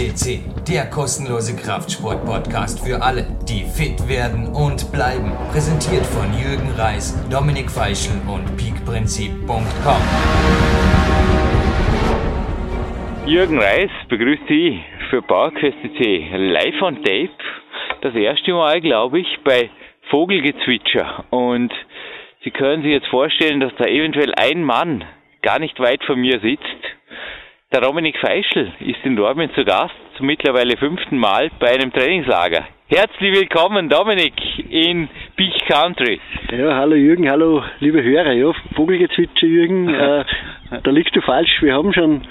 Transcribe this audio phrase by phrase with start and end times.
[0.00, 5.30] FCC, der kostenlose Kraftsport-Podcast für alle, die fit werden und bleiben.
[5.52, 10.00] Präsentiert von Jürgen Reis, Dominik Feischl und peakprinzip.com.
[13.26, 15.76] Jürgen Reis begrüßt Sie für PowerQuest
[16.32, 17.28] live on tape.
[18.00, 19.68] Das erste Mal, glaube ich, bei
[20.08, 21.24] Vogelgezwitscher.
[21.28, 21.74] Und
[22.42, 25.04] Sie können sich jetzt vorstellen, dass da eventuell ein Mann
[25.42, 26.64] gar nicht weit von mir sitzt.
[27.72, 32.66] Der Dominik Feischl ist in Dortmund zu Gast, zum mittlerweile fünften Mal bei einem Trainingslager.
[32.88, 34.34] Herzlich willkommen, Dominik,
[34.68, 36.20] in Peak Country.
[36.50, 38.32] Ja, hallo Jürgen, hallo liebe Hörer.
[38.32, 40.24] Ja, Vogelgezwitscher Jürgen, äh,
[40.82, 41.62] da liegst du falsch.
[41.62, 42.22] Wir haben schon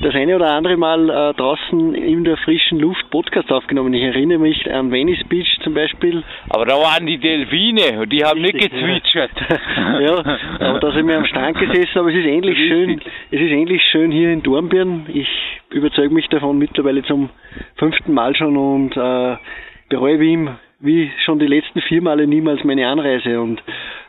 [0.00, 3.94] das eine oder andere Mal äh, draußen in der frischen Luft Podcast aufgenommen.
[3.94, 6.22] Ich erinnere mich an Venice Beach zum Beispiel.
[6.50, 9.30] Aber da waren die Delfine und die haben Richtig, nicht gezwitschert.
[9.78, 10.00] Ja.
[10.00, 12.68] ja, aber da sind wir am Strand gesessen, aber es ist ähnlich Richtig.
[12.68, 13.00] schön.
[13.30, 15.06] Es ist ähnlich schön hier in Dornbirn.
[15.08, 15.28] Ich
[15.70, 17.30] überzeuge mich davon mittlerweile zum
[17.76, 19.36] fünften Mal schon und äh,
[19.88, 20.48] bereue wie,
[20.80, 23.62] wie schon die letzten vier Male niemals meine Anreise und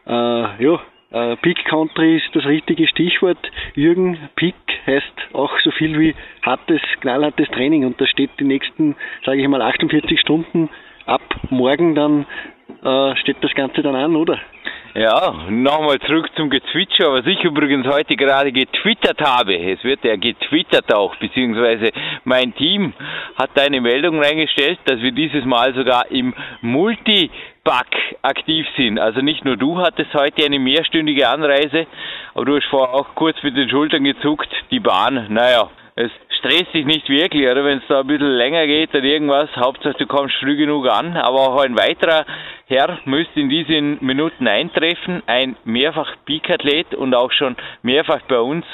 [0.05, 0.79] äh, ja,
[1.11, 3.39] äh, Peak Country ist das richtige Stichwort.
[3.75, 4.55] Jürgen, Peak
[4.85, 9.47] heißt auch so viel wie hartes, knallhartes Training und da steht die nächsten, sage ich
[9.47, 10.69] mal, 48 Stunden
[11.05, 12.25] ab morgen dann
[12.83, 14.39] äh, steht das Ganze dann an, oder?
[14.93, 19.55] Ja, nochmal zurück zum Gezwitscher, was ich übrigens heute gerade getwittert habe.
[19.55, 21.91] Es wird ja getwittert auch, beziehungsweise
[22.23, 22.93] mein Team
[23.35, 26.33] hat eine Meldung reingestellt, dass wir dieses Mal sogar im
[27.67, 27.87] Multipack
[28.21, 28.99] aktiv sind.
[28.99, 31.85] Also nicht nur du hattest heute eine mehrstündige Anreise,
[32.33, 34.49] aber du hast vorher auch kurz mit den Schultern gezuckt.
[34.71, 38.65] Die Bahn, naja, es stresst dich nicht wirklich, oder wenn es da ein bisschen länger
[38.67, 42.25] geht oder irgendwas, Hauptsache du kommst früh genug an, aber auch ein weiterer
[42.67, 48.65] Herr müsste in diesen Minuten eintreffen, ein mehrfach Peak-Athlet und auch schon mehrfach bei uns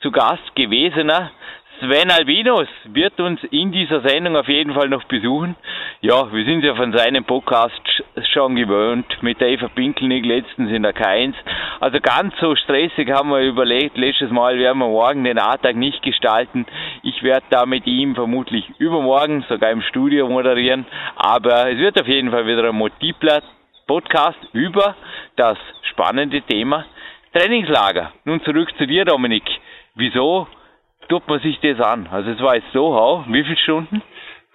[0.00, 1.30] zu Gast gewesener
[1.78, 5.56] Sven Albinus wird uns in dieser Sendung auf jeden Fall noch besuchen.
[6.00, 7.82] Ja, wir sind ja von seinem Podcast
[8.32, 11.34] schon gewöhnt, mit der Eva Pinkelnick letztens in der K1.
[11.80, 16.02] Also ganz so stressig haben wir überlegt, letztes Mal werden wir morgen den A-Tag nicht
[16.02, 16.64] gestalten.
[17.02, 20.86] Ich werde da mit ihm vermutlich übermorgen sogar im Studio moderieren,
[21.16, 23.42] aber es wird auf jeden Fall wieder ein multipler
[23.86, 24.96] Podcast über
[25.36, 25.58] das
[25.90, 26.86] spannende Thema
[27.34, 28.12] Trainingslager.
[28.24, 29.44] Nun zurück zu dir, Dominik.
[29.94, 30.46] Wieso
[31.08, 32.08] tut man sich das an?
[32.10, 34.02] Also es war jetzt so, hau, wie viele Stunden?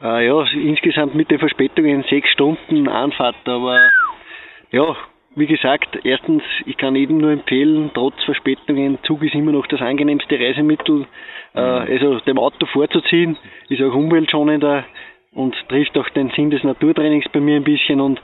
[0.02, 3.80] Äh, ja, insgesamt mit den Verspätungen sechs Stunden Anfahrt, aber
[4.72, 4.96] ja,
[5.36, 9.82] wie gesagt, erstens, ich kann jedem nur empfehlen, trotz Verspätungen, Zug ist immer noch das
[9.82, 11.06] angenehmste Reisemittel.
[11.54, 11.88] Äh, mhm.
[11.92, 13.38] also dem Auto vorzuziehen,
[13.70, 14.86] ist auch umweltschonender
[15.34, 18.02] und trifft auch den Sinn des Naturtrainings bei mir ein bisschen.
[18.02, 18.20] Und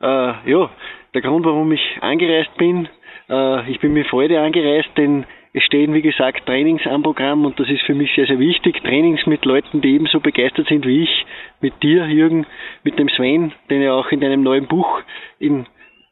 [0.00, 0.70] äh, ja,
[1.14, 2.88] der Grund, warum ich angereist bin,
[3.28, 5.24] äh, ich bin mit Freude angereist, denn
[5.56, 8.82] es stehen, wie gesagt, Trainings am Programm und das ist für mich sehr, sehr wichtig.
[8.82, 11.26] Trainings mit Leuten, die ebenso begeistert sind wie ich,
[11.62, 12.44] mit dir, Jürgen,
[12.84, 15.00] mit dem Sven, den ja auch in deinem neuen Buch
[15.38, 15.64] in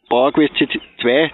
[0.08, 0.54] PowerQuest
[1.02, 1.30] 2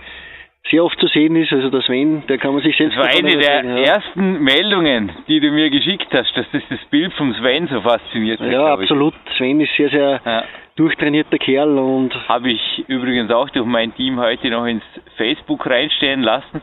[0.73, 1.53] sehr oft zu sehen ist.
[1.53, 2.99] Also der Sven, der kann man sich selbst...
[2.99, 3.95] Das war eine der ja.
[3.95, 8.41] ersten Meldungen, die du mir geschickt hast, dass das das Bild vom Sven so fasziniert
[8.41, 8.51] hat.
[8.51, 9.15] Ja, absolut.
[9.37, 10.45] Sven ist sehr, sehr ja.
[10.75, 12.13] durchtrainierter Kerl und...
[12.29, 14.85] Habe ich übrigens auch durch mein Team heute noch ins
[15.17, 16.61] Facebook reinstellen lassen.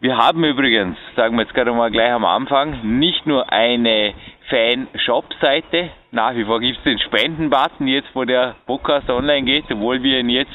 [0.00, 4.12] Wir haben übrigens, sagen wir jetzt gerade mal gleich am Anfang, nicht nur eine
[4.50, 5.90] Fan-Shop-Seite.
[6.10, 10.18] Nach wie vor gibt es den Spenden-Button, jetzt wo der Podcast online geht, obwohl wir
[10.18, 10.52] ihn jetzt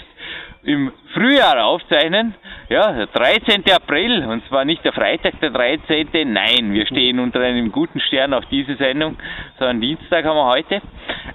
[0.64, 2.36] im Frühjahr aufzeichnen.
[2.70, 3.64] Ja, der 13.
[3.74, 6.10] April, und zwar nicht der Freitag der 13.
[6.32, 9.18] Nein, wir stehen unter einem guten Stern auf diese Sendung,
[9.58, 10.82] sondern Dienstag haben wir heute.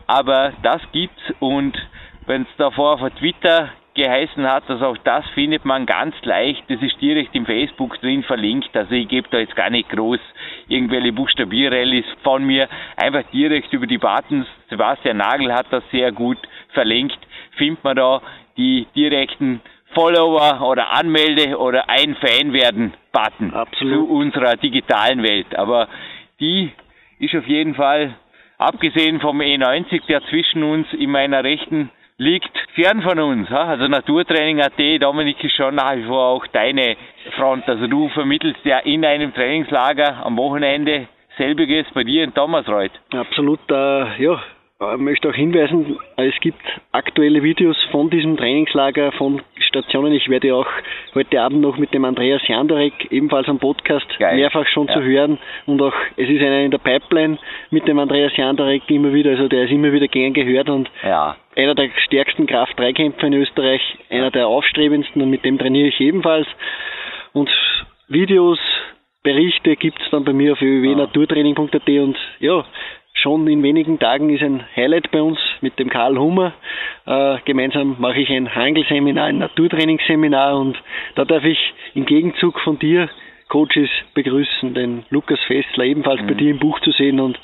[0.07, 1.77] Aber das gibt's und
[2.27, 6.65] wenn es davor auf Twitter geheißen hat, dass auch das findet man ganz leicht.
[6.69, 8.77] Das ist direkt im Facebook drin verlinkt.
[8.77, 10.19] Also ich gebe da jetzt gar nicht groß
[10.69, 12.69] irgendwelche Buchstabierrallies von mir.
[12.97, 14.47] Einfach direkt über die Buttons.
[14.69, 16.39] Sebastian Nagel hat das sehr gut
[16.73, 17.19] verlinkt.
[17.57, 18.21] Findet man da
[18.57, 19.61] die direkten
[19.95, 23.95] Follower oder Anmelde oder ein Fan werden Button Absolut.
[23.95, 25.57] zu unserer digitalen Welt.
[25.57, 25.89] Aber
[26.41, 26.73] die
[27.21, 28.15] ist auf jeden Fall,
[28.59, 33.51] abgesehen vom E90, der zwischen uns in meiner rechten liegt fern von uns.
[33.51, 36.97] Also Naturtraining.at, Dominik ist schon nach wie vor auch deine
[37.37, 37.69] Front.
[37.69, 42.93] Also du vermittelst ja in einem Trainingslager am Wochenende selbiges bei dir in Thomasreuth.
[43.13, 44.41] Absolut, äh, ja.
[44.81, 46.61] Ich möchte auch hinweisen, es gibt
[46.91, 50.13] aktuelle Videos von diesem Trainingslager von Stationen.
[50.13, 50.67] Ich werde auch
[51.15, 54.35] heute Abend noch mit dem Andreas Jandorek ebenfalls am Podcast Geil.
[54.37, 54.95] mehrfach schon ja.
[54.95, 57.39] zu hören und auch es ist einer in der Pipeline
[57.71, 61.37] mit dem Andreas Jandorek immer wieder, also der ist immer wieder gern gehört und ja.
[61.55, 63.81] einer der stärksten Kraft-3-Kämpfer in Österreich,
[64.11, 66.49] einer der aufstrebendsten und mit dem trainiere ich ebenfalls
[67.33, 67.49] und
[68.09, 68.59] Videos,
[69.23, 72.65] Berichte gibt es dann bei mir auf www.naturtraining.at und ja,
[73.15, 76.53] schon in wenigen Tagen ist ein Highlight bei uns mit dem Karl Hummer.
[77.07, 80.77] Äh, gemeinsam mache ich ein Hangelseminar, ein Naturtrainingsseminar und
[81.15, 81.59] da darf ich
[81.95, 83.09] im Gegenzug von dir
[83.49, 86.27] Coaches begrüßen, den Lukas Festler ebenfalls mhm.
[86.27, 87.39] bei dir im Buch zu sehen und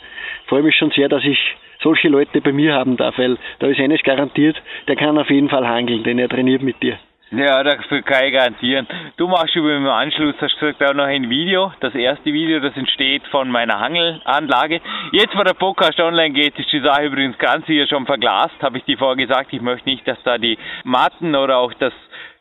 [0.46, 1.38] freue mich schon sehr, dass ich
[1.82, 5.48] solche Leute bei mir haben darf, weil da ist eines garantiert, der kann auf jeden
[5.48, 6.98] Fall hangeln, denn er trainiert mit dir.
[7.32, 8.88] Ja, das kann ich garantieren.
[9.16, 11.72] Du machst über im Anschluss, hast gesagt, auch noch ein Video.
[11.78, 14.80] Das erste Video, das entsteht von meiner Hangelanlage.
[15.12, 18.60] Jetzt, wo der Podcast online geht, ist die Sache übrigens ganz hier schon verglast.
[18.60, 21.92] Habe ich dir vorher gesagt, ich möchte nicht, dass da die Matten oder auch das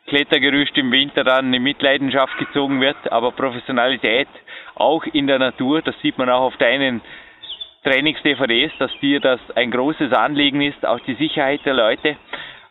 [0.08, 2.96] Klettergerüst im Winter dann in Mitleidenschaft gezogen wird.
[3.12, 4.26] Aber Professionalität
[4.74, 7.00] auch in der Natur, das sieht man auch auf deinen
[7.84, 12.16] Trainings-DVDs, dass dir das ein großes Anliegen ist, auch die Sicherheit der Leute,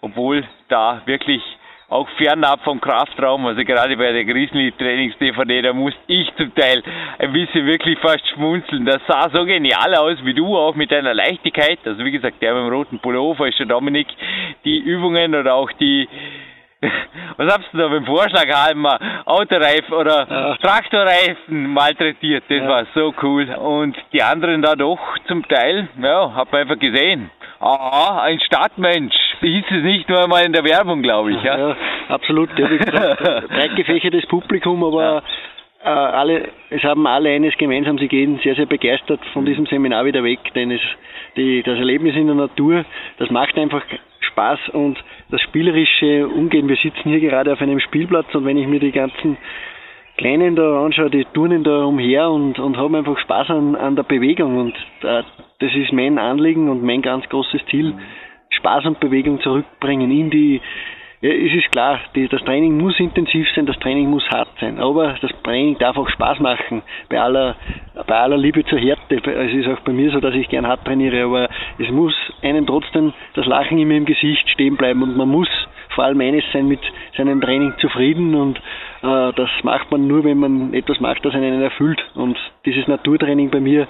[0.01, 1.42] obwohl da wirklich
[1.89, 6.83] auch fernab vom Kraftraum, also gerade bei der Grizzly-Trainings-DVD, da musste ich zum Teil
[7.18, 8.86] ein bisschen wirklich fast schmunzeln.
[8.86, 11.80] Das sah so genial aus wie du, auch mit deiner Leichtigkeit.
[11.86, 14.07] Also wie gesagt, der mit dem roten Pullover ist der Dominik.
[14.65, 16.07] Die Übungen oder auch die
[17.38, 18.85] was hast du da beim Vorschlag haben
[19.25, 20.56] Autoreifen oder ja.
[20.57, 22.68] Traktorreifen malträtiert, das ja.
[22.69, 23.50] war so cool.
[23.56, 27.30] Und die anderen da doch zum Teil, ja, hat man einfach gesehen.
[27.59, 29.15] Aha, ein Stadtmensch.
[29.41, 31.44] Hieß es nicht nur einmal in der Werbung, glaube ich.
[31.44, 31.77] Ja, ja
[32.07, 32.50] absolut.
[32.57, 32.67] Ja,
[33.47, 35.23] breit gefächertes Publikum, aber
[35.83, 40.06] äh, alle, es haben alle eines gemeinsam, sie gehen sehr, sehr begeistert von diesem Seminar
[40.06, 40.81] wieder weg, denn es,
[41.35, 42.85] die, das Erlebnis in der Natur,
[43.17, 43.83] das macht einfach
[44.21, 44.97] Spaß und
[45.29, 46.67] das spielerische Umgehen.
[46.67, 49.38] Wir sitzen hier gerade auf einem Spielplatz und wenn ich mir die ganzen
[50.19, 54.04] Kleinen da anschaue, die turnen da umher und, und haben einfach Spaß an, an der
[54.04, 55.24] Bewegung und äh,
[55.60, 57.94] das ist mein Anliegen und mein ganz großes Ziel,
[58.50, 60.60] Spaß und Bewegung zurückbringen in die
[61.21, 64.80] ja, es ist klar, die, das Training muss intensiv sein, das Training muss hart sein,
[64.80, 67.56] aber das Training darf auch Spaß machen, bei aller,
[68.06, 69.21] bei aller Liebe zur Härte.
[69.25, 72.66] Es ist auch bei mir so, dass ich gern hart trainiere, aber es muss einem
[72.66, 75.50] trotzdem das Lachen immer im Gesicht stehen bleiben und man muss
[76.00, 76.80] vor allem eines sein, mit
[77.18, 78.57] seinem Training zufrieden und
[79.01, 82.01] äh, das macht man nur, wenn man etwas macht, das einen erfüllt.
[82.16, 83.86] Und dieses Naturtraining bei mir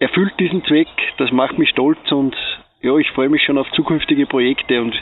[0.00, 0.88] erfüllt diesen Zweck,
[1.18, 2.34] das macht mich stolz und
[2.80, 4.82] ja, ich freue mich schon auf zukünftige Projekte.
[4.82, 5.00] Und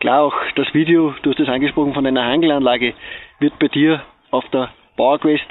[0.00, 2.92] Klar, auch das Video, du hast es angesprochen, von einer Hangelanlage
[3.38, 4.02] wird bei dir
[4.32, 5.46] auf der PowerQuest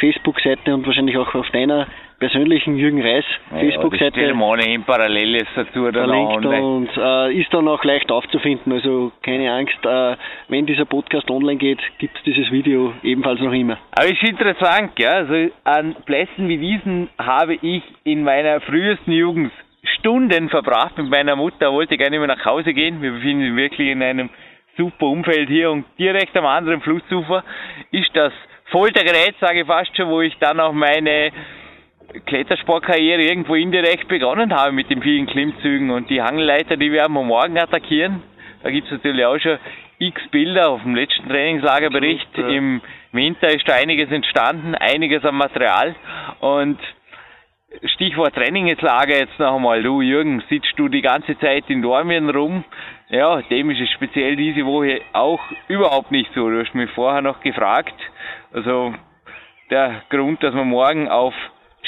[0.00, 1.86] Facebook-Seite und wahrscheinlich auch auf deiner
[2.18, 8.10] persönlichen Jürgen Reis Facebook-Seite ja, ohnehin Paralleles dazu verlinkt und äh, ist dann auch leicht
[8.10, 8.72] aufzufinden.
[8.72, 10.16] Also keine Angst, äh,
[10.48, 13.78] wenn dieser Podcast online geht, gibt es dieses Video ebenfalls noch immer.
[13.92, 15.10] Aber ist interessant, ja.
[15.10, 19.52] Also an Plätzen wie diesen habe ich in meiner frühesten Jugend
[19.98, 23.02] Stunden verbracht mit meiner Mutter, wollte gerne immer nach Hause gehen.
[23.02, 24.30] Wir befinden uns wirklich in einem
[24.76, 27.44] super Umfeld hier und direkt am anderen Flussufer
[27.92, 28.32] ist das
[28.70, 31.30] Foltergerät, sage ich fast schon, wo ich dann auch meine
[32.26, 37.12] Klettersportkarriere irgendwo indirekt begonnen habe mit den vielen Klimmzügen und die Hangleiter, die wir am
[37.12, 38.22] Morgen attackieren.
[38.62, 39.58] Da gibt es natürlich auch schon
[39.98, 42.38] x Bilder auf dem letzten Trainingslagerbericht.
[42.38, 42.80] Im
[43.12, 45.94] Winter ist da einiges entstanden, einiges an Material
[46.40, 46.78] und
[47.84, 49.82] Stichwort Trainingslager jetzt noch einmal.
[49.82, 52.64] Du, Jürgen, sitzt du die ganze Zeit in Dormien rum?
[53.08, 56.48] Ja, dem ist es speziell diese Woche auch überhaupt nicht so.
[56.48, 57.94] Du hast mich vorher noch gefragt.
[58.52, 58.94] Also,
[59.70, 61.34] der Grund, dass wir morgen auf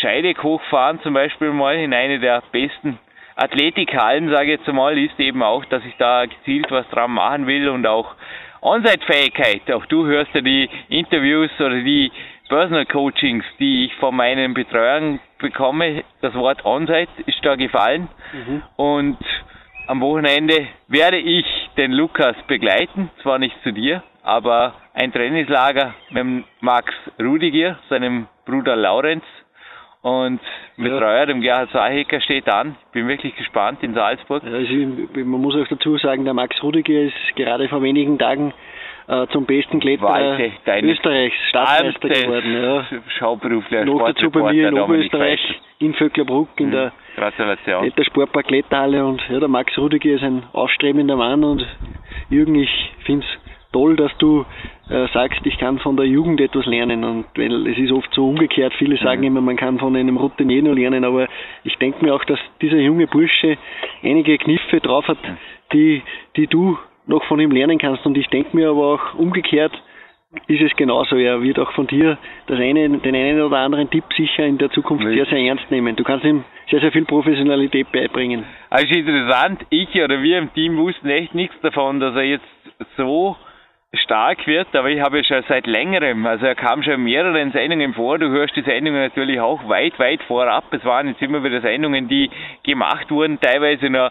[0.00, 2.99] Scheideck hochfahren, zum Beispiel mal in eine der besten
[3.37, 7.47] Athletikhallen, sage ich jetzt mal, ist eben auch, dass ich da gezielt was dran machen
[7.47, 8.14] will und auch
[8.62, 9.71] On-Site-Fähigkeit.
[9.73, 12.11] Auch du hörst ja die Interviews oder die
[12.49, 16.02] Personal Coachings, die ich von meinen Betreuern bekomme.
[16.21, 18.09] Das Wort On-Site ist da gefallen.
[18.33, 18.62] Mhm.
[18.76, 19.19] Und
[19.87, 26.45] am Wochenende werde ich den Lukas begleiten, zwar nicht zu dir, aber ein Trainingslager mit
[26.61, 29.25] Max Rudiger, seinem Bruder Laurenz
[30.02, 30.40] und
[30.76, 32.76] Betreuer, dem Gerhard Sahecker, steht an.
[32.93, 34.43] Bin wirklich gespannt in Salzburg.
[34.45, 34.73] Also
[35.14, 38.52] man muss auch dazu sagen, der Max Rudiger ist gerade vor wenigen Tagen
[39.09, 40.38] äh, zum besten Kletterer
[40.83, 42.62] Österreichs Staatsmeister geworden.
[42.62, 42.87] Ja.
[43.19, 45.40] Schauberufler, Noch dazu bei mir in Oberösterreich,
[45.78, 46.73] in Vöcklerbruck, in mhm.
[46.73, 47.93] der Gratulation.
[47.97, 51.67] der Sportpark Kletterhalle und ja, der Max Rudiger ist ein aufstrebender Mann und
[52.31, 54.44] Jürgen, ich finde es toll, dass du
[54.88, 58.28] äh, sagst, ich kann von der Jugend etwas lernen und weil es ist oft so
[58.28, 59.04] umgekehrt, viele mhm.
[59.04, 61.28] sagen immer, man kann von einem Routinier nur lernen, aber
[61.64, 63.58] ich denke mir auch, dass dieser junge Bursche
[64.02, 65.37] einige Kniffe drauf hat, mhm.
[65.72, 66.02] die,
[66.37, 68.04] die du noch von ihm lernen kannst.
[68.06, 69.72] Und ich denke mir aber auch umgekehrt,
[70.46, 71.16] ist es genauso.
[71.16, 74.70] Er wird auch von dir das eine, den einen oder anderen Tipp sicher in der
[74.70, 75.96] Zukunft sehr, sehr ernst nehmen.
[75.96, 78.44] Du kannst ihm sehr, sehr viel Professionalität beibringen.
[78.68, 82.44] Also interessant, ich oder wir im Team wussten echt nichts davon, dass er jetzt
[82.96, 83.37] so
[83.95, 87.95] stark wird, aber ich habe schon seit längerem, also er kam schon in mehreren Sendungen
[87.95, 90.64] vor, du hörst die Sendungen natürlich auch weit, weit vorab.
[90.73, 92.30] Es waren jetzt immer wieder Sendungen, die
[92.64, 94.11] gemacht wurden, teilweise noch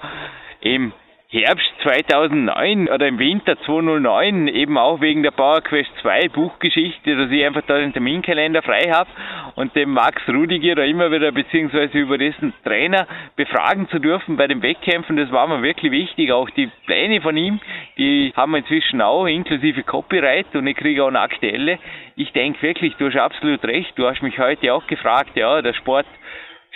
[0.62, 0.93] im
[1.29, 7.29] Herbst 2009 oder im Winter 2009, eben auch wegen der Power Quest 2 Buchgeschichte, dass
[7.29, 9.10] ich einfach da den Terminkalender frei habe
[9.55, 14.48] und den Max Rudiger da immer wieder, beziehungsweise über dessen Trainer befragen zu dürfen bei
[14.48, 16.31] den Wettkämpfen, das war mir wirklich wichtig.
[16.31, 17.60] Auch die Pläne von ihm,
[17.98, 21.77] die haben wir inzwischen auch, inklusive Copyright und ich kriege auch eine aktuelle.
[22.15, 23.91] Ich denke wirklich, du hast absolut recht.
[23.98, 26.07] Du hast mich heute auch gefragt, ja, der Sport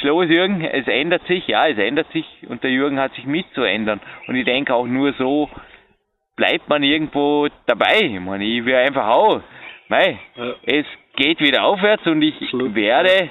[0.01, 4.01] Schloss Jürgen, es ändert sich, ja, es ändert sich und der Jürgen hat sich mitzuändern.
[4.27, 5.49] Und ich denke auch nur so
[6.35, 8.01] bleibt man irgendwo dabei.
[8.01, 9.41] Ich meine, ich will einfach auch,
[9.89, 10.55] mei, ja.
[10.63, 12.73] es geht wieder aufwärts und ich Absolut.
[12.73, 13.29] werde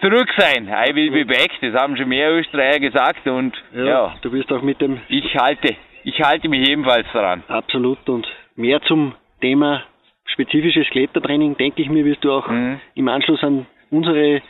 [0.00, 0.68] zurück sein.
[0.68, 4.50] I will be back, das haben schon mehr Österreicher gesagt und ja, ja, du bist
[4.52, 7.42] auch mit dem ich halte, ich halte mich ebenfalls daran.
[7.48, 9.84] Absolut und mehr zum Thema
[10.24, 12.80] spezifisches Klettertraining, denke ich mir, wirst du auch mhm.
[12.94, 14.42] im Anschluss an unsere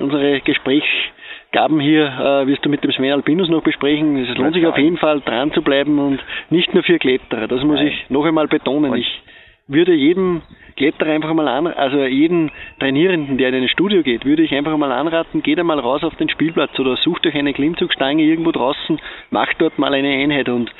[0.00, 4.16] unsere Gesprächsgaben hier äh, wirst du mit dem Sven Albinus noch besprechen.
[4.16, 7.46] Es lohnt sich auf jeden Fall dran zu bleiben und nicht nur für Kletterer.
[7.46, 7.88] Das muss Nein.
[7.88, 8.90] ich noch einmal betonen.
[8.90, 9.22] Und ich
[9.68, 10.42] würde jedem
[10.76, 14.76] Kletterer einfach mal an, also jeden Trainierenden, der in ein Studio geht, würde ich einfach
[14.76, 18.98] mal anraten, geht einmal raus auf den Spielplatz oder sucht euch eine Klimmzugstange irgendwo draußen,
[19.30, 20.72] macht dort mal eine Einheit und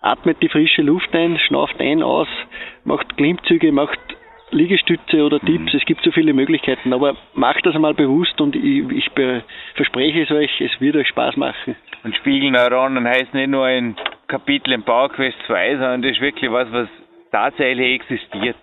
[0.00, 2.28] atmet die frische Luft ein, schnauft ein, aus,
[2.84, 3.98] macht Klimmzüge, macht
[4.50, 5.78] Liegestütze oder Tipps, mhm.
[5.78, 9.10] es gibt so viele Möglichkeiten, aber macht das einmal bewusst und ich, ich
[9.74, 11.76] verspreche es euch, es wird euch Spaß machen.
[12.04, 13.96] Und Spiegelneuronen heißt nicht nur ein
[14.28, 16.88] Kapitel im PowerQuest 2, sondern das ist wirklich was, was
[17.30, 18.56] tatsächlich existiert.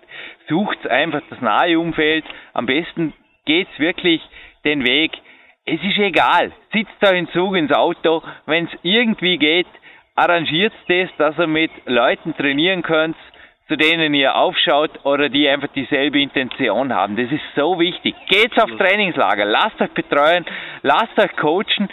[0.48, 3.12] Sucht einfach das nahe Umfeld, am besten
[3.44, 4.22] geht's wirklich
[4.64, 5.12] den Weg.
[5.64, 9.66] Es ist egal, sitzt da in Zug ins Auto, wenn es irgendwie geht,
[10.14, 13.16] arrangiert es das, dass ihr mit Leuten trainieren könnt,
[13.68, 17.16] zu denen ihr aufschaut oder die einfach dieselbe Intention haben.
[17.16, 18.14] Das ist so wichtig.
[18.28, 20.44] Geht's auf Trainingslager, lasst euch betreuen,
[20.82, 21.88] lasst euch coachen.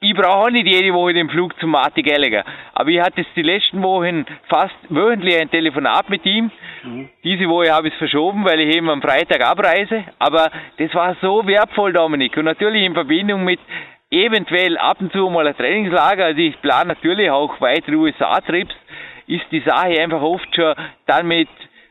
[0.00, 3.42] Ich brauche auch nicht jede Woche den Flug zu Marty Gallagher, aber ich hatte die
[3.42, 6.50] letzten Wochen fast wöchentlich ein Telefonat mit ihm.
[6.82, 7.08] Mhm.
[7.22, 11.16] Diese Woche habe ich es verschoben, weil ich eben am Freitag abreise, aber das war
[11.22, 12.36] so wertvoll, Dominik.
[12.36, 13.60] Und natürlich in Verbindung mit
[14.10, 18.74] eventuell ab und zu mal ein Trainingslager, also ich plane natürlich auch weitere USA-Trips,
[19.26, 20.74] ist die Sache einfach oft schon
[21.06, 21.48] dann mit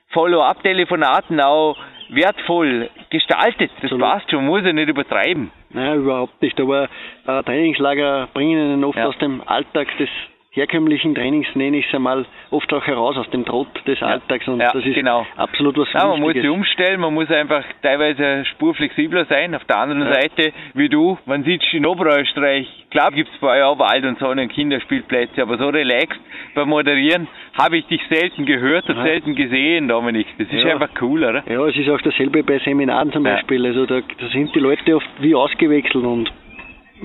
[0.09, 1.77] Follow-up-Telefonaten auch
[2.09, 3.71] wertvoll gestaltet.
[3.75, 4.01] Das Absolut.
[4.01, 5.51] passt schon, muss ich nicht übertreiben.
[5.71, 6.59] Nein, überhaupt nicht.
[6.59, 6.87] Aber
[7.25, 9.07] äh, Trainingslager bringen einen oft ja.
[9.07, 10.09] aus dem Alltag des
[10.53, 14.59] herkömmlichen Trainings, nenne ich es einmal, oft auch heraus aus dem Trott des Alltags und
[14.59, 15.25] ja, das ist genau.
[15.35, 19.55] absolut was ja, Man muss sich umstellen, man muss einfach teilweise spurflexibler sein.
[19.55, 20.13] Auf der anderen ja.
[20.13, 24.19] Seite, wie du, man sieht in Oberösterreich, klar gibt es bei euch auch Wald- und
[24.19, 26.21] Sonne- und Kinderspielplätze, aber so relaxed
[26.53, 27.27] beim Moderieren
[27.59, 30.27] habe ich dich selten gehört und selten gesehen, Dominik.
[30.37, 31.43] Das ist einfach cool, oder?
[31.49, 33.65] Ja, es ist auch dasselbe bei Seminaren zum Beispiel.
[33.65, 36.31] Also da, da sind die Leute oft wie ausgewechselt und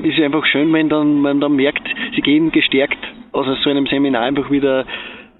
[0.04, 2.98] ist einfach schön, wenn dann man dann merkt, sie gehen gestärkt
[3.32, 4.84] aus so einem Seminar einfach wieder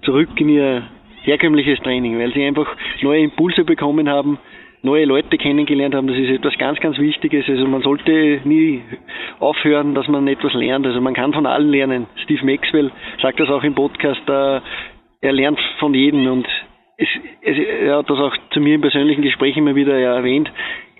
[0.03, 0.83] zurück in ihr
[1.23, 2.67] herkömmliches Training, weil sie einfach
[3.01, 4.39] neue Impulse bekommen haben,
[4.81, 6.07] neue Leute kennengelernt haben.
[6.07, 7.45] Das ist etwas ganz, ganz Wichtiges.
[7.47, 8.81] Also man sollte nie
[9.39, 10.85] aufhören, dass man etwas lernt.
[10.85, 12.07] Also man kann von allen lernen.
[12.23, 14.21] Steve Maxwell sagt das auch im Podcast.
[14.27, 14.61] Äh,
[15.21, 16.47] er lernt von jedem und
[16.97, 17.07] es,
[17.41, 20.49] es, er hat das auch zu mir im persönlichen Gespräch immer wieder erwähnt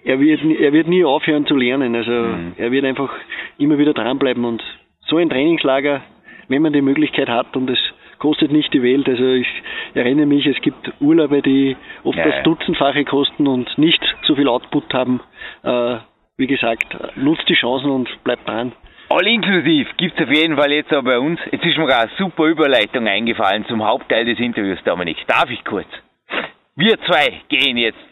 [0.03, 1.95] er wird, er wird nie aufhören zu lernen.
[1.95, 2.53] Also mhm.
[2.57, 3.11] er wird einfach
[3.57, 4.63] immer wieder dranbleiben und
[5.07, 6.01] so ein Trainingslager,
[6.47, 7.79] wenn man die Möglichkeit hat und es
[8.19, 9.07] kostet nicht die Welt.
[9.07, 9.47] Also ich
[9.93, 14.47] erinnere mich, es gibt Urlaube, die oft ja, das Dutzendfache kosten und nicht so viel
[14.47, 15.21] Output haben.
[15.63, 15.97] Äh,
[16.37, 18.71] wie gesagt, nutzt die Chancen und bleibt dran.
[19.09, 21.39] All inklusiv gibt es auf jeden Fall jetzt auch bei uns.
[21.51, 25.17] Jetzt ist mir gerade eine super Überleitung eingefallen zum Hauptteil des Interviews, Dominik.
[25.27, 25.87] Darf ich kurz?
[26.75, 28.08] Wir zwei gehen jetzt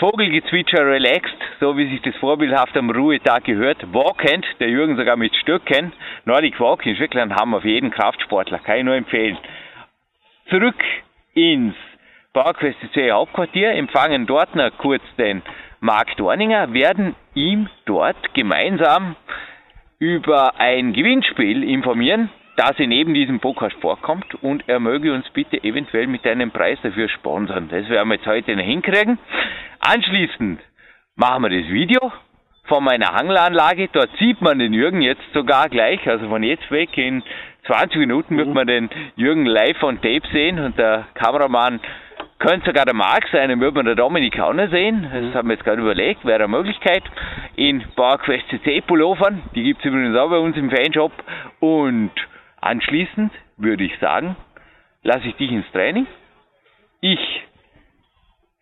[0.00, 3.84] Vogelgezwitscher relaxed, so wie sich das vorbildhaft am Ruhetag gehört.
[3.92, 5.92] Walkend, der Jürgen sogar mit Stöcken.
[6.24, 9.36] Nordic Walking ist wirklich ein Hammer für jeden Kraftsportler, kann ich nur empfehlen.
[10.48, 10.82] Zurück
[11.34, 11.74] ins
[12.94, 15.42] C Hauptquartier, empfangen dort noch kurz den
[15.80, 19.16] Marc Dorninger, werden ihm dort gemeinsam
[19.98, 25.64] über ein Gewinnspiel informieren, das in eben diesem Podcast vorkommt und er möge uns bitte
[25.64, 27.68] eventuell mit einem Preis dafür sponsern.
[27.70, 29.18] Das werden wir jetzt heute noch hinkriegen.
[29.80, 30.60] Anschließend
[31.16, 32.12] machen wir das Video
[32.64, 33.88] von meiner Hanglanlage.
[33.90, 36.06] Dort sieht man den Jürgen jetzt sogar gleich.
[36.06, 37.22] Also von jetzt weg in
[37.66, 41.80] 20 Minuten wird man den Jürgen live on Tape sehen und der Kameramann
[42.38, 45.08] könnte sogar der Marc sein, dann würde man der Dominik auch noch sehen.
[45.10, 47.04] Das haben wir jetzt gerade überlegt, wäre eine Möglichkeit.
[47.56, 51.12] In PowerQuest CC Pullovern, die gibt es übrigens auch bei uns im Fanshop.
[51.60, 52.10] Und
[52.70, 54.36] anschließend würde ich sagen,
[55.02, 56.06] lasse ich dich ins Training.
[57.00, 57.42] Ich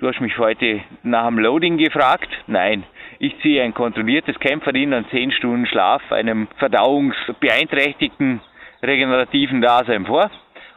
[0.00, 2.28] Du hast mich heute nach dem Loading gefragt.
[2.46, 2.84] Nein,
[3.18, 8.40] ich ziehe ein kontrolliertes Kämpferin an 10 Stunden Schlaf, einem verdauungsbeeinträchtigten
[8.80, 10.30] regenerativen Dasein vor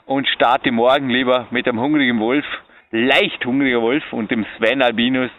[0.07, 2.45] und starte morgen lieber mit einem hungrigen Wolf,
[2.89, 5.29] leicht hungriger Wolf und dem Sven Albinus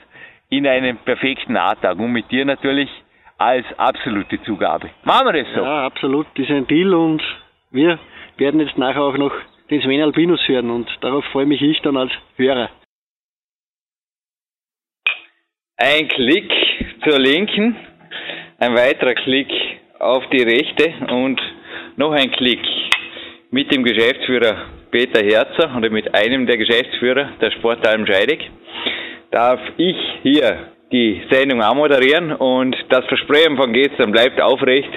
[0.48, 2.88] in einen perfekten A-Tag und mit dir natürlich
[3.36, 4.90] als absolute Zugabe.
[5.02, 5.60] Machen wir das so?
[5.60, 6.28] Ja, absolut.
[6.36, 7.20] Das ist ein Deal und
[7.72, 7.98] wir
[8.36, 9.32] werden jetzt nachher auch noch
[9.70, 12.70] den Sven Albinus hören und darauf freue mich ich dann als Hörer.
[15.76, 16.52] Ein Klick
[17.04, 17.76] zur linken,
[18.58, 19.50] ein weiterer Klick
[19.98, 21.40] auf die rechte und
[21.96, 22.60] noch ein Klick
[23.50, 28.44] mit dem Geschäftsführer Peter Herzer oder mit einem der Geschäftsführer der Sportalm Scheidegg
[29.30, 34.90] darf ich hier die Sendung anmoderieren und das Versprechen von gestern bleibt aufrecht.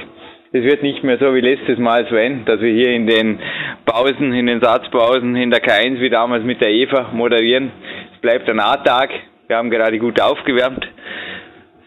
[0.55, 3.39] Es wird nicht mehr so wie letztes Mal, Sven, dass wir hier in den
[3.83, 7.73] Pausen, in den Satzpausen in der K1 wie damals mit der Eva moderieren.
[8.13, 9.09] Es bleibt ein A-Tag.
[9.47, 10.87] Wir haben gerade gut aufgewärmt.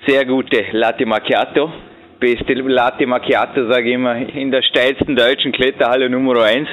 [0.06, 1.72] Sehr gute Latte Macchiato.
[2.20, 6.68] Beste Latte Macchiato, sage ich immer, in der steilsten deutschen Kletterhalle Nummer 1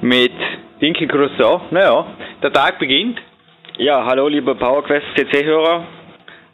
[0.00, 0.32] mit
[0.80, 1.70] Dinkel Croissant.
[1.70, 2.06] Naja,
[2.42, 3.20] der Tag beginnt.
[3.76, 5.84] Ja, hallo liebe PowerQuest CC-Hörer.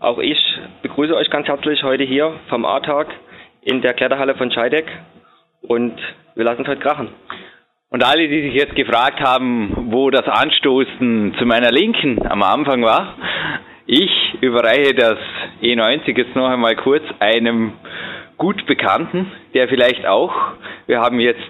[0.01, 0.41] Auch ich
[0.83, 3.07] begrüße euch ganz herzlich heute hier vom A-Tag
[3.63, 4.87] in der Kletterhalle von Scheideck
[5.63, 5.95] und
[6.35, 7.09] wir lassen es heute krachen.
[7.91, 12.83] Und alle, die sich jetzt gefragt haben, wo das Anstoßen zu meiner Linken am Anfang
[12.83, 13.15] war,
[13.87, 15.19] ich überreiche das
[15.63, 17.75] E90 jetzt noch einmal kurz einem
[18.39, 20.33] gut Bekannten, der vielleicht auch,
[20.87, 21.41] wir haben jetzt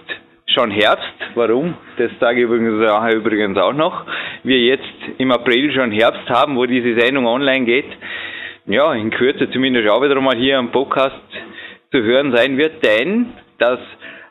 [0.47, 1.75] schon Herbst, warum?
[1.97, 4.05] Das sage ich übrigens, übrigens auch noch,
[4.43, 4.83] wir jetzt
[5.19, 7.87] im April schon Herbst haben, wo diese Sendung online geht,
[8.67, 11.17] ja, in Kürze zumindest auch wieder mal hier am Podcast
[11.93, 13.79] zu hören sein wird, denn das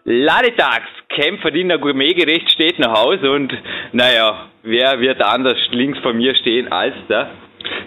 [0.04, 3.54] Ladetags Kämpferdiener Gourmetgericht steht nach Hause und
[3.92, 7.30] naja, wer wird anders links von mir stehen als der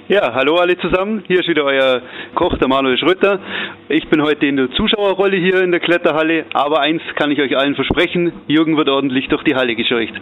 [0.06, 1.24] ja, hallo alle zusammen.
[1.26, 2.02] Hier ist wieder euer
[2.34, 3.40] Koch, der Manuel Schröter.
[3.88, 7.56] Ich bin heute in der Zuschauerrolle hier in der Kletterhalle, aber eins kann ich euch
[7.56, 10.12] allen versprechen, Jürgen wird ordentlich durch die Halle gescheucht.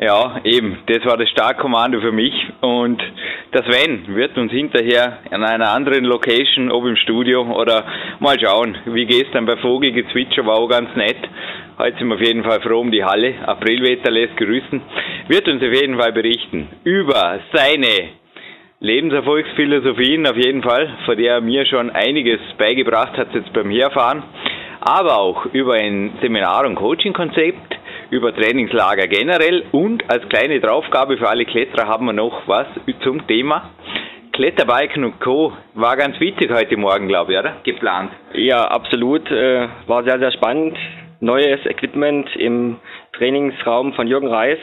[0.00, 3.02] Ja, eben, das war das Starkkommando für mich und
[3.50, 7.84] das Sven wird uns hinterher an einer anderen Location, ob im Studio oder
[8.20, 11.16] mal schauen, wie gestern bei Vogelgezwitscher war auch ganz nett.
[11.78, 13.34] Heute sind wir auf jeden Fall froh um die Halle.
[13.44, 14.80] Aprilwetter lässt grüßen.
[15.26, 18.10] Wird uns auf jeden Fall berichten über seine
[18.78, 24.22] Lebenserfolgsphilosophien auf jeden Fall, von der er mir schon einiges beigebracht hat jetzt beim Herfahren,
[24.80, 27.77] aber auch über ein Seminar- und Coaching-Konzept,
[28.10, 32.66] über Trainingslager generell und als kleine Draufgabe für alle Kletterer haben wir noch was
[33.02, 33.70] zum Thema
[34.38, 35.52] Kletterbiken und Co.
[35.74, 37.56] War ganz witzig heute Morgen, glaube ich, oder?
[37.64, 38.12] Geplant.
[38.34, 39.28] Ja, absolut.
[39.32, 40.78] Äh, war sehr, sehr spannend.
[41.18, 42.76] Neues Equipment im
[43.14, 44.60] Trainingsraum von Jürgen Reis.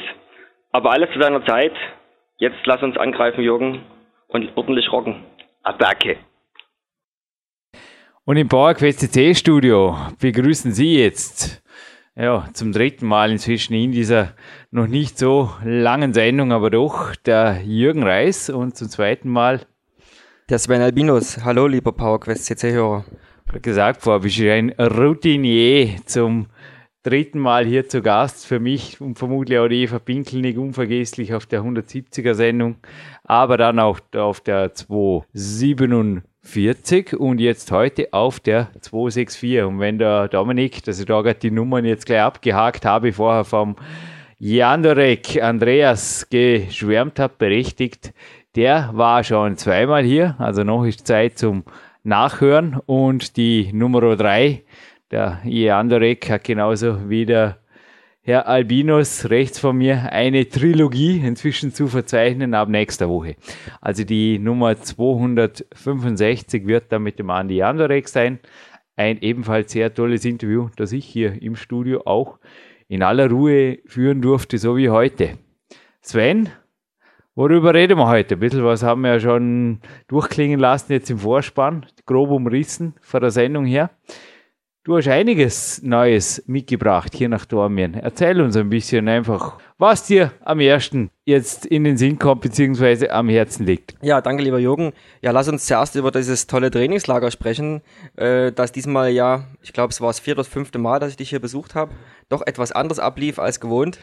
[0.72, 1.74] Aber alles zu seiner Zeit.
[2.38, 3.82] Jetzt lass uns angreifen, Jürgen
[4.30, 5.26] und ordentlich rocken.
[5.62, 6.20] Attacke!
[8.24, 11.65] Und im PowerQuest CC Studio begrüßen Sie jetzt
[12.18, 14.34] ja, zum dritten Mal inzwischen in dieser
[14.72, 19.62] noch nicht so langen Sendung, aber doch der Jürgen Reis und zum zweiten Mal
[20.50, 21.44] der Sven Albinus.
[21.44, 23.06] Hallo, lieber PowerQuest CC-Hörer.
[23.62, 26.48] Gesagt vorher, bist du ein Routinier zum
[27.04, 28.46] dritten Mal hier zu Gast.
[28.46, 32.78] Für mich und vermutlich auch die Eva Pinkel nicht unvergesslich auf der 170er Sendung,
[33.24, 34.74] aber dann auch auf der
[36.46, 39.64] 247 und jetzt heute auf der 264.
[39.64, 43.44] Und wenn der Dominik, dass ich da gerade die Nummern jetzt gleich abgehakt habe, vorher
[43.44, 43.76] vom
[44.38, 48.14] Jandorek Andreas geschwärmt hat, berechtigt,
[48.56, 51.64] der war schon zweimal hier, also noch ist Zeit zum
[52.04, 54.62] Nachhören und die Nummer 3
[55.12, 57.58] der Iandorek hat genauso wie der
[58.28, 63.36] Herr Albinos rechts von mir eine Trilogie inzwischen zu verzeichnen ab nächster Woche.
[63.82, 68.40] Also die Nummer 265 wird dann mit dem Andi Andorek sein.
[68.96, 72.40] Ein ebenfalls sehr tolles Interview, das ich hier im Studio auch
[72.88, 75.38] in aller Ruhe führen durfte, so wie heute.
[76.02, 76.50] Sven,
[77.36, 78.38] worüber reden wir heute?
[78.38, 83.22] Ein bisschen was haben wir ja schon durchklingen lassen jetzt im Vorspann, grob umrissen von
[83.22, 83.92] der Sendung her.
[84.86, 87.96] Du hast einiges Neues mitgebracht hier nach Dormien.
[87.96, 93.12] Erzähl uns ein bisschen einfach, was dir am ersten jetzt in den Sinn kommt, beziehungsweise
[93.12, 93.96] am Herzen liegt.
[94.04, 94.94] Ja, danke, lieber Jürgen.
[95.24, 97.82] Ja, lass uns zuerst über dieses tolle Trainingslager sprechen,
[98.16, 101.18] äh, das diesmal ja, ich glaube, es war das vierte oder fünfte Mal, dass ich
[101.18, 101.92] dich hier besucht habe,
[102.30, 103.98] doch etwas anders ablief als gewohnt.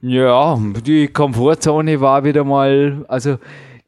[0.00, 3.36] Ja, die Komfortzone war wieder mal, also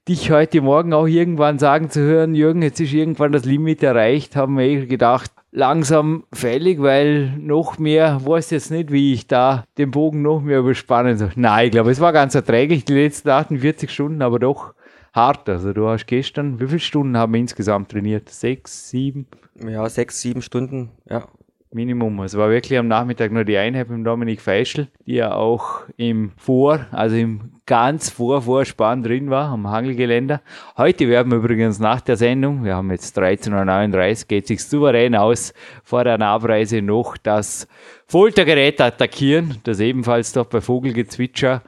[0.07, 4.37] dich heute Morgen auch irgendwann sagen zu hören, Jürgen, jetzt ist irgendwann das Limit erreicht,
[4.37, 9.64] haben wir eh gedacht, langsam fällig, weil noch mehr, weiß jetzt nicht, wie ich da
[9.78, 11.32] den Bogen noch mehr überspannen soll.
[11.37, 14.74] Nein, ich glaube, es war ganz erträglich, die letzten 48 Stunden, aber doch
[15.12, 15.48] hart.
[15.48, 18.28] Also du hast gestern, wie viele Stunden haben wir insgesamt trainiert?
[18.28, 19.26] Sechs, sieben?
[19.66, 21.26] Ja, sechs, sieben Stunden, ja.
[21.72, 22.20] Minimum.
[22.20, 26.33] Es war wirklich am Nachmittag nur die Einheit mit Dominik Feischl, die ja auch im
[26.37, 30.40] Vor, also im ganz Vorvorspann drin war, am Hangelgeländer.
[30.76, 35.14] Heute werden wir übrigens nach der Sendung, wir haben jetzt 13.39 Uhr, geht sich souverän
[35.16, 35.52] aus,
[35.83, 37.66] vor der Abreise noch das
[38.07, 41.62] Foltergerät attackieren, das ebenfalls doch bei Vogelgezwitscher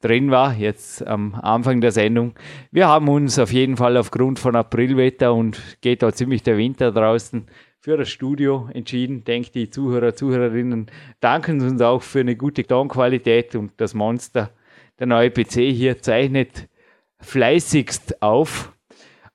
[0.00, 2.34] drin war, jetzt am Anfang der Sendung.
[2.70, 6.92] Wir haben uns auf jeden Fall aufgrund von Aprilwetter und geht da ziemlich der Winter
[6.92, 7.46] draußen
[7.84, 9.24] für das Studio entschieden.
[9.24, 10.86] Denke, die Zuhörer, Zuhörerinnen
[11.20, 14.48] danken uns auch für eine gute Tonqualität und das Monster,
[14.98, 16.66] der neue PC hier, zeichnet
[17.20, 18.72] fleißigst auf.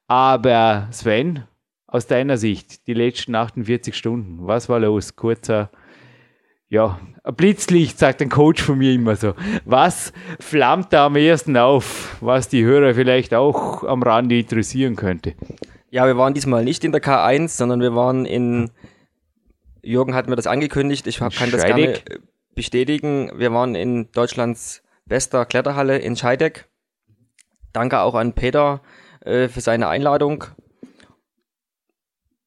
[0.07, 1.43] Aber Sven,
[1.85, 5.15] aus deiner Sicht, die letzten 48 Stunden, was war los?
[5.15, 5.69] Kurzer,
[6.69, 9.35] ja, ein Blitzlicht, sagt ein Coach von mir immer so.
[9.65, 15.35] Was flammt da am ersten auf, was die Hörer vielleicht auch am Rande interessieren könnte?
[15.91, 18.71] Ja, wir waren diesmal nicht in der K1, sondern wir waren in,
[19.81, 21.51] Jürgen hat mir das angekündigt, ich kann Scheidig.
[21.51, 22.01] das gerne
[22.53, 23.31] bestätigen.
[23.35, 26.67] Wir waren in Deutschlands bester Kletterhalle in Scheideck.
[27.73, 28.81] Danke auch an Peter
[29.21, 30.45] äh, für seine Einladung.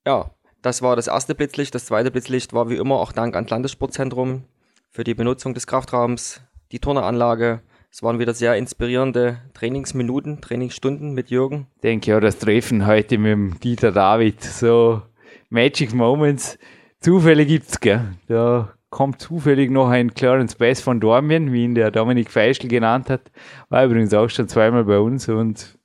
[0.07, 0.31] Ja,
[0.62, 1.74] das war das erste Blitzlicht.
[1.74, 4.44] Das zweite Blitzlicht war wie immer auch Dank ans Landessportzentrum
[4.90, 11.28] für die Benutzung des Kraftraums, die Turneranlage, es waren wieder sehr inspirierende Trainingsminuten, Trainingsstunden mit
[11.28, 11.66] Jürgen.
[11.76, 15.02] Ich denke ja, das Treffen heute mit dem Dieter David, so
[15.50, 16.59] Magic Moments.
[17.00, 18.00] Zufälle gibt's, gell?
[18.28, 23.11] Da kommt zufällig noch ein Clarence Bass von Dormien, wie ihn der Dominik Feischl genannt
[23.11, 23.31] hat.
[23.68, 25.78] War übrigens auch schon zweimal bei uns und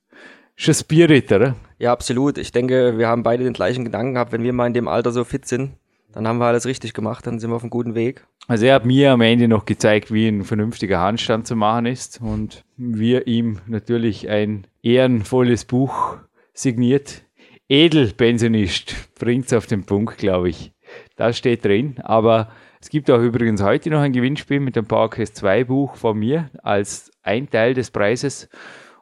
[0.56, 1.56] schon Spirit, oder?
[1.78, 2.38] Ja, absolut.
[2.38, 5.12] Ich denke, wir haben beide den gleichen Gedanken gehabt, wenn wir mal in dem Alter
[5.12, 5.72] so fit sind,
[6.12, 8.26] dann haben wir alles richtig gemacht, dann sind wir auf einem guten Weg.
[8.46, 12.20] Also er hat mir am Ende noch gezeigt, wie ein vernünftiger Handstand zu machen ist
[12.22, 16.16] und wir ihm natürlich ein ehrenvolles Buch
[16.54, 17.24] signiert.
[17.68, 20.72] Edelpensionist bringt es auf den Punkt, glaube ich.
[21.16, 22.48] Das steht drin, aber
[22.80, 26.48] es gibt auch übrigens heute noch ein Gewinnspiel mit dem PowerQuest 2 Buch von mir
[26.62, 28.48] als ein Teil des Preises.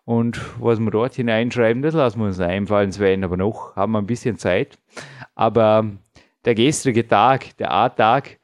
[0.04, 3.98] Und was wir dort hineinschreiben, das lassen wir uns einfallen, Sven, aber noch haben wir
[3.98, 4.78] ein bisschen Zeit.
[5.34, 5.92] Aber
[6.46, 8.38] der gestrige Tag, der A-Tag,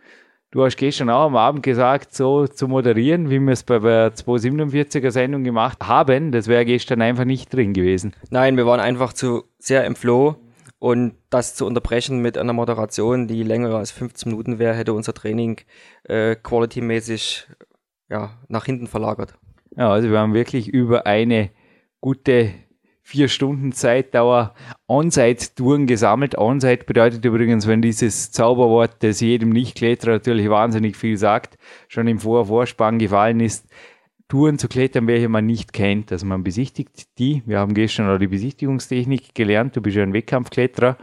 [0.53, 4.15] Du hast gestern auch am Abend gesagt, so zu moderieren, wie wir es bei der
[4.15, 6.31] 247er Sendung gemacht haben.
[6.31, 8.13] Das wäre gestern einfach nicht drin gewesen.
[8.29, 10.37] Nein, wir waren einfach zu sehr im Flow
[10.79, 15.15] und das zu unterbrechen mit einer Moderation, die länger als 15 Minuten wäre, hätte unser
[15.15, 15.59] Training
[16.05, 17.47] äh, quality-mäßig
[18.11, 19.33] ja, nach hinten verlagert.
[19.75, 21.49] Ja, also wir haben wirklich über eine
[22.03, 22.53] gute
[23.03, 24.55] vier Stunden Zeitdauer
[24.87, 26.39] On-Site-Touren gesammelt.
[26.39, 32.19] On-Site bedeutet übrigens, wenn dieses Zauberwort, das jedem Nicht-Kletterer natürlich wahnsinnig viel sagt, schon im
[32.21, 33.67] Vor Vorspann gefallen ist,
[34.29, 36.11] Touren zu klettern, welche man nicht kennt.
[36.11, 37.43] Also man besichtigt die.
[37.45, 39.77] Wir haben gestern auch die Besichtigungstechnik gelernt.
[39.77, 40.97] Du bist ja ein Wettkampfkletterer.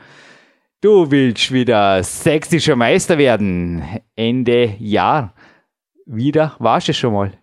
[0.82, 3.84] Du willst wieder sächsischer Meister werden.
[4.16, 5.36] Ende Jahr.
[6.08, 6.56] Wieder?
[6.58, 7.34] Warst du schon mal?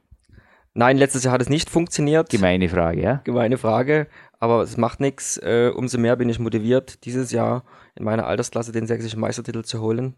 [0.75, 2.31] Nein, letztes Jahr hat es nicht funktioniert.
[2.31, 3.21] Gemeine Frage, ja?
[3.25, 4.09] Gemeine Frage
[4.47, 5.39] aber es macht nichts.
[5.39, 7.65] Äh, umso mehr bin ich motiviert, dieses Jahr
[7.97, 10.15] in meiner Altersklasse den sächsischen Meistertitel zu holen.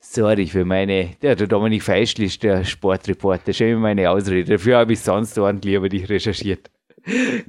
[0.00, 4.52] Sorry für meine, der, Dominik Feischl ist der Sportreporter, immer meine Ausrede.
[4.52, 6.70] Dafür habe ich sonst ordentlich über dich recherchiert.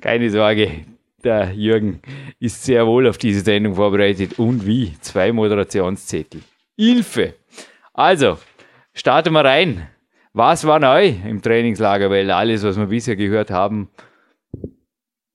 [0.02, 0.86] Keine Sorge,
[1.24, 2.00] der Jürgen
[2.40, 4.40] ist sehr wohl auf diese Sendung vorbereitet.
[4.40, 4.94] Und wie?
[5.02, 6.42] Zwei Moderationszettel.
[6.78, 7.34] Hilfe!
[7.94, 8.38] Also,
[8.94, 9.88] starten wir rein.
[10.34, 12.10] Was war neu im Trainingslager?
[12.10, 13.90] Weil alles, was wir bisher gehört haben,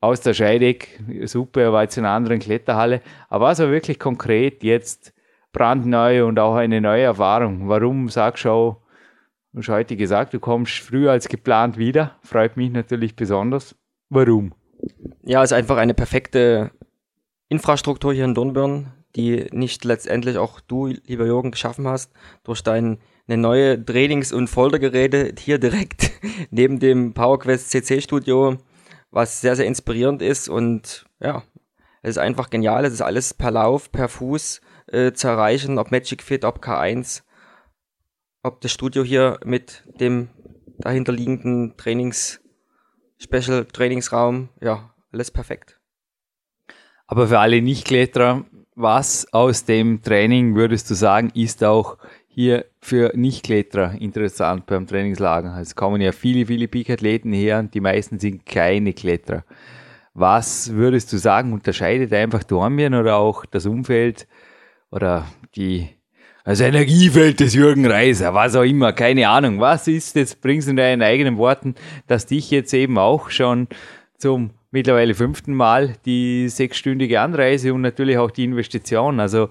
[0.01, 3.99] aus der Scheideck, super, er war jetzt in einer anderen Kletterhalle, aber was war wirklich
[3.99, 5.13] konkret jetzt
[5.53, 7.69] brandneu und auch eine neue Erfahrung?
[7.69, 8.77] Warum sagst du auch,
[9.53, 13.75] du hast heute gesagt, du kommst früher als geplant wieder, freut mich natürlich besonders.
[14.09, 14.55] Warum?
[15.23, 16.71] Ja, es ist einfach eine perfekte
[17.49, 22.99] Infrastruktur hier in Dornbirn, die nicht letztendlich auch du, lieber Jürgen, geschaffen hast, durch deine
[23.27, 26.13] neue Trainings- und Foldergeräte hier direkt
[26.51, 28.57] neben dem PowerQuest CC Studio
[29.11, 31.43] was sehr, sehr inspirierend ist und ja,
[32.03, 32.85] es ist einfach genial.
[32.85, 37.23] Es ist alles per Lauf, per Fuß äh, zu erreichen, ob Magic Fit, ob K1,
[38.43, 40.31] ob das Studio hier mit dem
[40.79, 42.41] dahinterliegenden Trainings,
[43.19, 45.79] Special Trainingsraum, ja, alles perfekt.
[47.07, 48.47] Aber für alle Nicht-Kletterer,
[48.77, 51.99] was aus dem Training würdest du sagen, ist auch
[52.41, 55.59] hier für Nicht-Kletterer interessant beim Trainingslager.
[55.61, 59.45] Es kommen ja viele, viele Peak-Athleten her und die meisten sind keine Kletterer.
[60.15, 64.27] Was würdest du sagen, unterscheidet einfach Dormien oder auch das Umfeld
[64.91, 65.91] oder die,
[66.43, 69.61] also Energiefeld des Jürgen Reiser, was auch immer, keine Ahnung.
[69.61, 71.75] Was ist jetzt, bringst du in deinen eigenen Worten,
[72.07, 73.69] dass dich jetzt eben auch schon
[74.17, 79.21] zum mittlerweile fünften Mal die sechsstündige Anreise und natürlich auch die Investition.
[79.21, 79.51] Also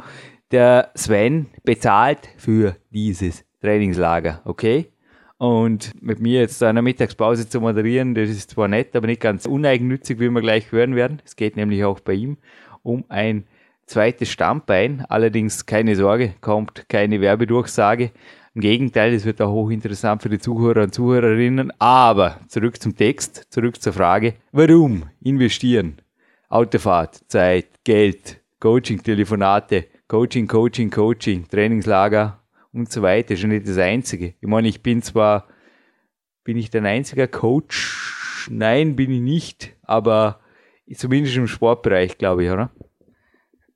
[0.52, 4.92] der Sven bezahlt für dieses Trainingslager, okay?
[5.38, 9.46] Und mit mir jetzt eine Mittagspause zu moderieren, das ist zwar nett, aber nicht ganz
[9.46, 11.22] uneigennützig, wie wir gleich hören werden.
[11.24, 12.38] Es geht nämlich auch bei ihm
[12.84, 13.46] um ein
[13.86, 15.06] zweites Stammbein.
[15.08, 18.12] Allerdings keine Sorge, kommt keine Werbedurchsage.
[18.54, 21.72] Im Gegenteil, es wird auch hochinteressant für die Zuhörer und Zuhörerinnen.
[21.80, 26.02] Aber zurück zum Text, zurück zur Frage, warum investieren?
[26.50, 32.40] Autofahrt, Zeit, Geld, Coaching, Telefonate, Coaching, Coaching, Coaching, Trainingslager
[32.74, 33.36] und so weiter.
[33.36, 34.34] Ist nicht das Einzige.
[34.42, 35.48] Ich meine, ich bin zwar,
[36.44, 38.48] bin ich dein einziger Coach?
[38.50, 40.40] Nein, bin ich nicht, aber
[40.96, 42.72] zumindest im Sportbereich, glaube ich, oder?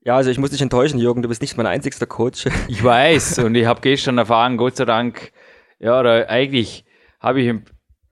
[0.04, 2.48] Ja, also ich muss dich enttäuschen, Jürgen, du bist nicht mein einzigster Coach.
[2.68, 5.32] Ich weiß und ich habe gestern erfahren, Gott sei Dank,
[5.78, 6.84] ja, oder eigentlich
[7.20, 7.54] habe ich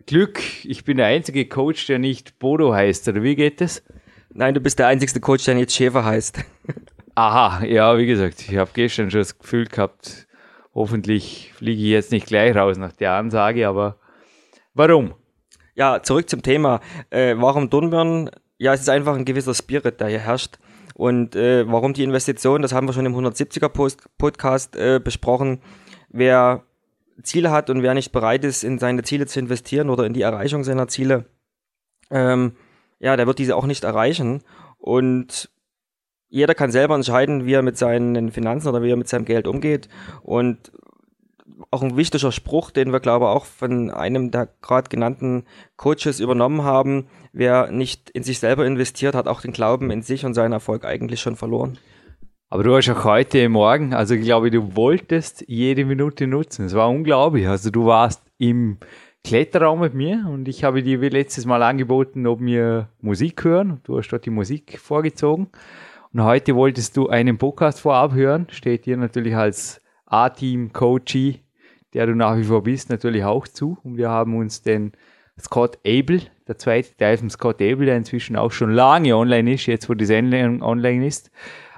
[0.05, 3.81] Glück, ich bin der einzige Coach, der nicht Bodo heißt, oder wie geht das?
[4.33, 6.39] Nein, du bist der einzigste Coach, der jetzt Schäfer heißt.
[7.15, 10.27] Aha, ja, wie gesagt, ich habe gestern schon das Gefühl gehabt,
[10.73, 13.97] hoffentlich fliege ich jetzt nicht gleich raus nach der Ansage, aber
[14.73, 15.13] warum?
[15.75, 16.79] Ja, zurück zum Thema.
[17.09, 18.29] Äh, warum Dornbirn?
[18.57, 20.57] Ja, es ist einfach ein gewisser Spirit, der hier herrscht.
[20.93, 25.61] Und äh, warum die Investition, das haben wir schon im 170er Post Podcast äh, besprochen.
[26.09, 26.63] Wer
[27.23, 30.21] Ziele hat und wer nicht bereit ist, in seine Ziele zu investieren oder in die
[30.21, 31.25] Erreichung seiner Ziele,
[32.09, 32.55] ähm,
[32.99, 34.43] ja, der wird diese auch nicht erreichen.
[34.77, 35.49] Und
[36.31, 39.47] jeder kann selber entscheiden, wie er mit seinen Finanzen oder wie er mit seinem Geld
[39.47, 39.89] umgeht.
[40.23, 40.71] Und
[41.69, 45.43] auch ein wichtiger Spruch, den wir, glaube ich, auch von einem der gerade genannten
[45.75, 47.07] Coaches übernommen haben.
[47.33, 50.85] Wer nicht in sich selber investiert, hat auch den Glauben in sich und seinen Erfolg
[50.85, 51.77] eigentlich schon verloren.
[52.49, 56.65] Aber du hast auch heute Morgen, also ich glaube, du wolltest jede Minute nutzen.
[56.65, 57.47] Es war unglaublich.
[57.47, 58.77] Also du warst im
[59.23, 63.81] Kletterraum mit mir und ich habe dir wie letztes Mal angeboten, ob wir Musik hören.
[63.83, 65.47] Du hast dort die Musik vorgezogen.
[66.13, 68.47] Und heute wolltest du einen Podcast vorab hören.
[68.51, 71.39] Steht dir natürlich als A-Team-Coachee,
[71.93, 73.77] der du nach wie vor bist, natürlich auch zu.
[73.83, 74.91] Und wir haben uns den
[75.39, 79.67] Scott Abel, der zweite Teil von Scott Abel, der inzwischen auch schon lange online ist,
[79.67, 81.31] jetzt wo die Sendung online ist,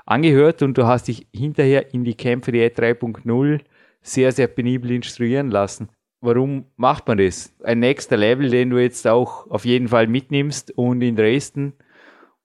[0.08, 3.60] angehört und du hast dich hinterher in die Kämpfe der 3.0
[4.02, 5.89] sehr, sehr penibel instruieren lassen.
[6.22, 7.54] Warum macht man das?
[7.63, 11.74] Ein nächster Level, den du jetzt auch auf jeden Fall mitnimmst und in Dresden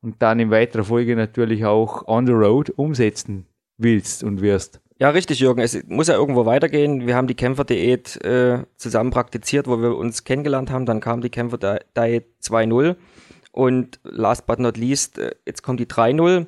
[0.03, 4.81] und dann in weiterer Folge natürlich auch on the road umsetzen willst und wirst.
[5.01, 5.61] Ja, richtig, Jürgen.
[5.61, 7.07] Es muss ja irgendwo weitergehen.
[7.07, 10.87] Wir haben die Kämpferdiät äh, zusammen praktiziert, wo wir uns kennengelernt haben.
[10.87, 12.97] Dann kam die Kämpferdiät 2.0
[13.53, 16.47] und last but not least, äh, jetzt kommt die 3.0.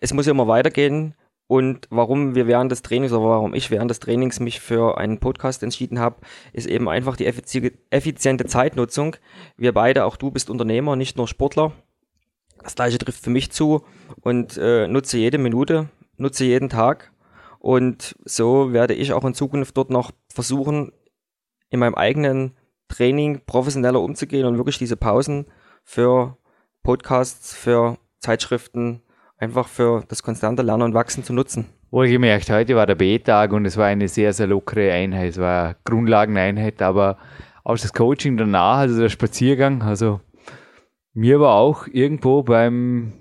[0.00, 1.14] Es muss ja immer weitergehen.
[1.48, 5.18] Und warum wir während des Trainings oder warum ich während des Trainings mich für einen
[5.18, 6.16] Podcast entschieden habe,
[6.52, 9.16] ist eben einfach die effiziente Zeitnutzung.
[9.56, 11.72] Wir beide, auch du bist Unternehmer, nicht nur Sportler.
[12.62, 13.84] Das gleiche trifft für mich zu
[14.20, 17.12] und äh, nutze jede Minute, nutze jeden Tag.
[17.58, 20.92] Und so werde ich auch in Zukunft dort noch versuchen,
[21.70, 22.56] in meinem eigenen
[22.88, 25.46] Training professioneller umzugehen und wirklich diese Pausen
[25.84, 26.36] für
[26.82, 29.02] Podcasts, für Zeitschriften,
[29.38, 31.66] einfach für das konstante Lernen und Wachsen zu nutzen.
[31.90, 35.30] Wohlgemerkt, heute war der B-Tag und es war eine sehr, sehr lockere Einheit.
[35.30, 37.18] Es war eine Grundlageneinheit, aber
[37.64, 40.20] auch das Coaching danach, also der Spaziergang, also
[41.14, 43.12] mir war auch irgendwo beim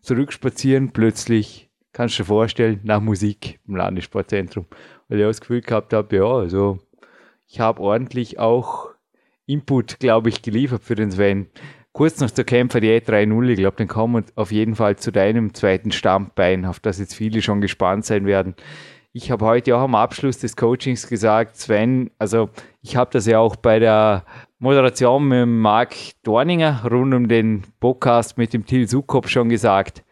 [0.00, 4.66] Zurückspazieren plötzlich, kannst du dir vorstellen, nach Musik im Landessportzentrum.
[5.08, 6.78] Weil ich auch das Gefühl gehabt habe, ja, also
[7.46, 8.90] ich habe ordentlich auch
[9.46, 11.48] Input, glaube ich, geliefert für den Sven.
[11.92, 15.10] Kurz noch zur Kämpfer die E3-0, ich glaube, dann kommen wir auf jeden Fall zu
[15.10, 18.54] deinem zweiten Stammbein, auf das jetzt viele schon gespannt sein werden.
[19.12, 22.48] Ich habe heute auch am Abschluss des Coachings gesagt, Sven, also
[22.80, 24.24] ich habe das ja auch bei der
[24.62, 30.04] Moderation mit Marc Dorninger rund um den Podcast mit dem Till Sukop schon gesagt.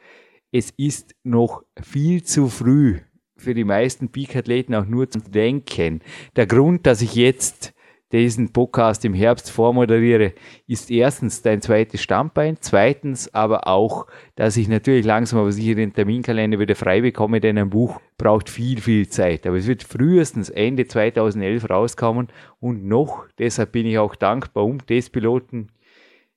[0.50, 3.00] Es ist noch viel zu früh
[3.37, 6.00] für die meisten Peak-Athleten auch nur zu denken.
[6.34, 7.74] Der Grund, dass ich jetzt
[8.12, 10.33] diesen Podcast im Herbst vormoderiere,
[10.66, 15.92] ist erstens dein zweites Standbein, zweitens aber auch, dass ich natürlich langsam aber sicher den
[15.92, 19.47] Terminkalender wieder frei bekomme, denn ein Buch braucht viel, viel Zeit.
[19.47, 22.29] Aber es wird frühestens Ende 2011 rauskommen
[22.61, 25.71] und noch, deshalb bin ich auch dankbar um Testpiloten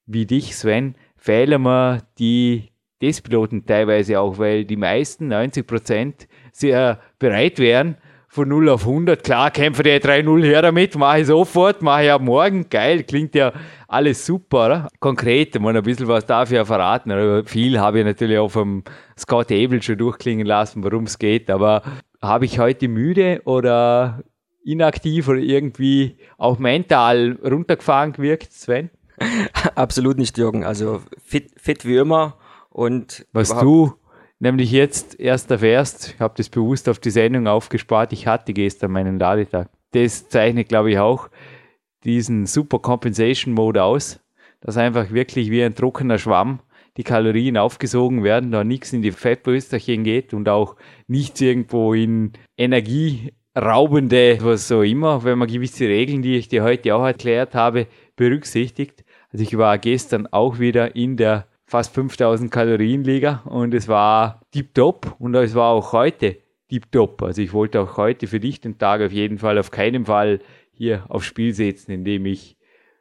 [0.06, 7.00] wie dich, Sven, fehlen mir die Testpiloten teilweise auch, weil die meisten, 90 Prozent, sehr
[7.18, 7.98] bereit wären,
[8.34, 9.26] von 0 auf 100.
[9.26, 12.70] Klar, kämpfe der 3-0 her damit, mache ich sofort, mache ich ab morgen.
[12.70, 13.52] Geil, klingt ja
[13.90, 14.66] alles super.
[14.68, 14.88] Oder?
[15.02, 17.12] Konkret, mal ein bisschen was darf ich ja verraten.
[17.12, 18.86] Aber viel habe ich natürlich auch vom
[19.20, 21.50] Scott Abel schon durchklingen lassen, worum es geht.
[21.50, 21.82] Aber
[22.22, 24.24] habe ich heute müde oder
[24.64, 28.92] inaktiv oder irgendwie auch mental runtergefahren gewirkt, Sven?
[29.76, 30.64] Absolut nicht, Jürgen.
[30.64, 32.38] Also fit, fit wie immer
[32.70, 33.94] und was du
[34.42, 38.92] nämlich jetzt erst erfährst, ich habe das bewusst auf die Sendung aufgespart, ich hatte gestern
[38.92, 39.70] meinen Ladetag.
[39.92, 41.30] Das zeichnet, glaube ich, auch
[42.04, 44.20] diesen Super Compensation Mode aus,
[44.60, 46.60] dass einfach wirklich wie ein trockener Schwamm
[46.98, 50.76] die Kalorien aufgesogen werden, da nichts in die Fettbrüsterchen geht und auch
[51.08, 56.96] nichts irgendwo in energieraubende, was so immer, wenn man gewisse Regeln, die ich dir heute
[56.96, 59.06] auch erklärt habe, berücksichtigt.
[59.32, 64.42] Also ich war gestern auch wieder in der fast 5000 Kalorien Liga und es war
[64.52, 66.36] tiptop und es war auch heute
[66.70, 67.24] tiptop.
[67.24, 70.40] Also ich wollte auch heute für dich den Tag auf jeden Fall auf keinen Fall
[70.74, 72.58] hier aufs Spiel setzen, indem ich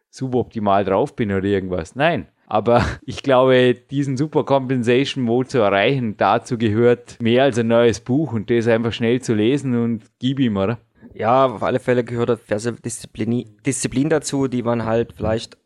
[0.08, 1.96] suboptimal drauf bin oder irgendwas.
[1.96, 2.28] Nein.
[2.46, 7.98] Aber ich glaube, diesen Super Compensation Mode zu erreichen, dazu gehört mehr als ein neues
[7.98, 10.78] Buch und das einfach schnell zu lesen und gib ihm, oder?
[11.12, 15.59] Ja, auf alle Fälle gehört eine Disziplin, Disziplin dazu, die man halt vielleicht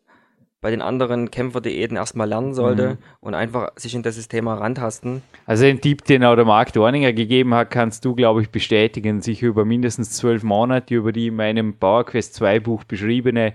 [0.65, 2.99] bei den anderen Kämpferdiäten erstmal lernen sollte mhm.
[3.21, 5.21] und einfach sich in dieses Thema rantasten.
[5.45, 9.21] Also den Tipp, den auch der Marc Dorninger gegeben hat, kannst du, glaube ich, bestätigen,
[9.21, 13.53] sich über mindestens zwölf Monate über die in meinem PowerQuest 2 Buch beschriebene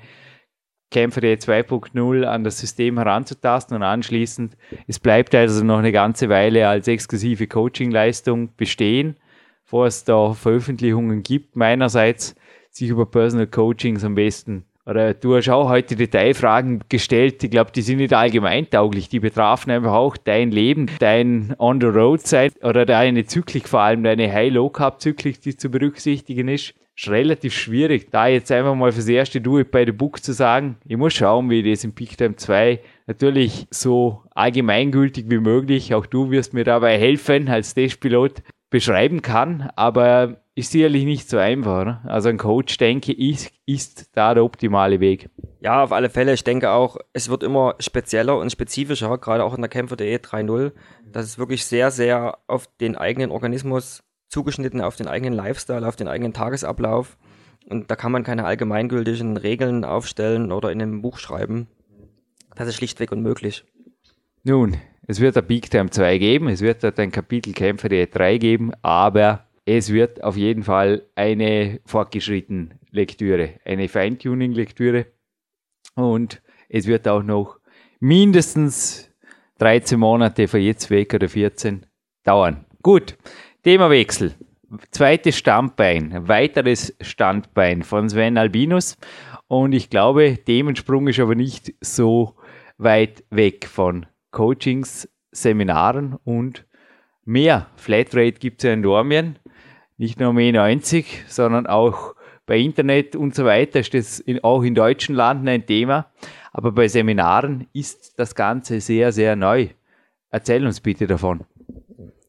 [0.92, 6.68] Kämpferdiät 2.0 an das System heranzutasten und anschließend, es bleibt also noch eine ganze Weile
[6.68, 9.16] als exklusive Coaching-Leistung bestehen,
[9.64, 11.56] bevor es da Veröffentlichungen gibt.
[11.56, 12.36] Meinerseits
[12.70, 17.72] sich über Personal Coachings am besten oder du hast auch heute Detailfragen gestellt, ich glaube,
[17.72, 23.70] die sind nicht allgemeintauglich, die betrafen einfach auch dein Leben, dein On-the-Road-Zeit oder deine Zyklik,
[23.70, 26.74] vor allem deine High-Low-Carb-Zyklik, die zu berücksichtigen ist.
[26.96, 30.76] Ist relativ schwierig, da jetzt einfach mal fürs erste it bei the Book zu sagen.
[30.86, 36.08] Ich muss schauen, wie das im Peak Time 2 natürlich so allgemeingültig wie möglich, auch
[36.08, 41.82] du wirst mir dabei helfen als Testpilot, beschreiben kann, aber ist sicherlich nicht so einfach.
[41.82, 42.02] Oder?
[42.06, 45.30] Also ein Coach, denke ich, ist da der optimale Weg.
[45.62, 46.34] Ja, auf alle Fälle.
[46.34, 50.74] Ich denke auch, es wird immer spezieller und spezifischer, gerade auch in der Kämpfer.de 3.0.
[51.12, 55.96] Das ist wirklich sehr, sehr auf den eigenen Organismus zugeschnitten, auf den eigenen Lifestyle, auf
[55.96, 57.18] den eigenen Tagesablauf.
[57.68, 61.68] Und da kann man keine allgemeingültigen Regeln aufstellen oder in einem Buch schreiben.
[62.56, 63.66] Das ist schlichtweg unmöglich.
[64.44, 64.78] Nun,
[65.10, 69.48] es wird ein Big Time 2 geben, es wird ein Kapitel Kämpfer.de 3 geben, aber
[69.66, 75.08] es wird auf jeden Fall eine fortgeschrittene Lektüre, eine Feintuning-Lektüre
[75.96, 77.58] und es wird auch noch
[78.00, 79.10] mindestens
[79.58, 81.88] 13 Monate von jetzt weg oder 14
[82.24, 82.66] dauern.
[82.84, 83.18] Gut,
[83.64, 84.36] Themawechsel.
[84.92, 88.96] Zweites Standbein, weiteres Standbein von Sven Albinus
[89.48, 92.36] und ich glaube, Themensprung ist aber nicht so
[92.78, 96.66] weit weg von Coachings, Seminaren und
[97.26, 97.68] mehr.
[97.76, 99.40] Flatrate gibt es ja in Dormien
[100.00, 102.16] nicht nur um E90, sondern auch
[102.46, 106.08] bei Internet und so weiter ist das in, auch in deutschen Landen ein Thema.
[106.54, 109.68] Aber bei Seminaren ist das Ganze sehr, sehr neu.
[110.32, 111.42] Erzähl uns bitte davon.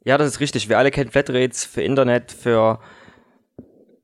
[0.05, 0.69] Ja, das ist richtig.
[0.69, 2.81] Wir alle kennen Flatrates für Internet, für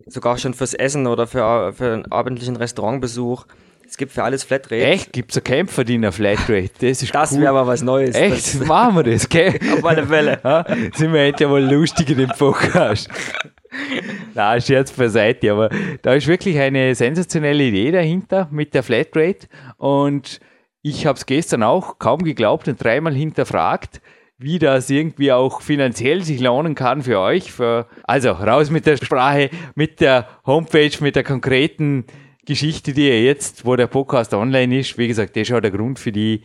[0.06, 3.46] sogar schon fürs Essen oder für, für einen abendlichen Restaurantbesuch.
[3.88, 4.84] Es gibt für alles Flatrate.
[4.84, 5.12] Echt?
[5.12, 6.70] Gibt es ein Kämpferdiener Flatrate?
[6.80, 7.40] Das ist Das cool.
[7.40, 8.16] wäre aber was Neues.
[8.16, 8.32] Echt?
[8.60, 9.54] Das Machen wir das, gell?
[9.78, 10.40] Auf alle Fälle.
[10.42, 13.08] Ja, sind wir endlich mal lustig in dem Podcast.
[14.34, 15.70] Na, Scherz beiseite, aber
[16.02, 19.46] da ist wirklich eine sensationelle Idee dahinter mit der Flatrate
[19.76, 20.40] und
[20.82, 24.00] ich habe es gestern auch kaum geglaubt und dreimal hinterfragt,
[24.38, 27.50] wie das irgendwie auch finanziell sich lohnen kann für euch.
[27.52, 32.04] Für, also raus mit der Sprache, mit der Homepage, mit der konkreten
[32.46, 34.96] Geschichte, die ihr jetzt, wo der Podcast online ist.
[34.96, 36.42] Wie gesagt, das ist auch der Grund für die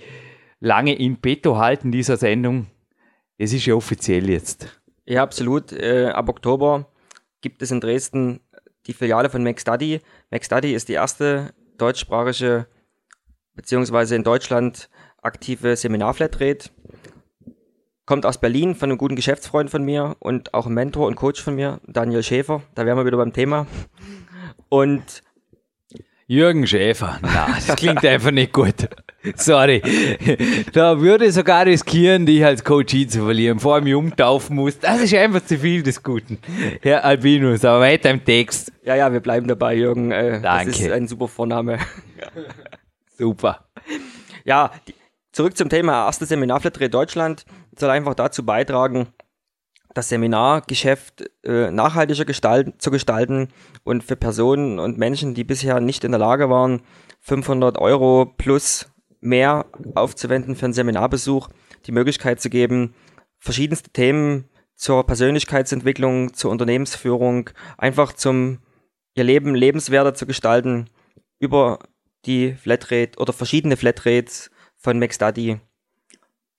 [0.59, 2.67] lange in petto halten dieser Sendung.
[3.37, 4.81] Es ist ja offiziell jetzt.
[5.05, 5.71] Ja, absolut.
[5.71, 6.87] Äh, ab Oktober
[7.41, 8.41] gibt es in Dresden
[8.87, 10.01] die Filiale von MacStudy.
[10.31, 12.67] MacStudy ist die erste deutschsprachige
[13.55, 14.89] beziehungsweise in Deutschland
[15.21, 16.69] aktive Seminarflatrate.
[18.05, 21.41] Kommt aus Berlin von einem guten Geschäftsfreund von mir und auch ein Mentor und Coach
[21.41, 22.63] von mir, Daniel Schäfer.
[22.73, 23.67] Da wären wir wieder beim Thema.
[24.69, 25.23] Und
[26.27, 27.19] Jürgen Schäfer.
[27.21, 28.87] Na, das klingt einfach nicht gut.
[29.35, 29.81] Sorry.
[30.73, 34.79] Da würde ich sogar riskieren, dich als Coach zu verlieren, vor allem umtaufen muss.
[34.79, 36.39] Das ist einfach zu viel des Guten.
[36.81, 38.71] Herr Albinus, aber weiter im Text.
[38.83, 40.11] Ja, ja, wir bleiben dabei, Jürgen.
[40.11, 40.71] Äh, Danke.
[40.71, 41.79] Das ist ein super Vorname.
[43.17, 43.65] Super.
[44.45, 44.71] Ja,
[45.31, 47.45] zurück zum Thema erste Seminarflatter Deutschland
[47.77, 49.07] soll einfach dazu beitragen,
[49.93, 53.49] das Seminargeschäft äh, nachhaltiger gestalten, zu gestalten
[53.83, 56.81] und für Personen und Menschen, die bisher nicht in der Lage waren,
[57.19, 58.89] 500 Euro plus
[59.19, 59.65] mehr
[59.95, 61.49] aufzuwenden für einen Seminarbesuch,
[61.85, 62.95] die Möglichkeit zu geben,
[63.39, 68.59] verschiedenste Themen zur Persönlichkeitsentwicklung, zur Unternehmensführung, einfach zum
[69.13, 70.89] ihr Leben lebenswerter zu gestalten,
[71.39, 71.79] über
[72.25, 75.59] die Flatrate oder verschiedene Flatrates von McStudy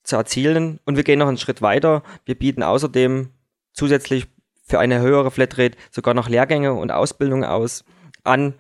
[0.03, 0.81] zu erzielen.
[0.85, 2.03] Und wir gehen noch einen Schritt weiter.
[2.25, 3.31] Wir bieten außerdem
[3.73, 4.27] zusätzlich
[4.65, 7.85] für eine höhere Flatrate sogar noch Lehrgänge und Ausbildungen aus
[8.25, 8.55] an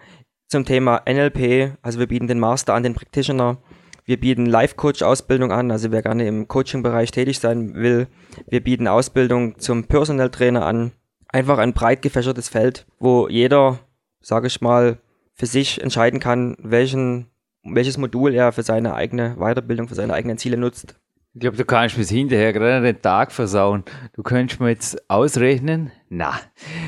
[0.48, 1.76] zum Thema NLP.
[1.82, 3.58] Also wir bieten den Master an, den Practitioner.
[4.04, 8.08] Wir bieten Life-Coach-Ausbildung an, also wer gerne im Coaching-Bereich tätig sein will.
[8.48, 10.92] Wir bieten Ausbildung zum Personal Trainer an.
[11.28, 13.78] Einfach ein breit gefächertes Feld, wo jeder,
[14.20, 14.98] sage ich mal,
[15.34, 17.30] für sich entscheiden kann, welchen,
[17.62, 20.96] welches Modul er für seine eigene Weiterbildung, für seine eigenen Ziele nutzt.
[21.34, 23.84] Ich glaube, du kannst bis hinterher gerade den Tag versauen.
[24.12, 25.90] Du könntest mir jetzt ausrechnen?
[26.10, 26.34] Na.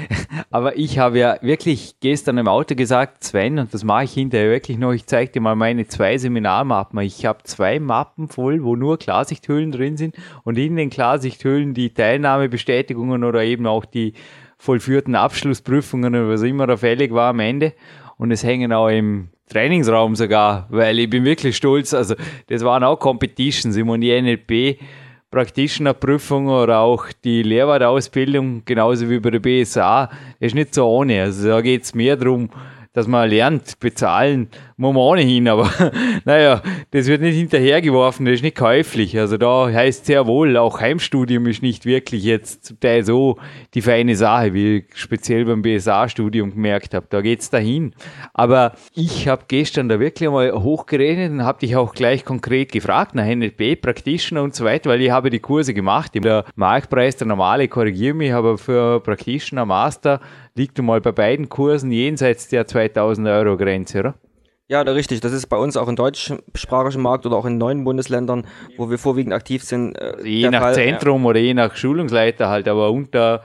[0.50, 4.50] Aber ich habe ja wirklich gestern im Auto gesagt, Sven, und das mache ich hinterher
[4.50, 6.98] wirklich noch, ich zeige dir mal meine zwei Seminarmappen.
[7.00, 11.94] Ich habe zwei Mappen voll, wo nur Klarsichthüllen drin sind und in den Klarsichthüllen die
[11.94, 14.12] Teilnahmebestätigungen oder eben auch die
[14.58, 17.72] vollführten Abschlussprüfungen oder was immer da fällig war am Ende.
[18.18, 21.92] Und es hängen auch im Trainingsraum sogar, weil ich bin wirklich stolz.
[21.92, 22.14] Also,
[22.48, 23.76] das waren auch Competitions.
[23.76, 24.78] Ich meine, die NLP
[25.30, 31.22] Practitioner-Prüfung oder auch die Lehrwartausbildung, genauso wie bei der BSA, ist nicht so ohne.
[31.22, 32.48] Also, da geht es mehr darum,
[32.94, 35.68] dass man lernt, bezahlen muss man ohnehin, aber
[36.24, 39.18] naja, das wird nicht hinterhergeworfen, das ist nicht käuflich.
[39.18, 43.36] Also da heißt sehr wohl, auch Heimstudium ist nicht wirklich jetzt zum Teil so
[43.74, 47.06] die feine Sache, wie ich speziell beim BSA-Studium gemerkt habe.
[47.10, 47.94] Da geht's dahin.
[48.32, 53.16] Aber ich habe gestern da wirklich mal hochgerechnet und habe dich auch gleich konkret gefragt
[53.16, 56.12] nach NLP, Practitioner und so weiter, weil ich habe die Kurse gemacht.
[56.14, 60.20] Der Marktpreis, der normale, korrigiere mich, aber für Practitioner Master
[60.54, 64.14] liegt mal bei beiden Kursen jenseits der 2000 Euro Grenze, oder?
[64.66, 65.20] Ja, richtig.
[65.20, 68.46] Das ist bei uns auch im deutschsprachigen Markt oder auch in neuen Bundesländern,
[68.78, 69.94] wo wir vorwiegend aktiv sind.
[69.94, 71.28] Äh, also je nach Fall, Zentrum ja.
[71.28, 73.42] oder je nach Schulungsleiter halt, aber unter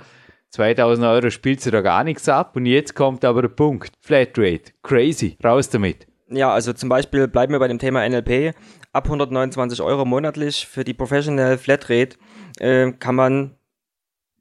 [0.51, 2.55] 2000 Euro spielt sie da gar nichts ab.
[2.55, 3.91] Und jetzt kommt aber der Punkt.
[3.99, 4.71] Flatrate.
[4.81, 5.37] Crazy.
[5.43, 6.07] Raus damit.
[6.29, 8.55] Ja, also zum Beispiel bleiben wir bei dem Thema NLP.
[8.93, 12.17] Ab 129 Euro monatlich für die Professional Flatrate
[12.59, 13.55] äh, kann man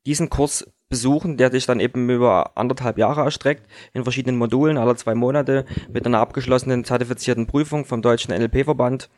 [0.06, 4.97] diesen Kurs besuchen, der sich dann eben über anderthalb Jahre erstreckt, in verschiedenen Modulen, alle
[4.97, 9.09] zwei Monate, mit einer abgeschlossenen zertifizierten Prüfung vom Deutschen NLP-Verband.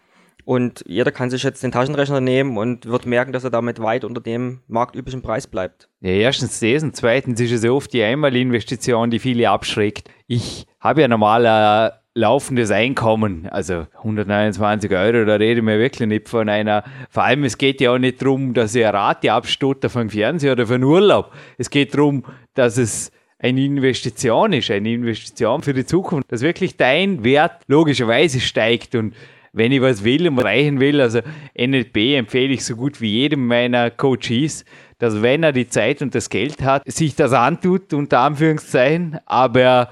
[0.44, 4.04] Und jeder kann sich jetzt den Taschenrechner nehmen und wird merken, dass er damit weit
[4.04, 5.88] unter dem marktüblichen Preis bleibt.
[6.00, 10.08] Ja, erstens das und zweitens ist es oft die Einmalinvestition, die viele abschreckt.
[10.26, 16.28] Ich habe ja normal äh, laufendes Einkommen, also 129 Euro, da reden wir wirklich nicht
[16.28, 19.88] von einer, vor allem es geht ja auch nicht darum, dass ich eine Rate abstotter
[19.88, 21.32] von Fernseher oder von Urlaub.
[21.56, 26.76] Es geht darum, dass es eine Investition ist, eine Investition für die Zukunft, dass wirklich
[26.76, 28.94] dein Wert logischerweise steigt.
[28.94, 29.14] Und
[29.52, 31.20] wenn ich was will und erreichen will, also
[31.56, 34.64] NLP empfehle ich so gut wie jedem meiner Coaches,
[34.98, 39.88] dass wenn er die Zeit und das Geld hat, sich das antut, unter Anführungszeichen, aber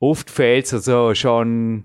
[0.00, 1.84] oft fehlt es also schon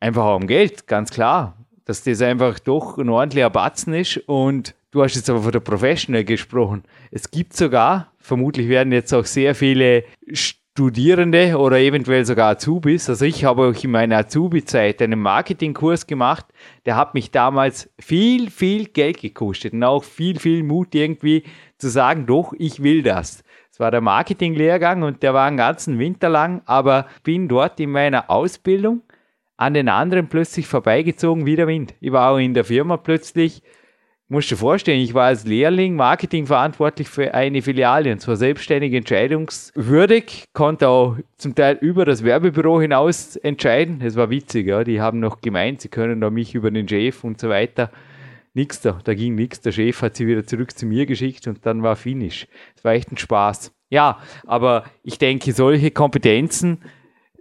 [0.00, 1.56] einfach auch um Geld, ganz klar.
[1.84, 4.18] Dass das einfach doch ein ordentlicher Batzen ist.
[4.28, 6.84] Und du hast jetzt aber von der Professional gesprochen.
[7.10, 13.08] Es gibt sogar, vermutlich werden jetzt auch sehr viele Studierende oder eventuell sogar Azubis.
[13.08, 16.46] Also ich habe auch in meiner Azubi-Zeit einen Marketingkurs gemacht,
[16.86, 21.42] der hat mich damals viel, viel Geld gekostet und auch viel, viel Mut irgendwie
[21.76, 23.42] zu sagen, doch, ich will das
[23.78, 28.30] war der Marketinglehrgang und der war einen ganzen Winter lang, aber bin dort in meiner
[28.30, 29.02] Ausbildung
[29.56, 31.94] an den anderen plötzlich vorbeigezogen wie der Wind.
[32.00, 33.62] Ich war auch in der Firma plötzlich,
[34.28, 38.36] musst du dir vorstellen, ich war als Lehrling Marketing verantwortlich für eine Filiale und zwar
[38.36, 44.00] selbstständig entscheidungswürdig, konnte auch zum Teil über das Werbebüro hinaus entscheiden.
[44.02, 44.82] Es war witzig, ja.
[44.82, 47.90] die haben noch gemeint, sie können da mich über den Chef und so weiter
[48.60, 49.60] nichts da, da ging nichts.
[49.60, 52.46] Der Chef hat sie wieder zurück zu mir geschickt und dann war Finish.
[52.76, 53.72] Es war echt ein Spaß.
[53.88, 56.82] Ja, aber ich denke, solche Kompetenzen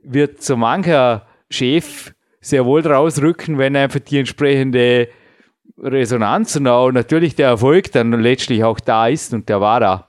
[0.02, 5.10] wird so mancher Chef sehr wohl rausrücken, wenn einfach die entsprechende
[5.78, 10.08] Resonanz und auch natürlich der Erfolg dann letztlich auch da ist und der war da.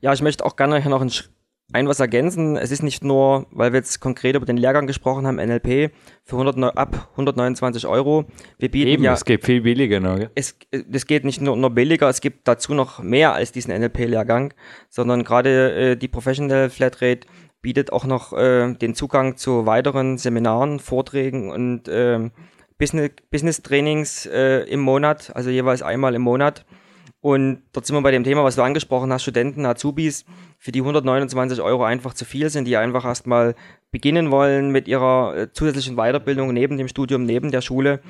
[0.00, 1.12] Ja, ich möchte auch gerne noch einen
[1.72, 2.56] ein was ergänzen.
[2.56, 5.90] Es ist nicht nur, weil wir jetzt konkret über den Lehrgang gesprochen haben, NLP
[6.22, 8.26] für 100, ab 129 Euro.
[8.58, 10.16] Wir bieten Eben, ja, es geht viel billiger noch.
[10.16, 10.30] Gell?
[10.34, 14.52] Es, es geht nicht nur, nur billiger, es gibt dazu noch mehr als diesen NLP-Lehrgang,
[14.90, 17.26] sondern gerade äh, die Professional Flatrate
[17.62, 22.30] bietet auch noch äh, den Zugang zu weiteren Seminaren, Vorträgen und äh,
[22.76, 26.66] Business, Business Trainings äh, im Monat, also jeweils einmal im Monat.
[27.24, 30.26] Und dort sind wir bei dem Thema, was du angesprochen hast, Studenten, Azubis,
[30.58, 33.54] für die 129 Euro einfach zu viel sind, die einfach erstmal
[33.90, 38.00] beginnen wollen mit ihrer äh, zusätzlichen Weiterbildung neben dem Studium, neben der Schule,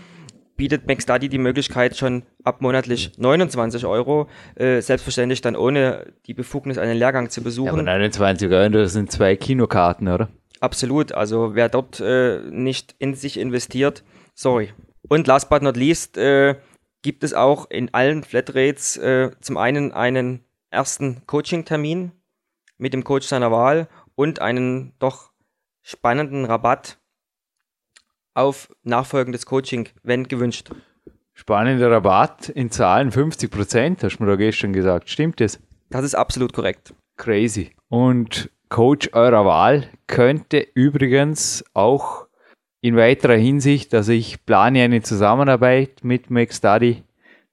[0.57, 6.77] bietet McStudy die Möglichkeit schon ab monatlich 29 Euro, äh, selbstverständlich dann ohne die Befugnis
[6.77, 7.67] einen Lehrgang zu besuchen.
[7.67, 10.29] Ja, aber 29 Euro, das sind zwei Kinokarten, oder?
[10.59, 11.13] Absolut.
[11.13, 14.03] Also wer dort äh, nicht in sich investiert,
[14.35, 14.71] sorry.
[15.09, 16.57] Und last but not least äh,
[17.05, 22.13] gibt es auch in allen Flatrates äh, zum einen einen ersten Coaching-Termin
[22.79, 25.31] mit dem Coach seiner Wahl und einen doch
[25.83, 26.99] spannenden Rabatt
[28.33, 30.71] auf nachfolgendes Coaching, wenn gewünscht.
[31.35, 35.11] Spannender Rabatt in Zahlen 50 Prozent, hast du mir da gestern gesagt.
[35.11, 35.61] Stimmt das?
[35.91, 36.95] Das ist absolut korrekt.
[37.19, 37.73] Crazy.
[37.89, 42.29] Und Coach eurer Wahl könnte übrigens auch
[42.85, 47.03] in weiterer Hinsicht, also ich plane eine Zusammenarbeit mit McStudy,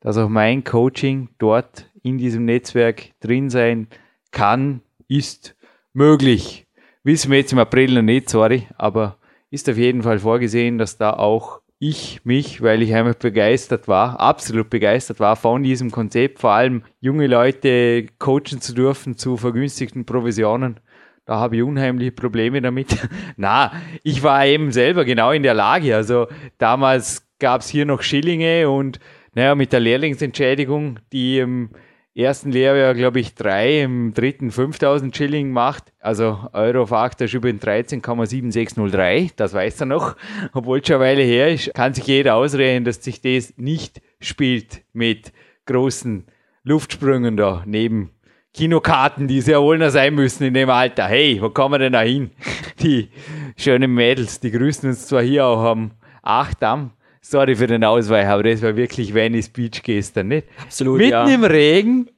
[0.02, 3.88] dass auch mein Coaching dort in diesem Netzwerk drin sein
[4.32, 5.56] kann, ist
[5.94, 6.68] möglich.
[7.06, 9.20] Wissen wir jetzt im April noch nicht, sorry, aber
[9.52, 14.20] ist auf jeden Fall vorgesehen, dass da auch ich mich, weil ich einfach begeistert war,
[14.20, 20.04] absolut begeistert war von diesem Konzept, vor allem junge Leute coachen zu dürfen zu vergünstigten
[20.04, 20.82] Provisionen.
[21.32, 23.08] Da habe ich unheimliche Probleme damit.
[23.38, 23.72] Na,
[24.04, 25.96] ich war eben selber genau in der Lage.
[25.96, 26.28] Also
[26.58, 29.00] damals gab es hier noch Schillinge und
[29.34, 31.70] naja, mit der Lehrlingsentschädigung, die im
[32.14, 35.94] ersten Lehrjahr, glaube ich, drei, im dritten 5000 Schilling macht.
[36.02, 40.18] Also Euro faktisch über den 13,7603, das weiß er noch,
[40.54, 41.74] obwohl es schon eine Weile her ist.
[41.74, 45.32] Kann sich jeder ausrechnen, dass sich das nicht spielt mit
[45.66, 46.26] großen
[46.66, 48.12] Luftsprüngen da neben
[48.54, 51.08] Kinokarten, die sehr wohl noch sein müssen in dem Alter.
[51.08, 52.32] Hey, wo kommen wir denn da hin?
[52.82, 53.10] Die
[53.56, 55.92] schönen Mädels, die grüßen uns zwar hier auch am
[56.24, 56.92] Achtamm,
[57.24, 60.48] Sorry für den Ausweich, aber das war wirklich Venice Beach gestern, nicht?
[60.60, 61.28] Absolut, Mitten ja.
[61.28, 62.10] im Regen.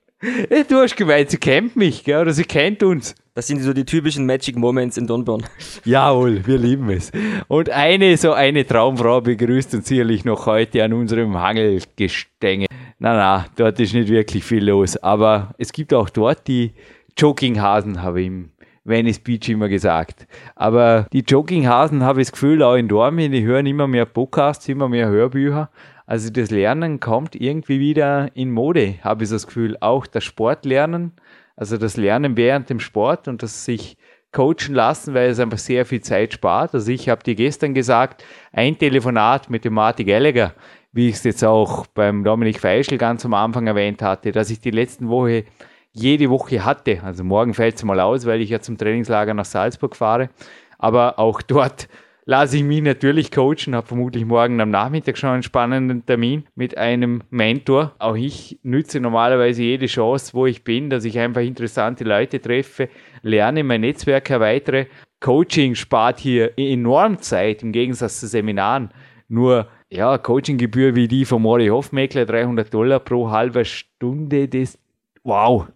[0.69, 2.21] Du hast gemeint, sie kennt mich, gell?
[2.21, 3.13] oder sie kennt uns.
[3.36, 5.43] Das sind so die typischen Magic Moments in Dornbirn.
[5.84, 7.11] Jawohl, wir lieben es.
[7.49, 12.67] Und eine, so eine Traumfrau begrüßt uns sicherlich noch heute an unserem Hangelgestänge.
[12.99, 14.97] Na, na, dort ist nicht wirklich viel los.
[14.97, 16.73] Aber es gibt auch dort die
[17.17, 18.49] Jokinghasen, habe ich im
[18.85, 20.27] Venice Beach immer gesagt.
[20.55, 24.67] Aber die Jogginghasen habe ich das Gefühl, auch in Dortmund, die hören immer mehr Podcasts,
[24.67, 25.69] immer mehr Hörbücher.
[26.05, 29.77] Also das Lernen kommt irgendwie wieder in Mode, habe ich das Gefühl.
[29.79, 31.13] Auch das Sportlernen,
[31.55, 33.97] also das Lernen während dem Sport und das sich
[34.33, 36.73] coachen lassen, weil es einfach sehr viel Zeit spart.
[36.73, 40.53] Also ich habe dir gestern gesagt, ein Telefonat mit dem Marty Gallagher,
[40.93, 44.59] wie ich es jetzt auch beim Dominik Feischl ganz am Anfang erwähnt hatte, dass ich
[44.59, 45.43] die letzten Woche
[45.91, 47.01] jede Woche hatte.
[47.03, 50.29] Also morgen fällt es mal aus, weil ich ja zum Trainingslager nach Salzburg fahre.
[50.77, 51.89] Aber auch dort
[52.25, 56.77] lasse ich mich natürlich coachen, habe vermutlich morgen am Nachmittag schon einen spannenden Termin mit
[56.77, 57.95] einem Mentor.
[57.97, 62.87] Auch ich nütze normalerweise jede Chance, wo ich bin, dass ich einfach interessante Leute treffe,
[63.23, 64.85] lerne, mein Netzwerk erweitere.
[65.19, 68.89] Coaching spart hier enorm Zeit im Gegensatz zu Seminaren.
[69.27, 74.77] Nur ja, Coachinggebühr wie die von Mori Hofmeckler, 300 Dollar pro halbe Stunde, das
[75.23, 75.67] wow,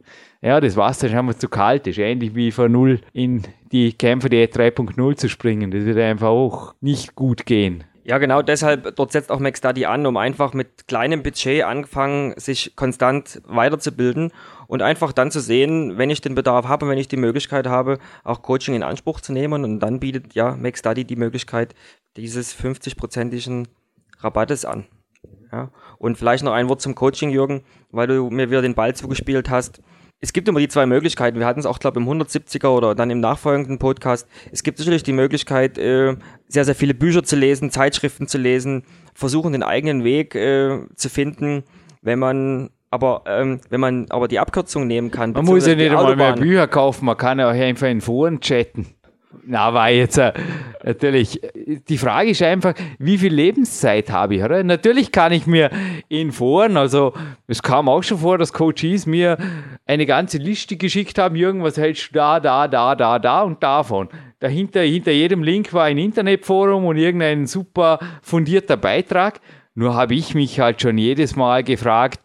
[0.42, 1.88] ja, das Wasser ist einfach zu kalt.
[1.88, 5.72] Das ist ähnlich wie von Null in die Kämpfer die 3.0 zu springen.
[5.72, 7.84] Das wird einfach auch nicht gut gehen.
[8.04, 12.74] Ja, genau deshalb, dort setzt auch McStudy an, um einfach mit kleinem Budget anfangen, sich
[12.78, 14.32] konstant weiterzubilden
[14.68, 17.98] und einfach dann zu sehen, wenn ich den Bedarf habe, wenn ich die Möglichkeit habe,
[18.24, 19.66] auch Coaching in Anspruch zu nehmen.
[19.66, 21.76] Und dann bietet ja McStudy die Möglichkeit
[22.16, 23.68] dieses 50-prozentigen
[24.20, 24.86] Rabattes an.
[25.52, 25.72] Ja.
[25.98, 29.50] Und vielleicht noch ein Wort zum Coaching, Jürgen, weil du mir wieder den Ball zugespielt
[29.50, 29.82] hast.
[30.20, 31.38] Es gibt immer die zwei Möglichkeiten.
[31.38, 34.28] Wir hatten es auch, glaube ich, im 170er oder dann im nachfolgenden Podcast.
[34.52, 36.16] Es gibt sicherlich die Möglichkeit, äh,
[36.48, 41.10] sehr, sehr viele Bücher zu lesen, Zeitschriften zu lesen, versuchen den eigenen Weg äh, zu
[41.10, 41.64] finden,
[42.02, 45.34] wenn man aber ähm, wenn man aber die Abkürzung nehmen kann.
[45.34, 46.34] Man muss ja nicht einmal mehr.
[46.34, 48.88] Bücher kaufen, man kann ja auch einfach in Foren chatten.
[49.46, 50.34] Na, war jetzt äh,
[50.84, 51.42] natürlich.
[51.88, 54.44] Die Frage ist einfach, wie viel Lebenszeit habe ich?
[54.44, 54.64] Oder?
[54.64, 55.70] Natürlich kann ich mir
[56.08, 57.14] in Foren, also
[57.48, 59.38] es kam auch schon vor, dass Coaches mir
[59.86, 63.62] eine ganze Liste geschickt haben, Jürgen, was hältst du da, da, da, da, da und
[63.62, 64.10] davon.
[64.40, 69.42] Dahinter, hinter jedem Link war ein Internetforum und irgendein super fundierter Beitrag.
[69.76, 72.22] Nur habe ich mich halt schon jedes Mal gefragt,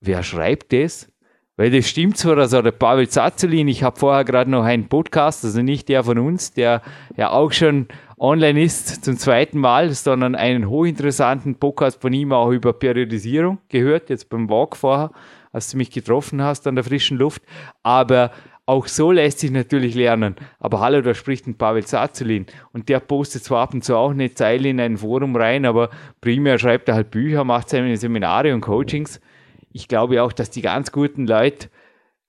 [0.00, 1.10] wer schreibt das?
[1.58, 5.44] Weil das stimmt zwar, also der Pavel Zazelin, ich habe vorher gerade noch einen Podcast,
[5.44, 6.82] also nicht der von uns, der
[7.16, 12.52] ja auch schon online ist zum zweiten Mal, sondern einen hochinteressanten Podcast von ihm auch
[12.52, 15.10] über Periodisierung gehört, jetzt beim Walk vorher,
[15.50, 17.42] als du mich getroffen hast an der frischen Luft.
[17.82, 18.30] Aber
[18.64, 20.36] auch so lässt sich natürlich lernen.
[20.60, 22.46] Aber hallo, da spricht ein Pavel Zazelin.
[22.72, 25.90] Und der postet zwar ab und zu auch eine Zeile in ein Forum rein, aber
[26.20, 29.20] primär schreibt er halt Bücher, macht seine Seminare und Coachings
[29.78, 31.68] ich glaube auch, dass die ganz guten Leute,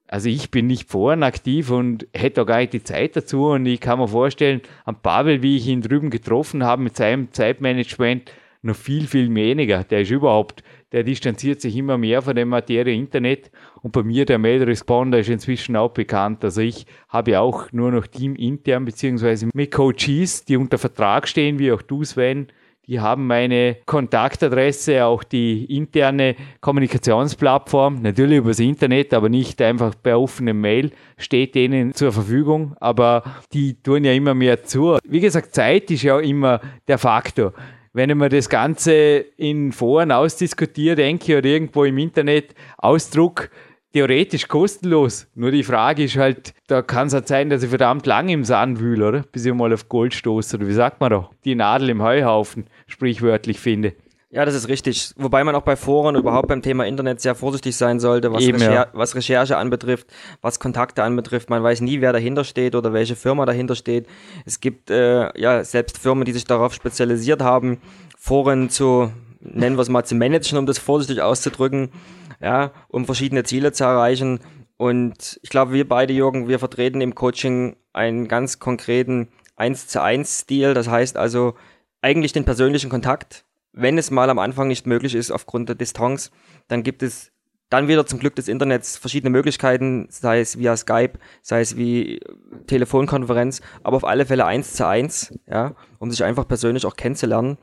[0.08, 3.66] also ich bin nicht vorhin aktiv und hätte auch gar nicht die Zeit dazu und
[3.66, 8.32] ich kann mir vorstellen, am Pavel, wie ich ihn drüben getroffen habe mit seinem Zeitmanagement,
[8.62, 9.84] noch viel, viel weniger.
[9.84, 13.52] Der ist überhaupt der distanziert sich immer mehr von der Materie Internet.
[13.82, 16.44] Und bei mir, der Mail Responder, ist inzwischen auch bekannt.
[16.44, 21.60] Also ich habe auch nur noch Team intern, beziehungsweise mit Coaches, die unter Vertrag stehen,
[21.60, 22.48] wie auch du, Sven,
[22.90, 30.20] die haben meine Kontaktadresse, auch die interne Kommunikationsplattform, natürlich übers Internet, aber nicht einfach per
[30.20, 32.76] offenem Mail, steht denen zur Verfügung.
[32.80, 33.22] Aber
[33.54, 34.98] die tun ja immer mehr zu.
[35.04, 37.54] Wie gesagt, Zeit ist ja immer der Faktor.
[37.94, 38.94] Wenn ich mir das Ganze
[39.38, 43.52] in Foren ausdiskutiere, denke oder irgendwo im Internet ausdruck,
[43.94, 45.28] theoretisch kostenlos.
[45.36, 48.44] Nur die Frage ist halt, da kann es halt sein, dass ich verdammt lange im
[48.44, 49.24] Sand wühle, oder?
[49.32, 51.30] Bis ich mal auf Gold stoße, oder wie sagt man da?
[51.46, 53.94] Die Nadel im Heuhaufen, sprichwörtlich finde.
[54.32, 55.12] Ja, das ist richtig.
[55.18, 58.60] Wobei man auch bei Foren überhaupt beim Thema Internet sehr vorsichtig sein sollte, was, Eben,
[58.60, 58.88] Recher ja.
[58.94, 60.06] was Recherche anbetrifft,
[60.42, 61.50] was Kontakte anbetrifft.
[61.50, 64.06] Man weiß nie, wer dahinter steht oder welche Firma dahinter steht.
[64.46, 67.82] Es gibt äh, ja selbst Firmen, die sich darauf spezialisiert haben,
[68.20, 71.90] Foren zu, nennen wir es mal, zu managen, um das vorsichtig auszudrücken
[72.42, 74.40] ja, um verschiedene Ziele zu erreichen.
[74.78, 80.02] Und ich glaube, wir beide, Jürgen, wir vertreten im Coaching einen ganz konkreten 1 zu
[80.02, 80.74] 1 Stil.
[80.74, 81.56] Das heißt also
[82.02, 83.46] eigentlich den persönlichen Kontakt.
[83.74, 86.32] Wenn es mal am Anfang nicht möglich ist aufgrund der Distanz,
[86.68, 87.32] dann gibt es
[87.70, 92.20] dann wieder zum Glück des Internets verschiedene Möglichkeiten, sei es via Skype, sei es wie
[92.66, 97.60] Telefonkonferenz, aber auf alle Fälle eins zu eins, ja, um sich einfach persönlich auch kennenzulernen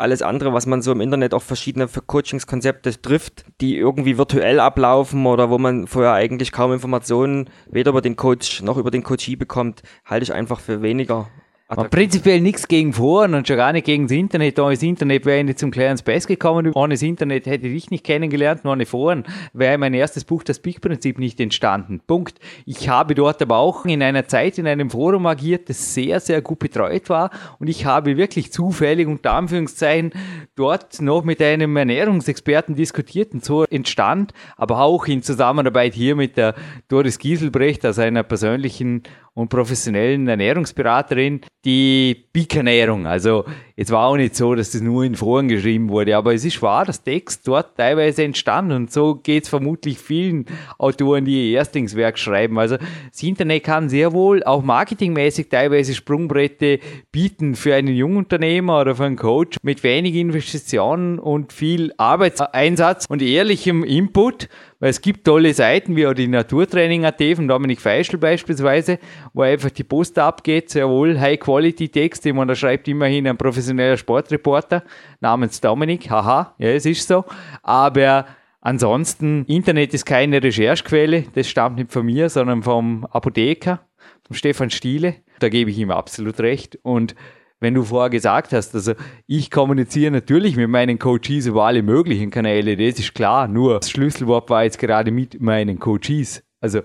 [0.00, 5.26] alles andere, was man so im Internet auch verschiedene Coachingskonzepte trifft, die irgendwie virtuell ablaufen
[5.26, 9.36] oder wo man vorher eigentlich kaum Informationen weder über den Coach noch über den Coachee
[9.36, 11.28] bekommt, halte ich einfach für weniger
[11.70, 14.58] aber prinzipiell nichts gegen Foren und schon gar nicht gegen das Internet.
[14.58, 16.72] Ohne das Internet wäre ich nicht zum Clarence Bass gekommen.
[16.74, 18.64] Ohne das Internet hätte ich dich nicht kennengelernt.
[18.64, 22.00] Ohne Foren wäre mein erstes Buch, das Peak-Prinzip, nicht entstanden.
[22.04, 22.40] Punkt.
[22.66, 26.42] Ich habe dort aber auch in einer Zeit in einem Forum agiert, das sehr, sehr
[26.42, 27.30] gut betreut war.
[27.60, 30.12] Und ich habe wirklich zufällig, unter Anführungszeichen,
[30.56, 33.32] dort noch mit einem Ernährungsexperten diskutiert.
[33.32, 36.56] Und so entstand, aber auch in Zusammenarbeit hier mit der
[36.88, 39.04] Doris Gieselbrecht, also einer persönlichen
[39.40, 43.06] und professionellen Ernährungsberaterin die Peak-Ernährung.
[43.06, 43.44] Also
[43.82, 46.60] es war auch nicht so, dass das nur in Foren geschrieben wurde, aber es ist
[46.60, 50.44] wahr, dass Text dort teilweise entstanden und so geht es vermutlich vielen
[50.76, 52.58] Autoren, die ihr Erstlingswerk schreiben.
[52.58, 56.78] Also das Internet kann sehr wohl auch marketingmäßig teilweise Sprungbrette
[57.10, 63.22] bieten für einen Jungunternehmer oder für einen Coach mit wenig Investitionen und viel Arbeitseinsatz und
[63.22, 64.50] ehrlichem Input
[64.80, 68.98] weil es gibt tolle Seiten wie auch die Naturtraining.at von Dominik Feischl beispielsweise,
[69.34, 73.36] wo einfach die Post abgeht, sehr wohl High-Quality-Texte, man da schreibt immerhin ein
[73.70, 74.82] professioneller Sportreporter
[75.20, 77.24] namens Dominik, haha, ja, es ist so,
[77.62, 78.26] aber
[78.60, 83.80] ansonsten, Internet ist keine Recherchequelle, das stammt nicht von mir, sondern vom Apotheker,
[84.26, 86.78] vom Stefan Stiele, da gebe ich ihm absolut recht.
[86.82, 87.14] Und
[87.60, 88.94] wenn du vorher gesagt hast, also
[89.26, 93.90] ich kommuniziere natürlich mit meinen Coaches über alle möglichen Kanäle, das ist klar, nur das
[93.90, 96.42] Schlüsselwort war jetzt gerade mit meinen Coaches.
[96.60, 96.80] Also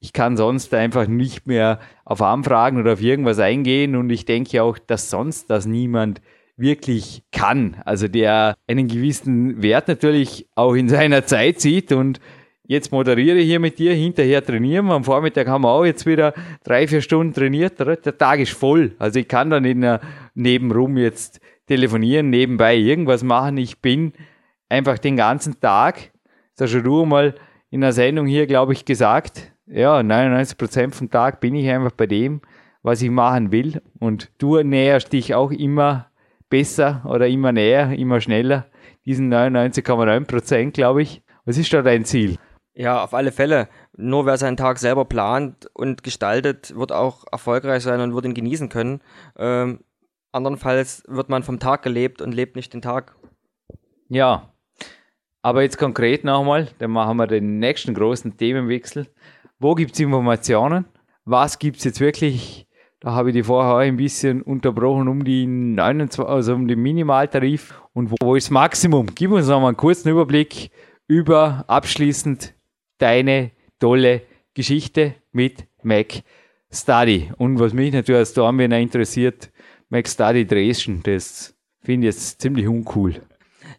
[0.00, 4.62] ich kann sonst einfach nicht mehr auf Anfragen oder auf irgendwas eingehen und ich denke
[4.62, 6.20] auch, dass sonst das niemand
[6.56, 7.76] wirklich kann.
[7.84, 12.20] Also der einen gewissen Wert natürlich auch in seiner Zeit sieht und
[12.64, 14.90] jetzt moderiere ich hier mit dir, hinterher trainieren.
[14.90, 16.34] Am Vormittag haben wir auch jetzt wieder
[16.64, 17.78] drei, vier Stunden trainiert.
[17.80, 18.94] Der Tag ist voll.
[18.98, 20.00] Also ich kann dann in der
[20.34, 23.56] nebenrum jetzt telefonieren, nebenbei irgendwas machen.
[23.56, 24.12] Ich bin
[24.68, 26.12] einfach den ganzen Tag,
[26.56, 27.34] das hast du mal
[27.70, 31.92] in der Sendung hier, glaube ich, gesagt, ja, 99 Prozent vom Tag bin ich einfach
[31.92, 32.40] bei dem,
[32.82, 33.82] was ich machen will.
[33.98, 36.10] Und du näherst dich auch immer
[36.48, 38.66] besser oder immer näher, immer schneller.
[39.04, 41.22] Diesen 99,9 Prozent, glaube ich.
[41.44, 42.38] Was ist da dein Ziel?
[42.74, 43.68] Ja, auf alle Fälle.
[43.96, 48.34] Nur wer seinen Tag selber plant und gestaltet, wird auch erfolgreich sein und wird ihn
[48.34, 49.00] genießen können.
[49.36, 49.80] Ähm,
[50.30, 53.16] andernfalls wird man vom Tag gelebt und lebt nicht den Tag.
[54.08, 54.52] Ja,
[55.42, 59.06] aber jetzt konkret nochmal, dann machen wir den nächsten großen Themenwechsel.
[59.60, 60.84] Wo gibt es Informationen?
[61.24, 62.68] Was gibt es jetzt wirklich?
[63.00, 67.82] Da habe ich die vorher ein bisschen unterbrochen um die 29, also um den Minimaltarif
[67.92, 69.08] und wo, wo ist das Maximum?
[69.16, 70.70] Gib uns nochmal einen kurzen Überblick
[71.08, 72.54] über abschließend
[72.98, 73.50] deine
[73.80, 74.22] tolle
[74.54, 76.22] Geschichte mit Mac
[76.70, 77.32] Study.
[77.36, 79.50] Und was mich natürlich als Dornbirner interessiert,
[79.88, 83.22] Mac Study Dresden, das finde ich jetzt ziemlich uncool.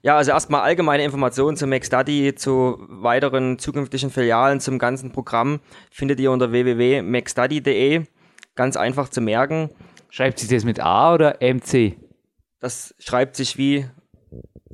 [0.01, 5.59] Ja, also erstmal allgemeine Informationen zu Mac Study, zu weiteren zukünftigen Filialen, zum ganzen Programm
[5.91, 8.03] findet ihr unter www.macstudy.de.
[8.55, 9.69] Ganz einfach zu merken.
[10.09, 11.97] Schreibt sich das mit A oder MC?
[12.59, 13.85] Das schreibt sich wie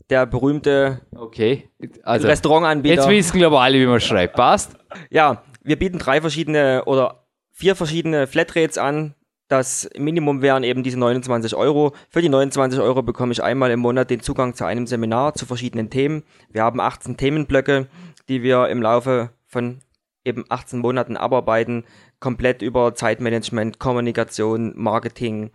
[0.09, 1.69] der berühmte okay.
[2.03, 2.95] also, Restaurantanbieter.
[2.95, 4.35] Jetzt wissen glaube ich alle, wie man schreibt.
[4.35, 4.77] Passt?
[5.09, 9.15] Ja, wir bieten drei verschiedene oder vier verschiedene Flatrates an.
[9.47, 11.93] Das Minimum wären eben diese 29 Euro.
[12.09, 15.45] Für die 29 Euro bekomme ich einmal im Monat den Zugang zu einem Seminar zu
[15.45, 16.23] verschiedenen Themen.
[16.49, 17.87] Wir haben 18 Themenblöcke,
[18.27, 19.81] die wir im Laufe von
[20.23, 21.85] eben 18 Monaten abarbeiten,
[22.19, 25.51] komplett über Zeitmanagement, Kommunikation, Marketing,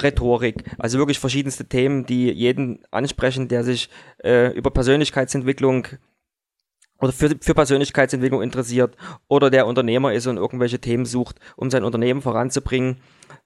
[0.00, 3.88] Rhetorik, also wirklich verschiedenste Themen, die jeden ansprechen, der sich
[4.22, 5.86] äh, über Persönlichkeitsentwicklung
[7.02, 8.96] oder für, für Persönlichkeitsentwicklung interessiert
[9.28, 12.98] oder der Unternehmer ist und irgendwelche Themen sucht, um sein Unternehmen voranzubringen.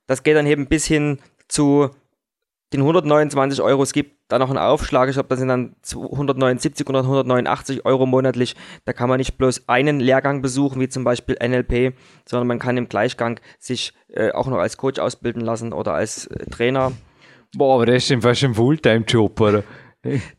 [0.06, 1.90] Das geht dann eben bis hin zu
[2.72, 3.82] den 129 Euro.
[3.82, 5.08] Es gibt da noch einen Aufschlag.
[5.08, 8.56] Ich glaube, das sind dann 179 oder 189 Euro monatlich.
[8.84, 11.96] Da kann man nicht bloß einen Lehrgang besuchen, wie zum Beispiel NLP,
[12.26, 16.26] sondern man kann im Gleichgang sich äh, auch noch als Coach ausbilden lassen oder als
[16.26, 16.92] äh, Trainer.
[17.56, 19.64] Boah, aber das ist fast ein Fulltime-Job, oder?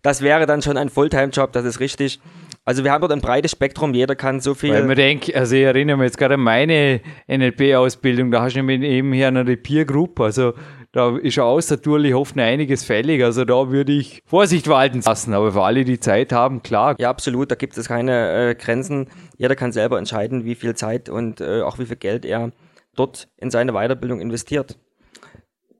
[0.01, 2.19] Das wäre dann schon ein Fulltime-Job, das ist richtig.
[2.67, 4.73] Also wir haben dort ein breites Spektrum, jeder kann so viel.
[4.73, 6.99] Weil man denkt, also ich erinnere mich jetzt gerade an meine
[7.29, 10.51] NLP-Ausbildung, da hast du nämlich eben hier eine Peer Group, also
[10.91, 15.53] da ist außertourlich oft noch einiges fällig, also da würde ich Vorsicht walten lassen, aber
[15.53, 16.97] für alle, die Zeit haben, klar.
[16.99, 19.07] Ja, absolut, da gibt es keine äh, Grenzen.
[19.37, 22.51] Jeder kann selber entscheiden, wie viel Zeit und äh, auch wie viel Geld er
[22.97, 24.77] dort in seine Weiterbildung investiert.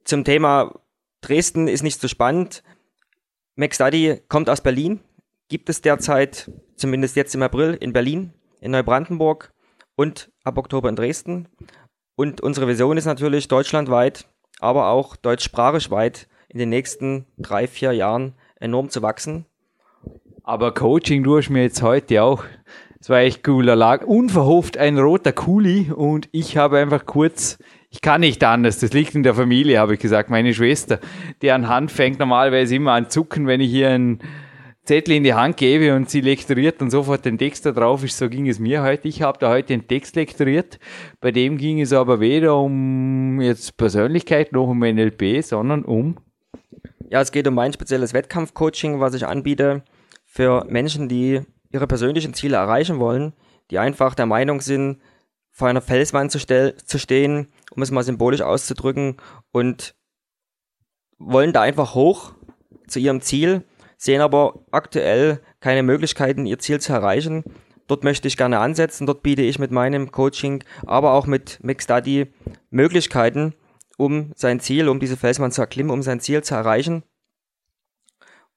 [0.05, 0.79] Zum Thema
[1.19, 2.63] Dresden ist nicht so spannend.
[3.57, 5.01] McStudy kommt aus Berlin,
[5.49, 9.51] gibt es derzeit, zumindest jetzt im April, in Berlin, in Neubrandenburg
[9.95, 11.49] und ab Oktober in Dresden.
[12.15, 14.25] Und unsere Vision ist natürlich deutschlandweit,
[14.59, 19.45] aber auch deutschsprachig weit in den nächsten drei, vier Jahren enorm zu wachsen.
[20.43, 22.45] Aber Coaching du hast mir jetzt heute auch.
[22.99, 23.65] Es war echt cool.
[23.65, 27.59] Da lag unverhofft ein roter Kuli und ich habe einfach kurz,
[27.89, 30.30] ich kann nicht anders, das liegt in der Familie, habe ich gesagt.
[30.30, 30.99] Meine Schwester,
[31.41, 34.19] deren Hand fängt normalerweise immer an zucken, wenn ich hier ein
[34.88, 38.17] Zettel in die Hand gebe und sie lektoriert dann sofort den Text da drauf ist.
[38.17, 39.09] So ging es mir heute.
[39.09, 40.79] Ich habe da heute den Text lektoriert.
[41.19, 46.17] Bei dem ging es aber weder um jetzt Persönlichkeit noch um NLP, sondern um.
[47.09, 49.83] Ja, es geht um mein spezielles Wettkampfcoaching, was ich anbiete
[50.25, 53.33] für Menschen, die ihre persönlichen Ziele erreichen wollen,
[53.71, 55.01] die einfach der Meinung sind,
[55.51, 59.17] vor einer Felswand zu, zu stehen, um es mal symbolisch auszudrücken,
[59.51, 59.95] und
[61.17, 62.33] wollen da einfach hoch
[62.88, 63.65] zu ihrem Ziel
[63.98, 67.43] sehen aber aktuell keine Möglichkeiten, ihr Ziel zu erreichen.
[67.88, 69.08] Dort möchte ich gerne ansetzen.
[69.08, 72.28] Dort biete ich mit meinem Coaching, aber auch mit McStudy
[72.70, 73.54] Möglichkeiten,
[73.98, 77.04] um sein Ziel, um diese Felsmann zu erklimmen, um sein Ziel zu erreichen.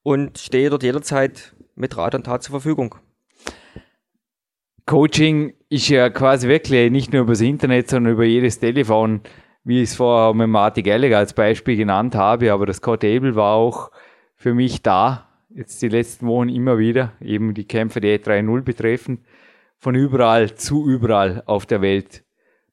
[0.03, 2.95] Und stehe dort jederzeit mit Rat und Tat zur Verfügung.
[4.85, 9.21] Coaching ist ja quasi wirklich nicht nur über das Internet, sondern über jedes Telefon,
[9.63, 12.51] wie ich es vorher mit Marty Gallagher als Beispiel genannt habe.
[12.51, 13.91] Aber das Abel war auch
[14.35, 19.19] für mich da, jetzt die letzten Wochen immer wieder, eben die Kämpfe der E3.0 betreffen,
[19.77, 22.23] von überall zu überall auf der Welt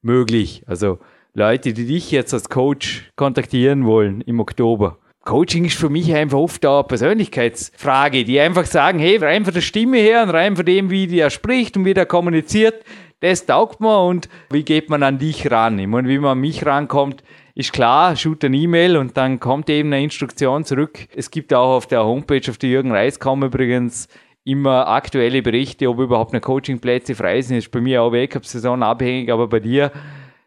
[0.02, 0.62] möglich.
[0.66, 0.98] Also
[1.34, 4.98] Leute, die dich jetzt als Coach kontaktieren wollen im Oktober.
[5.24, 9.60] Coaching ist für mich einfach oft eine Persönlichkeitsfrage, die einfach sagen, hey, rein von der
[9.60, 12.82] Stimme her und rein von dem, wie der spricht und wie der kommuniziert,
[13.20, 15.78] das taugt mir und wie geht man an dich ran?
[15.78, 17.22] Ich meine, wie man an mich rankommt,
[17.58, 21.08] ist klar, shoot eine E-Mail und dann kommt eben eine Instruktion zurück.
[21.16, 24.06] Es gibt auch auf der Homepage, auf der Jürgen Reis.com übrigens
[24.44, 27.56] immer aktuelle Berichte, ob überhaupt eine Coachingplätze frei sind.
[27.56, 29.90] Das ist bei mir auch Weltcup-Saison abhängig, aber bei dir,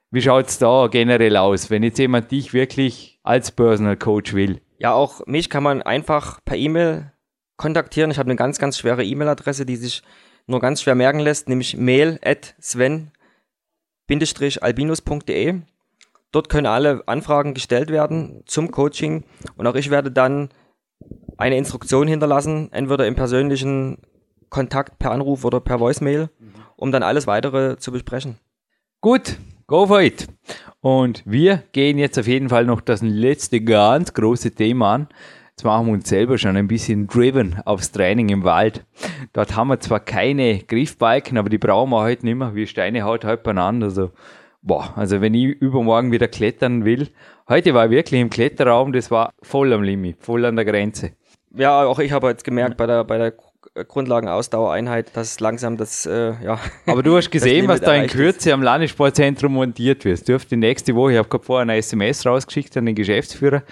[0.09, 4.61] wie schaut es da generell aus, wenn jetzt jemand dich wirklich als Personal Coach will?
[4.79, 7.11] Ja, auch mich kann man einfach per E-Mail
[7.57, 8.09] kontaktieren.
[8.09, 10.01] Ich habe eine ganz, ganz schwere E-Mail-Adresse, die sich
[10.47, 15.61] nur ganz schwer merken lässt, nämlich mail at sven-albinus.de.
[16.31, 19.25] Dort können alle Anfragen gestellt werden zum Coaching
[19.57, 20.49] und auch ich werde dann
[21.37, 23.97] eine Instruktion hinterlassen, entweder im persönlichen
[24.49, 26.29] Kontakt per Anruf oder per Voicemail,
[26.75, 28.37] um dann alles weitere zu besprechen.
[29.01, 30.27] Gut, go for it.
[30.81, 35.07] Und wir gehen jetzt auf jeden Fall noch das letzte ganz große Thema an.
[35.49, 38.85] Jetzt machen wir uns selber schon ein bisschen driven aufs Training im Wald.
[39.33, 42.55] Dort haben wir zwar keine Griffbalken, aber die brauchen wir heute nicht mehr.
[42.55, 43.87] wie Steine haut halt beieinander.
[43.87, 44.11] Also
[44.61, 47.09] boah, also wenn ich übermorgen wieder klettern will,
[47.49, 51.11] heute war ich wirklich im Kletterraum, das war voll am Limit, voll an der Grenze.
[51.53, 53.33] Ja, auch ich habe jetzt gemerkt bei der, bei der
[53.73, 56.59] Grundlagenausdauereinheit, dass langsam das, äh, ja.
[56.85, 58.53] Aber du hast gesehen, was da in Kürze ist.
[58.53, 60.27] am Landessportzentrum montiert wird.
[60.27, 63.63] Dürfte nächste Woche, ich habe gerade vorher eine SMS rausgeschickt an den Geschäftsführer,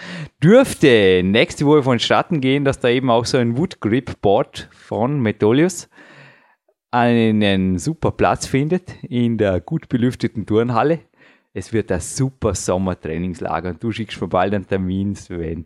[0.43, 5.19] dürfte nächste Woche vonstatten gehen, dass da eben auch so ein Wood Grip Board von
[5.19, 5.89] Metolius
[6.91, 10.99] einen super Platz findet in der gut belüfteten Turnhalle.
[11.53, 15.65] Es wird ein super Sommertrainingslager und du schickst mir bald einen Termin, Sven.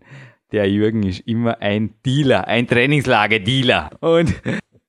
[0.52, 3.92] Der Jürgen ist immer ein Dealer, ein Trainingslager-Dealer.
[4.02, 4.34] Und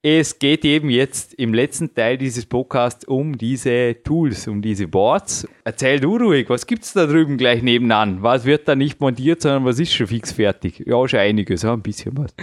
[0.07, 5.49] es geht eben jetzt im letzten Teil dieses Podcasts um diese Tools, um diese Boards.
[5.65, 8.23] Erzähl du ruhig, was gibt es da drüben gleich nebenan?
[8.23, 10.85] Was wird da nicht montiert, sondern was ist schon fix fertig?
[10.87, 12.35] Ja, schon einiges, ja, ein bisschen was.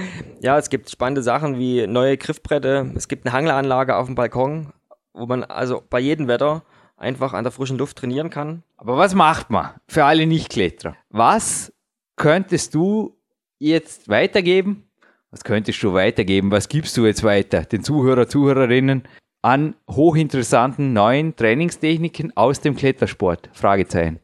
[0.41, 4.73] Ja, es gibt spannende Sachen wie neue Griffbretter, es gibt eine Hangleranlage auf dem Balkon,
[5.13, 6.63] wo man also bei jedem Wetter
[6.97, 8.63] einfach an der frischen Luft trainieren kann.
[8.77, 10.95] Aber was macht man für alle Nichtkletterer?
[11.11, 11.71] Was
[12.15, 13.19] könntest du
[13.59, 14.87] jetzt weitergeben
[15.31, 16.51] was könntest du weitergeben?
[16.51, 19.03] Was gibst du jetzt weiter den Zuhörer, Zuhörerinnen
[19.41, 23.49] an hochinteressanten neuen Trainingstechniken aus dem Klettersport?
[23.53, 24.19] Fragezeichen.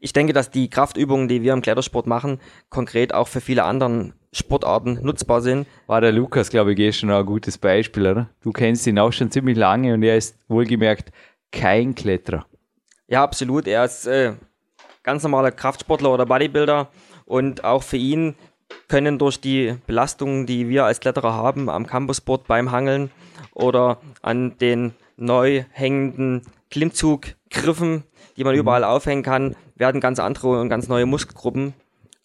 [0.00, 4.12] Ich denke, dass die Kraftübungen, die wir im Klettersport machen, konkret auch für viele anderen
[4.32, 5.66] Sportarten nutzbar sind.
[5.86, 8.28] War der Lukas, glaube ich, gestern auch ein gutes Beispiel, oder?
[8.42, 11.12] Du kennst ihn auch schon ziemlich lange und er ist wohlgemerkt
[11.52, 12.44] kein Kletterer.
[13.06, 13.68] Ja, absolut.
[13.68, 14.32] Er ist äh,
[15.04, 16.90] ganz normaler Kraftsportler oder Bodybuilder
[17.24, 18.34] und auch für ihn
[18.88, 23.10] können durch die Belastungen, die wir als Kletterer haben am Campusboard beim Hangeln
[23.52, 28.04] oder an den neu hängenden Klimmzuggriffen,
[28.36, 28.60] die man mhm.
[28.60, 31.74] überall aufhängen kann, werden ganz andere und ganz neue Muskelgruppen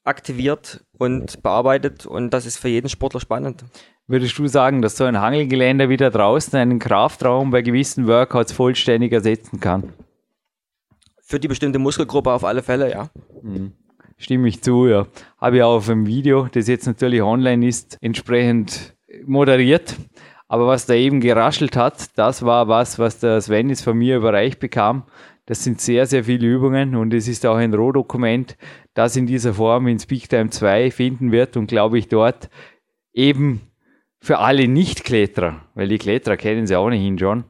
[0.04, 3.64] aktiviert und bearbeitet und das ist für jeden Sportler spannend.
[4.08, 9.12] Würdest du sagen, dass so ein Hangelgeländer wieder draußen einen Kraftraum bei gewissen Workouts vollständig
[9.12, 9.94] ersetzen kann?
[11.22, 13.10] Für die bestimmte Muskelgruppe auf alle Fälle, ja.
[13.44, 13.74] Mhm
[14.20, 15.07] stimme ich zu, ja.
[15.39, 18.95] Habe ich auch auf dem Video, das jetzt natürlich online ist, entsprechend
[19.26, 19.95] moderiert.
[20.47, 24.17] Aber was da eben geraschelt hat, das war was, was der Sven jetzt von mir
[24.17, 25.03] überreicht bekam.
[25.45, 28.55] Das sind sehr, sehr viele Übungen und es ist auch ein Rohdokument,
[28.93, 32.49] das in dieser Form in Speaktime 2 finden wird und glaube ich dort
[33.13, 33.61] eben
[34.22, 37.45] für alle Nicht-Kletterer, weil die Kletterer kennen sie nicht schon,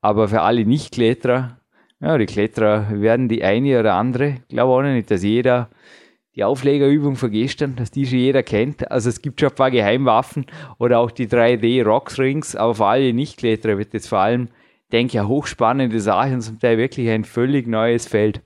[0.00, 1.58] aber für alle Nicht-Kletterer,
[2.00, 5.68] ja, die Kletterer werden die eine oder andere, glaube auch nicht, dass jeder
[6.34, 8.90] die Auflegerübung von gestern, dass die schon jeder kennt.
[8.90, 10.46] Also es gibt schon ein paar Geheimwaffen
[10.78, 14.48] oder auch die 3D Rocks Rings, aber für alle Nichtkletterer wird jetzt vor allem,
[14.92, 18.40] denke ich, hochspannende Sache und zum Teil wirklich ein völlig neues Feld.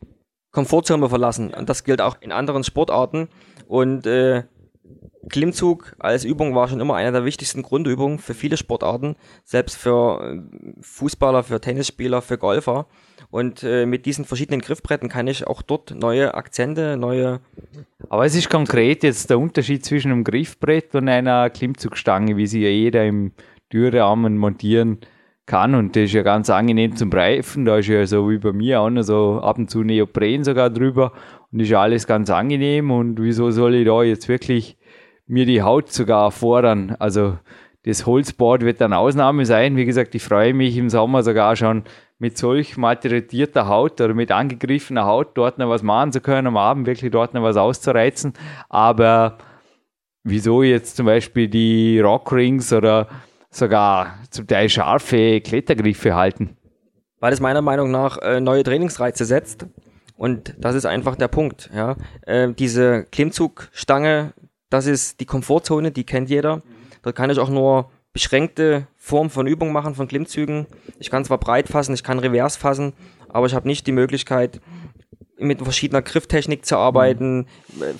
[0.51, 3.28] Komfortzone verlassen und das gilt auch in anderen Sportarten
[3.68, 4.45] und äh,
[5.28, 10.22] Klimmzug als Übung war schon immer eine der wichtigsten Grundübungen für viele Sportarten, selbst für
[10.22, 12.87] äh, Fußballer, für Tennisspieler, für Golfer.
[13.31, 17.41] Und äh, mit diesen verschiedenen Griffbretten kann ich auch dort neue Akzente, neue.
[18.09, 22.62] Aber es ist konkret jetzt der Unterschied zwischen einem Griffbrett und einer Klimmzugstange, wie sie
[22.62, 23.33] ja jeder im
[23.70, 24.99] Türrahmen montieren
[25.47, 25.74] kann.
[25.74, 27.64] Und das ist ja ganz angenehm zum Reifen.
[27.64, 30.70] Da ist ja so wie bei mir auch noch so ab und zu Neopren sogar
[30.70, 31.12] drüber.
[31.53, 32.91] Und ist ja alles ganz angenehm.
[32.91, 34.77] Und wieso soll ich da jetzt wirklich
[35.27, 36.97] mir die Haut sogar fordern?
[36.99, 37.39] Also
[37.85, 39.77] das Holzboard wird dann Ausnahme sein.
[39.77, 41.85] Wie gesagt, ich freue mich im Sommer sogar schon
[42.18, 46.56] mit solch malträtierter Haut oder mit angegriffener Haut dort noch was machen zu können, am
[46.56, 48.32] Abend wirklich dort noch was auszureizen.
[48.68, 49.38] Aber
[50.24, 53.08] wieso jetzt zum Beispiel die Rockrings oder
[53.50, 56.56] sogar zum Teil scharfe Klettergriffe halten?
[57.20, 59.66] Weil es meiner Meinung nach äh, neue Trainingsreize setzt.
[60.16, 61.70] Und das ist einfach der Punkt.
[61.74, 61.96] Ja.
[62.22, 64.32] Äh, diese Klimmzugstange,
[64.70, 66.62] das ist die Komfortzone, die kennt jeder.
[67.02, 70.66] Dort kann ich auch nur beschränkte Form von Übung machen, von Klimmzügen.
[70.98, 72.92] Ich kann zwar breit fassen, ich kann revers fassen,
[73.28, 74.61] aber ich habe nicht die Möglichkeit,
[75.38, 77.46] mit verschiedener Grifftechnik zu arbeiten,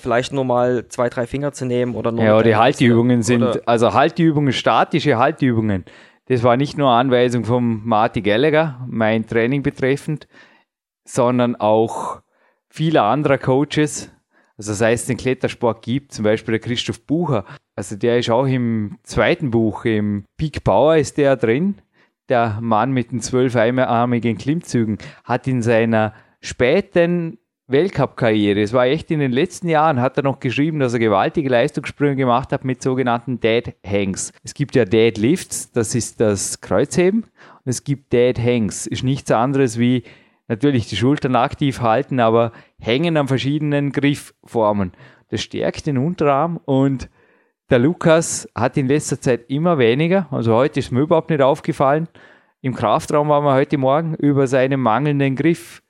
[0.01, 2.25] vielleicht nur mal zwei, drei Finger zu nehmen oder nur.
[2.25, 5.85] Ja, die Haltübungen sind, also Haltübungen, statische Haltübungen.
[6.25, 10.27] Das war nicht nur Anweisung von Marty Gallagher, mein Training betreffend,
[11.05, 12.19] sondern auch
[12.67, 14.11] viele anderer Coaches,
[14.57, 17.45] also sei es den Klettersport gibt, zum Beispiel der Christoph Bucher,
[17.75, 21.75] also der ist auch im zweiten Buch, im Peak Power ist der drin.
[22.29, 27.37] Der Mann mit den zwölfarmigen Klimmzügen hat in seiner späten
[27.69, 31.49] Weltcup-Karriere, es war echt in den letzten Jahren, hat er noch geschrieben, dass er gewaltige
[31.49, 34.31] Leistungssprünge gemacht hat mit sogenannten Dead Hangs.
[34.43, 39.03] Es gibt ja Dead Lifts, das ist das Kreuzheben, und es gibt Dead Hangs, ist
[39.03, 40.03] nichts anderes wie
[40.47, 44.93] natürlich die Schultern aktiv halten, aber hängen an verschiedenen Griffformen.
[45.29, 47.09] Das stärkt den Unterarm und
[47.69, 52.07] der Lukas hat in letzter Zeit immer weniger, also heute ist mir überhaupt nicht aufgefallen.
[52.61, 55.83] Im Kraftraum waren wir heute Morgen über seinen mangelnden Griff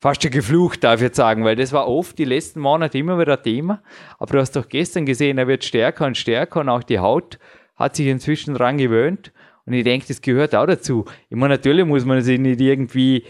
[0.00, 3.18] fast schon geflucht, darf ich jetzt sagen, weil das war oft die letzten Monate immer
[3.18, 3.82] wieder Thema.
[4.18, 7.38] Aber du hast doch gestern gesehen, er wird stärker und stärker und auch die Haut
[7.76, 9.32] hat sich inzwischen daran gewöhnt.
[9.66, 11.04] Und ich denke, das gehört auch dazu.
[11.28, 13.24] Meine, natürlich muss man sich nicht irgendwie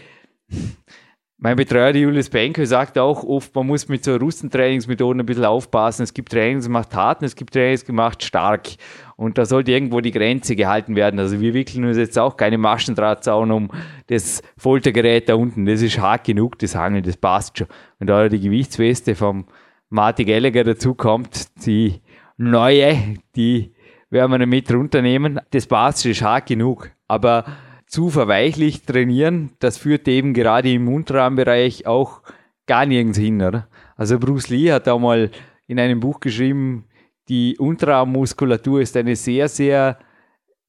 [1.43, 6.03] mein Betreuer, Julius Benke, sagt auch oft, man muss mit so Russentrainingsmethoden ein bisschen aufpassen.
[6.03, 8.67] Es gibt Trainings gemacht hart und es gibt Trainings gemacht stark.
[9.15, 11.19] Und da sollte irgendwo die Grenze gehalten werden.
[11.19, 13.71] Also wir wickeln uns jetzt auch keine Maschendrahtzaun um
[14.05, 15.65] das Foltergerät da unten.
[15.65, 17.67] Das ist hart genug, das Hangeln, das passt schon.
[17.97, 19.45] Wenn da die Gewichtsweste vom
[19.89, 22.01] Marty Gallagher dazukommt, die
[22.37, 23.73] neue, die
[24.11, 25.39] werden wir nicht mit runternehmen.
[25.49, 26.91] Das passt, ist hart genug.
[27.07, 27.45] Aber
[27.91, 32.21] zu verweichlich trainieren, das führt eben gerade im Unterarmbereich auch
[32.65, 33.67] gar nirgends hin, oder?
[33.97, 35.29] Also Bruce Lee hat da mal
[35.67, 36.85] in einem Buch geschrieben,
[37.27, 39.99] die Unterarmmuskulatur ist eine sehr, sehr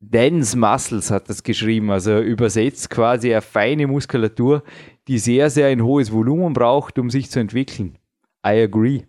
[0.00, 4.64] dense Muscles, hat das geschrieben, also übersetzt quasi eine feine Muskulatur,
[5.06, 7.98] die sehr, sehr ein hohes Volumen braucht, um sich zu entwickeln.
[8.44, 9.02] I agree.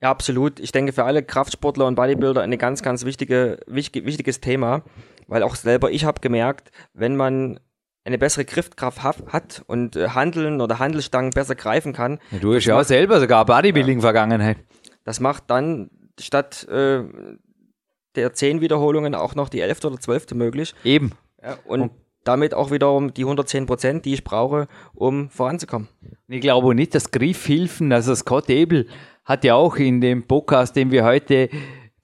[0.00, 0.60] Ja, absolut.
[0.60, 4.82] Ich denke für alle Kraftsportler und Bodybuilder ein ganz, ganz wichtige, wichtig, wichtiges Thema,
[5.26, 7.60] weil auch selber ich habe gemerkt, wenn man
[8.04, 12.18] eine bessere Griffkraft hat und äh, Handeln oder Handelstangen besser greifen kann.
[12.30, 14.58] Ja, du hast ja auch selber sogar Bodybuilding-Vergangenheit.
[15.04, 17.02] Das macht dann statt äh,
[18.14, 20.74] der zehn Wiederholungen auch noch die elfte oder zwölfte möglich.
[20.84, 21.12] Eben.
[21.42, 21.92] Ja, und, und
[22.24, 25.88] damit auch wiederum die 110 Prozent, die ich brauche, um voranzukommen.
[26.28, 28.86] Ich glaube nicht, dass Griffhilfen, also Scott Abel
[29.24, 31.48] hat ja auch in dem Podcast, den wir heute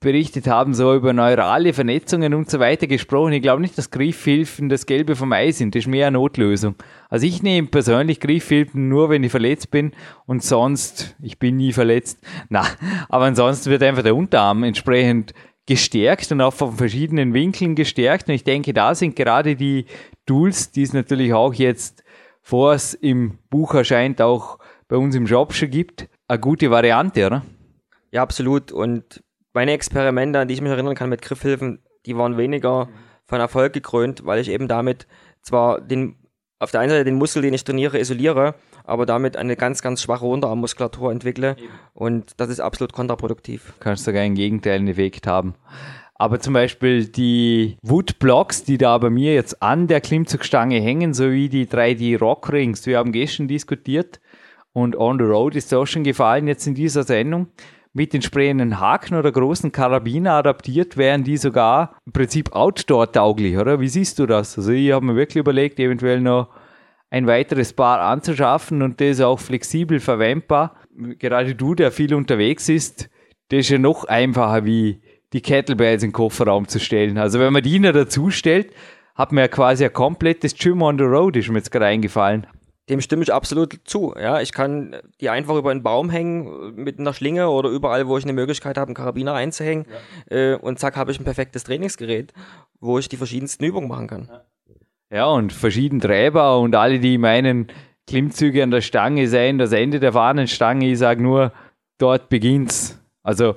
[0.01, 3.33] berichtet haben, so über neurale Vernetzungen und so weiter gesprochen.
[3.33, 5.75] Ich glaube nicht, dass Griffhilfen das Gelbe vom Ei sind.
[5.75, 6.75] Das ist mehr eine Notlösung.
[7.07, 9.93] Also ich nehme persönlich Griffhilfen nur, wenn ich verletzt bin
[10.25, 12.19] und sonst, ich bin nie verletzt.
[12.49, 12.65] Na,
[13.09, 15.33] aber ansonsten wird einfach der Unterarm entsprechend
[15.67, 18.27] gestärkt und auch von verschiedenen Winkeln gestärkt.
[18.27, 19.85] Und ich denke, da sind gerade die
[20.25, 22.03] Tools, die es natürlich auch jetzt,
[22.41, 27.27] vor es im Buch erscheint, auch bei uns im Shop schon gibt, eine gute Variante,
[27.27, 27.45] oder?
[28.11, 28.71] Ja, absolut.
[28.71, 29.21] Und
[29.53, 32.89] meine Experimente, an die ich mich erinnern kann mit Griffhilfen, die waren weniger
[33.25, 35.07] von Erfolg gekrönt, weil ich eben damit
[35.41, 36.15] zwar den,
[36.59, 40.01] auf der einen Seite den Muskel, den ich trainiere, isoliere, aber damit eine ganz, ganz
[40.01, 41.55] schwache Unterarmmuskulatur entwickle.
[41.93, 43.73] Und das ist absolut kontraproduktiv.
[43.79, 45.55] Kannst sogar einen gegenteiligen Effekt haben.
[46.15, 51.49] Aber zum Beispiel die Woodblocks, die da bei mir jetzt an der Klimmzugstange hängen, sowie
[51.49, 54.19] die 3D Rock Rings, wir haben gestern diskutiert,
[54.73, 57.47] und On the Road ist auch schon gefallen jetzt in dieser Sendung.
[57.93, 63.81] Mit entsprechenden Haken oder großen Karabiner adaptiert wären die sogar im Prinzip outdoor-tauglich, oder?
[63.81, 64.57] Wie siehst du das?
[64.57, 66.47] Also ich habe mir wirklich überlegt, eventuell noch
[67.09, 70.75] ein weiteres Paar anzuschaffen und das auch flexibel verwendbar.
[71.19, 73.09] Gerade du, der viel unterwegs ist,
[73.49, 75.01] das ist ja noch einfacher wie
[75.33, 77.17] die Kettlebells in den Kofferraum zu stellen.
[77.17, 78.73] Also wenn man die noch dazu stellt,
[79.15, 82.47] hat man ja quasi ein komplettes Gym on the Road, ist mir jetzt gerade eingefallen.
[82.91, 84.13] Dem stimme ich absolut zu.
[84.19, 88.17] Ja, ich kann die einfach über einen Baum hängen mit einer Schlinge oder überall, wo
[88.17, 89.85] ich eine Möglichkeit habe, einen Karabiner einzuhängen.
[90.29, 90.35] Ja.
[90.35, 92.33] Äh, und zack, habe ich ein perfektes Trainingsgerät,
[92.81, 94.29] wo ich die verschiedensten Übungen machen kann.
[95.09, 97.67] Ja, und verschiedene Träber und alle, die meinen,
[98.07, 100.91] Klimmzüge an der Stange seien das Ende der Fahnenstange.
[100.91, 101.53] Ich sage nur,
[101.97, 102.99] dort beginnt's.
[103.23, 103.55] Also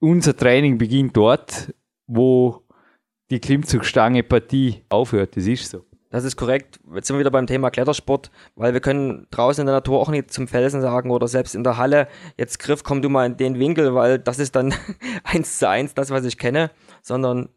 [0.00, 1.72] unser Training beginnt dort,
[2.08, 2.62] wo
[3.30, 5.36] die Klimmzugstange-Partie aufhört.
[5.36, 5.84] Das ist so.
[6.12, 6.78] Das ist korrekt.
[6.94, 10.10] Jetzt sind wir wieder beim Thema Klettersport, weil wir können draußen in der Natur auch
[10.10, 12.06] nicht zum Felsen sagen oder selbst in der Halle,
[12.36, 14.74] jetzt Griff, komm du mal in den Winkel, weil das ist dann
[15.24, 17.48] eins zu eins das, was ich kenne, sondern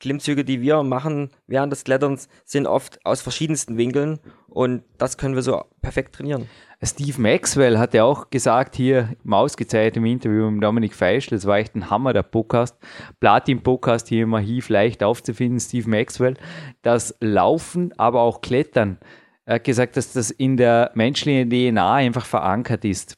[0.00, 5.34] Klimmzüge, die wir machen während des Kletterns, sind oft aus verschiedensten Winkeln und das können
[5.34, 6.48] wir so perfekt trainieren.
[6.82, 11.58] Steve Maxwell hat ja auch gesagt hier im ausgezeichneten Interview mit Dominik Feischl, das war
[11.58, 12.76] echt ein Hammer, der Podcast,
[13.18, 16.34] Platin-Podcast hier im Archiv leicht aufzufinden, Steve Maxwell,
[16.82, 18.98] das Laufen, aber auch Klettern.
[19.44, 23.16] Er hat gesagt, dass das in der menschlichen DNA einfach verankert ist.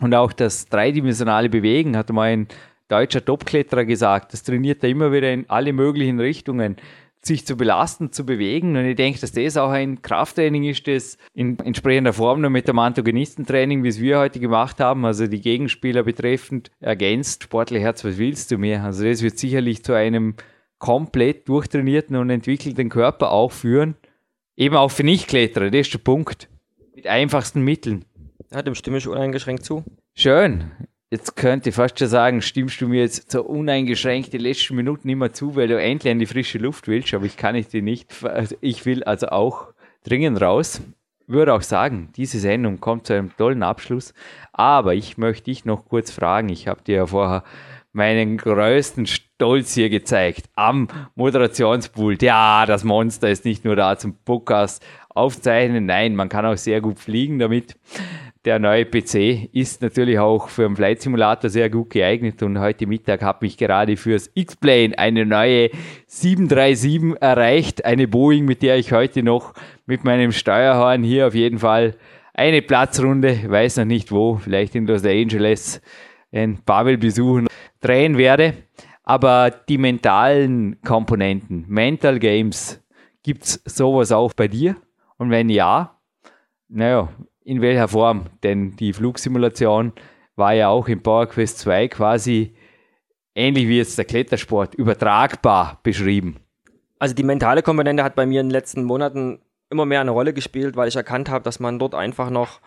[0.00, 2.48] Und auch das dreidimensionale Bewegen, hat mal ein
[2.88, 6.76] deutscher Topkletterer gesagt, das trainiert er immer wieder in alle möglichen Richtungen
[7.26, 8.76] sich zu belasten, zu bewegen.
[8.76, 12.68] Und ich denke, dass das auch ein Krafttraining ist, das in entsprechender Form nur mit
[12.68, 17.44] dem Antagonistentraining, wie es wir heute gemacht haben, also die Gegenspieler betreffend, ergänzt.
[17.44, 18.84] Sportler Herz, was willst du mehr?
[18.84, 20.34] Also das wird sicherlich zu einem
[20.78, 23.96] komplett durchtrainierten und entwickelten Körper auch führen.
[24.56, 26.48] Eben auch für Nichtkletterer, das ist der Punkt.
[26.94, 28.04] Mit einfachsten Mitteln.
[28.50, 29.84] Ja, dem stimme ich uneingeschränkt zu.
[30.14, 30.70] Schön.
[31.16, 35.08] Jetzt könnte ich fast schon sagen, stimmst du mir jetzt so uneingeschränkt die letzten Minuten
[35.08, 37.80] immer zu, weil du endlich an die frische Luft willst, aber ich kann ich dir
[37.80, 38.22] nicht.
[38.22, 39.68] Also ich will also auch
[40.04, 40.82] dringend raus.
[41.26, 44.12] Würde auch sagen, diese Sendung kommt zu einem tollen Abschluss.
[44.52, 46.50] Aber ich möchte dich noch kurz fragen.
[46.50, 47.44] Ich habe dir ja vorher
[47.94, 52.20] meinen größten Stolz hier gezeigt am Moderationspult.
[52.20, 55.86] Ja, das Monster ist nicht nur da zum Podcast aufzeichnen.
[55.86, 57.74] Nein, man kann auch sehr gut fliegen damit
[58.46, 62.86] der neue PC ist natürlich auch für einen Flight Simulator sehr gut geeignet und heute
[62.86, 65.70] Mittag habe ich gerade fürs X-Plane eine neue
[66.06, 69.52] 737 erreicht, eine Boeing, mit der ich heute noch
[69.84, 71.96] mit meinem Steuerhorn hier auf jeden Fall
[72.34, 75.82] eine Platzrunde, weiß noch nicht wo, vielleicht in Los Angeles,
[76.30, 77.48] in Pavel besuchen,
[77.80, 78.54] drehen werde.
[79.02, 82.80] Aber die mentalen Komponenten, Mental Games,
[83.24, 84.76] gibt es sowas auch bei dir?
[85.16, 85.98] Und wenn ja,
[86.68, 87.08] naja,
[87.46, 88.26] in welcher Form?
[88.42, 89.92] Denn die Flugsimulation
[90.34, 92.54] war ja auch im PowerQuest 2 quasi
[93.34, 96.36] ähnlich wie jetzt der Klettersport, übertragbar beschrieben?
[96.98, 99.40] Also die mentale Komponente hat bei mir in den letzten Monaten
[99.70, 102.60] immer mehr eine Rolle gespielt, weil ich erkannt habe, dass man dort einfach noch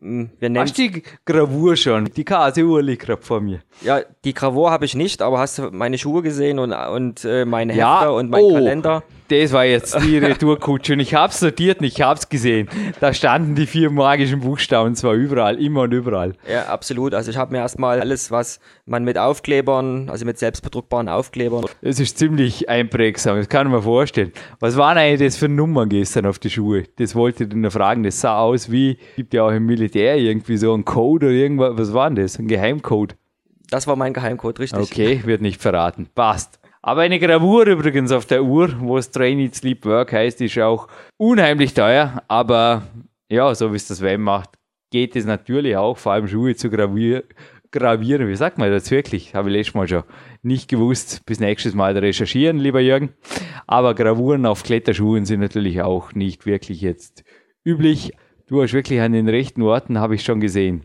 [0.00, 2.06] hm, wir nennen Hast du die Gravur schon?
[2.06, 3.60] Die Kase-Uhr liegt gerade vor mir.
[3.82, 7.44] Ja, die Gravur habe ich nicht, aber hast du meine Schuhe gesehen und, und äh,
[7.44, 8.54] meine Ja, Hefter und meinen oh.
[8.54, 9.02] Kalender?
[9.28, 12.68] Das war jetzt die Retourkutsche und ich hab's notiert und ich hab's gesehen.
[13.00, 16.34] Da standen die vier magischen Buchstaben zwar überall, immer und überall.
[16.50, 17.14] Ja, absolut.
[17.14, 22.00] Also ich habe mir erstmal alles, was man mit Aufklebern, also mit selbstbedruckbaren Aufklebern, Das
[22.00, 24.32] ist ziemlich einprägsam, das kann man vorstellen.
[24.60, 26.84] Was waren eigentlich das für Nummern gestern auf die Schuhe?
[26.96, 28.02] Das wollte ich noch fragen.
[28.02, 31.72] Das sah aus wie, gibt ja auch im Militär irgendwie so einen Code oder irgendwas.
[31.76, 32.38] Was war denn das?
[32.38, 33.16] Ein Geheimcode?
[33.70, 34.80] das war mein Geheimcode, richtig?
[34.80, 36.08] Okay, wird nicht verraten.
[36.14, 36.60] Passt.
[36.86, 40.58] Aber eine Gravur übrigens auf der Uhr, wo es Train, Eat, Sleep, Work heißt, ist
[40.58, 42.22] auch unheimlich teuer.
[42.28, 42.82] Aber
[43.30, 44.50] ja, so wie es das WM macht,
[44.90, 47.24] geht es natürlich auch, vor allem Schuhe zu gravier
[47.70, 48.28] gravieren.
[48.28, 49.34] Wie sagt man das wirklich?
[49.34, 50.02] Habe ich letztes Mal schon
[50.42, 51.24] nicht gewusst.
[51.24, 53.14] Bis nächstes Mal recherchieren, lieber Jürgen.
[53.66, 57.24] Aber Gravuren auf Kletterschuhen sind natürlich auch nicht wirklich jetzt
[57.64, 58.12] üblich.
[58.46, 60.84] Du hast wirklich an den rechten Orten, habe ich schon gesehen.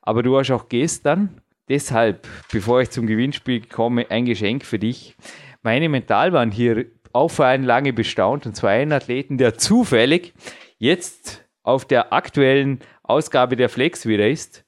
[0.00, 1.40] Aber du hast auch gestern
[1.70, 5.14] Deshalb, bevor ich zum Gewinnspiel komme, ein Geschenk für dich.
[5.62, 10.34] Meine Mental waren hier auch vor allem lange bestaunt und zwar ein Athleten, der zufällig
[10.78, 14.64] jetzt auf der aktuellen Ausgabe der Flex wieder ist.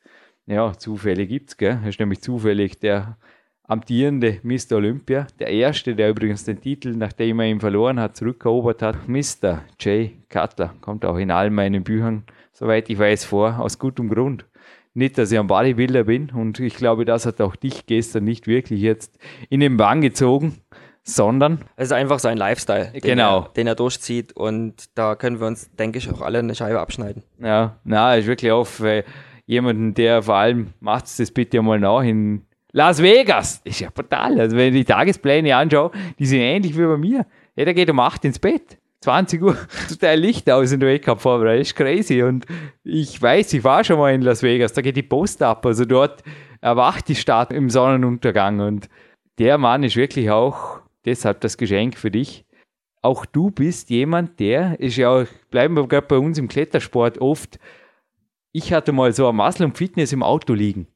[0.47, 1.81] Ja, Zufälle gibt's, gell?
[1.83, 3.19] Er ist nämlich zufällig der
[3.65, 4.77] amtierende Mr.
[4.77, 9.09] Olympia, der erste, der übrigens den Titel, nachdem er ihn verloren hat, zurückerobert hat.
[9.09, 9.65] Mr.
[9.81, 12.23] Jay Cutler kommt auch in allen meinen Büchern,
[12.53, 14.45] soweit ich weiß, vor, aus gutem Grund
[14.95, 18.47] nicht, dass ich ein Bodybuilder bin und ich glaube, das hat auch dich gestern nicht
[18.47, 19.19] wirklich jetzt
[19.49, 20.59] in den Bann gezogen,
[21.03, 23.41] sondern Es ist einfach sein Lifestyle, den, Genau.
[23.41, 26.81] er, den er durchzieht und da können wir uns, denke ich, auch alle eine Scheibe
[26.81, 27.23] abschneiden.
[27.39, 29.05] ja, na, ist wirklich auch für
[29.47, 32.43] jemanden, der vor allem macht das bitte mal nach in
[32.75, 33.61] Las Vegas.
[33.65, 34.41] Ist ja brutal.
[34.41, 37.27] Also wenn ich die Tagespläne anschaue, die sind ähnlich wie bei mir.
[37.55, 38.79] Jeder geht um 8 ins Bett.
[39.03, 39.57] 20 Uhr,
[39.89, 41.63] total Licht aus in der Wake-Up vorbereitet.
[41.63, 42.23] Das ist crazy.
[42.23, 42.47] Und
[42.85, 45.67] ich weiß, ich war schon mal in Las Vegas, da geht die Post ab.
[45.67, 46.23] Also dort
[46.61, 48.61] erwacht die Stadt im Sonnenuntergang.
[48.61, 48.89] Und
[49.39, 52.45] der Mann ist wirklich auch deshalb das Geschenk für dich.
[53.03, 57.19] Auch du bist jemand, der ist ja auch, bleiben wir gerade bei uns im Klettersport
[57.19, 57.59] oft.
[58.53, 60.87] Ich hatte mal so ein Muscle und Fitness im Auto liegen,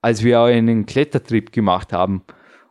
[0.00, 2.22] als wir einen Klettertrip gemacht haben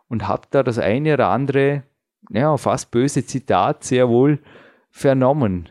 [0.08, 1.84] und habe da das eine oder andere,
[2.30, 4.40] ja, fast böse Zitat sehr wohl
[4.96, 5.68] vernommen.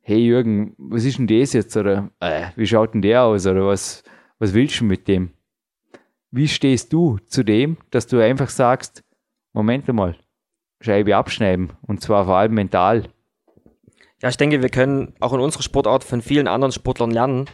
[0.00, 1.76] Hey Jürgen, was ist denn das jetzt?
[1.76, 3.46] Oder äh, wie schaut denn der aus?
[3.46, 4.02] Oder was,
[4.38, 5.34] was willst du mit dem?
[6.30, 9.04] Wie stehst du zu dem, dass du einfach sagst,
[9.52, 10.16] Moment mal,
[10.80, 13.04] Scheibe abschneiden und zwar vor allem mental.
[14.22, 17.44] Ja, ich denke, wir können auch in unserer Sportart von vielen anderen Sportlern lernen.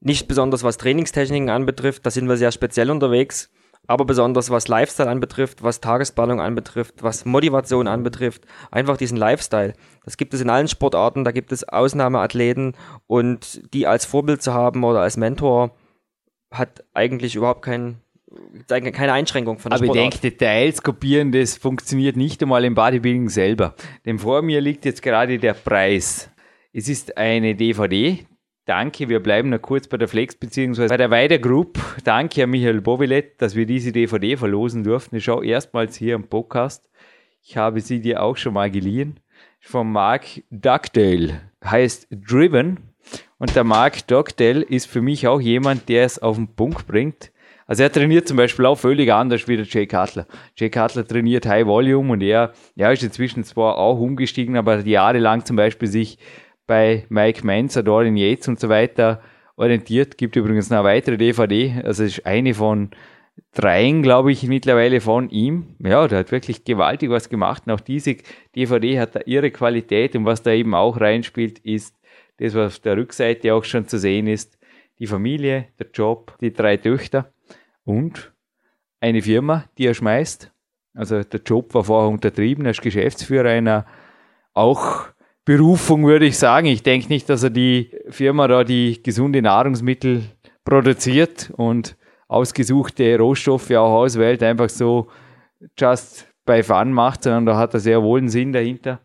[0.00, 3.50] Nicht besonders was Trainingstechniken anbetrifft, da sind wir sehr speziell unterwegs,
[3.88, 9.72] aber besonders was Lifestyle anbetrifft, was Tagesplanung anbetrifft, was Motivation anbetrifft, einfach diesen Lifestyle.
[10.04, 12.74] Das gibt es in allen Sportarten, da gibt es Ausnahmeathleten
[13.06, 15.72] und die als Vorbild zu haben oder als Mentor
[16.52, 18.00] hat eigentlich überhaupt kein,
[18.68, 20.12] keine Einschränkung von der Aber ich Sportart.
[20.12, 23.74] denke, Details kopieren, das funktioniert nicht einmal im Bodybuilding selber.
[24.04, 26.30] Denn vor mir liegt jetzt gerade der Preis.
[26.74, 28.26] Es ist eine DVD.
[28.68, 31.78] Danke, wir bleiben noch kurz bei der Flex beziehungsweise bei der Weider Group.
[32.04, 35.16] Danke an Michael Bovilet, dass wir diese DVD verlosen durften.
[35.16, 36.90] Ich schaue erstmals hier im Podcast.
[37.42, 39.20] Ich habe sie dir auch schon mal geliehen.
[39.58, 41.40] Von Mark Dugdale.
[41.64, 42.92] Heißt Driven.
[43.38, 47.32] Und der Mark Dugdale ist für mich auch jemand, der es auf den Punkt bringt.
[47.66, 50.26] Also er trainiert zum Beispiel auch völlig anders wie der Jay Cutler.
[50.56, 55.46] Jay Cutler trainiert High Volume und er, er ist inzwischen zwar auch umgestiegen, aber jahrelang
[55.46, 56.18] zum Beispiel sich
[56.68, 59.20] bei Mike Menzer, Dorian Yates und so weiter
[59.56, 60.16] orientiert.
[60.18, 62.90] Gibt übrigens noch eine weitere DVD, also ist eine von
[63.52, 65.74] dreien, glaube ich, mittlerweile von ihm.
[65.80, 67.64] Ja, der hat wirklich gewaltig was gemacht.
[67.66, 68.16] Und auch diese
[68.54, 71.96] DVD hat da ihre Qualität und was da eben auch reinspielt, ist
[72.36, 74.58] das, was auf der Rückseite auch schon zu sehen ist.
[74.98, 77.32] Die Familie, der Job, die drei Töchter
[77.84, 78.32] und
[79.00, 80.52] eine Firma, die er schmeißt.
[80.94, 83.86] Also der Job war vorher untertrieben, er ist Geschäftsführer einer
[84.52, 85.08] auch
[85.48, 86.66] Berufung, würde ich sagen.
[86.66, 90.24] Ich denke nicht, dass er die Firma da die gesunde Nahrungsmittel
[90.62, 91.96] produziert und
[92.26, 95.08] ausgesuchte Rohstoffe auch auswählt, einfach so
[95.78, 99.00] just by fun macht, sondern da hat er sehr wohl einen Sinn dahinter,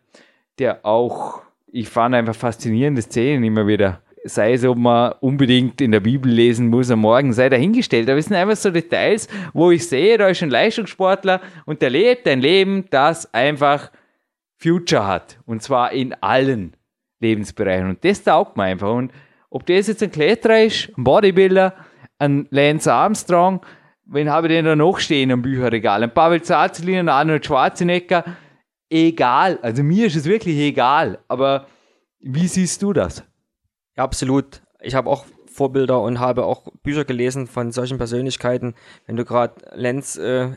[0.60, 4.02] der auch, ich fand einfach faszinierende Szenen immer wieder.
[4.26, 8.10] Sei es, ob man unbedingt in der Bibel lesen muss am Morgen, sei dahingestellt.
[8.10, 11.90] Aber es sind einfach so Details, wo ich sehe, da ist ein Leistungssportler und der
[11.90, 13.92] lebt ein Leben, das einfach
[14.64, 15.38] Future hat.
[15.46, 16.76] Und zwar in allen
[17.20, 17.90] Lebensbereichen.
[17.90, 18.94] Und das taugt mir einfach.
[18.94, 19.12] Und
[19.50, 21.74] ob das jetzt ein Kletterer ist, ein Bodybuilder,
[22.18, 23.66] ein Lance Armstrong,
[24.06, 26.02] wen habe ich denn da noch stehen am Bücherregal?
[26.02, 28.24] Ein Pavel Zarzli, ein Arnold Schwarzenegger.
[28.90, 29.60] Egal.
[29.62, 31.20] Also mir ist es wirklich egal.
[31.28, 31.68] Aber
[32.20, 33.24] wie siehst du das?
[33.98, 34.62] Ja, absolut.
[34.80, 38.76] Ich habe auch Vorbilder und habe auch Bücher gelesen von solchen Persönlichkeiten.
[39.06, 40.50] Wenn du gerade Lenz äh,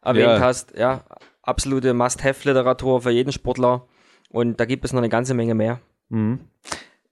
[0.00, 0.40] erwähnt ja.
[0.40, 1.04] hast, ja,
[1.42, 3.86] absolute Must-Have-Literatur für jeden Sportler.
[4.30, 5.80] Und da gibt es noch eine ganze Menge mehr.
[6.08, 6.40] Mhm.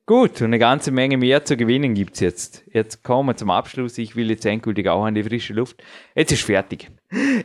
[0.06, 2.64] Gut, und eine ganze Menge mehr zu gewinnen gibt es jetzt.
[2.72, 3.96] Jetzt kommen wir zum Abschluss.
[3.96, 5.84] Ich will jetzt endgültig auch an die frische Luft.
[6.16, 6.90] Jetzt ist fertig.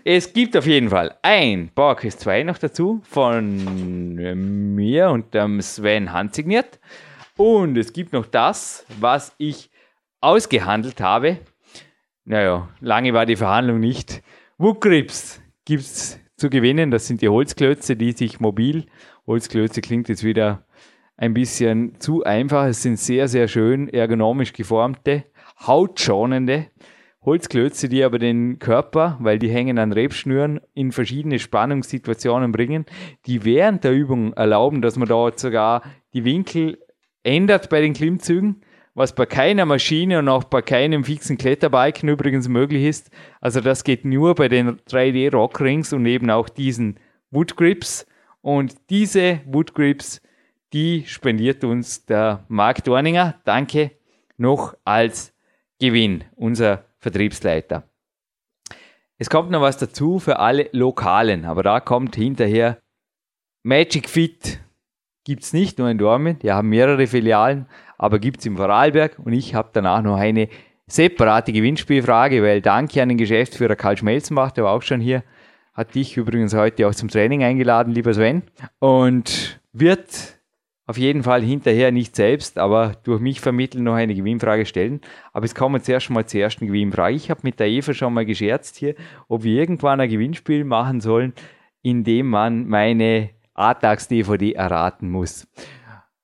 [0.04, 4.16] Es gibt auf jeden Fall ein Bauerquiz 2 noch dazu von
[4.84, 6.80] mir und dem Sven handsigniert.
[7.38, 9.70] Und es gibt noch das, was ich
[10.20, 11.38] ausgehandelt habe.
[12.24, 14.24] Naja, lange war die Verhandlung nicht.
[14.58, 16.92] Woodgrips gibt es zu gewinnen.
[16.92, 18.86] Das sind die Holzklötze, die sich mobil,
[19.28, 20.66] Holzklötze klingt jetzt wieder
[21.18, 22.66] ein bisschen zu einfach.
[22.66, 25.24] Es sind sehr, sehr schön ergonomisch geformte,
[25.66, 26.68] hautschonende
[27.24, 32.86] Holzklötze, die aber den Körper, weil die hängen an Rebschnüren, in verschiedene Spannungssituationen bringen,
[33.26, 35.82] die während der Übung erlauben, dass man dort sogar
[36.14, 36.78] die Winkel
[37.24, 38.62] ändert bei den Klimmzügen,
[38.96, 43.12] was bei keiner Maschine und auch bei keinem fixen Kletterbiken übrigens möglich ist.
[43.42, 47.00] Also das geht nur bei den 3D Rockrings und eben auch diesen
[47.30, 48.08] Woodgrips.
[48.42, 50.22] Und diese Woodgrips
[50.76, 53.36] die spendiert uns der Marc Dorninger.
[53.46, 53.92] Danke
[54.36, 55.34] noch als
[55.80, 57.88] Gewinn, unser Vertriebsleiter.
[59.18, 62.82] Es kommt noch was dazu für alle Lokalen, aber da kommt hinterher
[63.64, 64.60] Magic Fit.
[65.24, 67.68] Gibt es nicht nur in Dortmund, wir haben mehrere Filialen,
[67.98, 70.50] aber gibt es im Vorarlberg und ich habe danach noch eine
[70.88, 75.24] separate Gewinnspielfrage, weil danke an den Geschäftsführer Karl Schmelzenbach, der war auch schon hier,
[75.74, 78.44] hat dich übrigens heute auch zum Training eingeladen, lieber Sven,
[78.80, 80.36] und wird
[80.88, 85.02] auf jeden Fall hinterher nicht selbst, aber durch mich vermitteln noch eine Gewinnfrage stellen.
[85.34, 87.16] Aber es kommen zuerst mal zur ersten Gewinnfrage.
[87.16, 88.94] Ich habe mit der Eva schon mal gescherzt hier,
[89.28, 91.34] ob wir irgendwann ein Gewinnspiel machen sollen,
[91.82, 95.48] in dem man meine A-Tags-DVD erraten muss.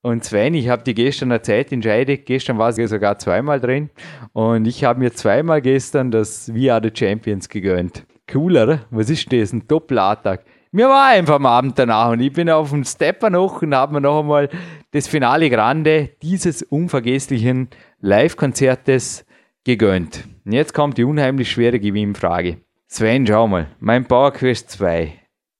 [0.03, 3.91] Und Sven, ich habe dir gestern erzählt, entscheide, gestern war sie sogar zweimal drin
[4.33, 8.07] und ich habe mir zweimal gestern das We Are the Champions gegönnt.
[8.27, 9.53] Cooler, was ist das?
[9.53, 10.43] Ein Doppel-A-Tag.
[10.71, 13.93] Mir war einfach am Abend danach und ich bin auf dem Stepper noch und habe
[13.93, 14.49] mir noch einmal
[14.89, 17.69] das Finale Grande dieses unvergesslichen
[17.99, 19.25] Live-Konzertes
[19.63, 20.27] gegönnt.
[20.45, 22.57] Und jetzt kommt die unheimlich schwere Gewinnfrage.
[22.87, 25.13] Sven, schau mal, mein Power Quest 2,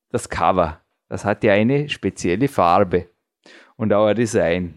[0.09, 3.10] das Cover, das hat ja eine spezielle Farbe
[3.81, 4.75] und auch ein Design.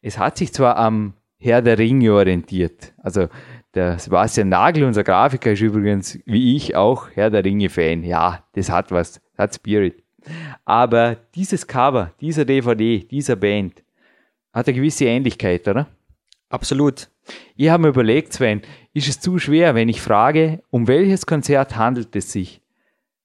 [0.00, 3.28] Es hat sich zwar am Herr der Ringe orientiert, also
[3.74, 8.02] der Sebastian Nagel, unser Grafiker, ist übrigens, wie ich auch, Herr der Ringe-Fan.
[8.02, 10.02] Ja, das hat was, das hat Spirit.
[10.64, 13.82] Aber dieses Cover, dieser DVD, dieser Band,
[14.54, 15.88] hat eine gewisse Ähnlichkeit, oder?
[16.48, 17.10] Absolut.
[17.56, 18.62] Ich habe mir überlegt, Sven,
[18.94, 22.62] ist es zu schwer, wenn ich frage, um welches Konzert handelt es sich?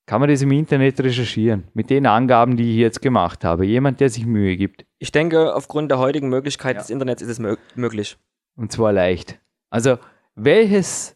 [0.09, 3.63] Kann man das im Internet recherchieren, mit den Angaben, die ich jetzt gemacht habe?
[3.67, 4.83] Jemand, der sich Mühe gibt.
[4.97, 6.81] Ich denke, aufgrund der heutigen Möglichkeit ja.
[6.81, 8.17] des Internets ist es möglich.
[8.55, 9.37] Und zwar leicht.
[9.69, 9.99] Also,
[10.33, 11.15] welches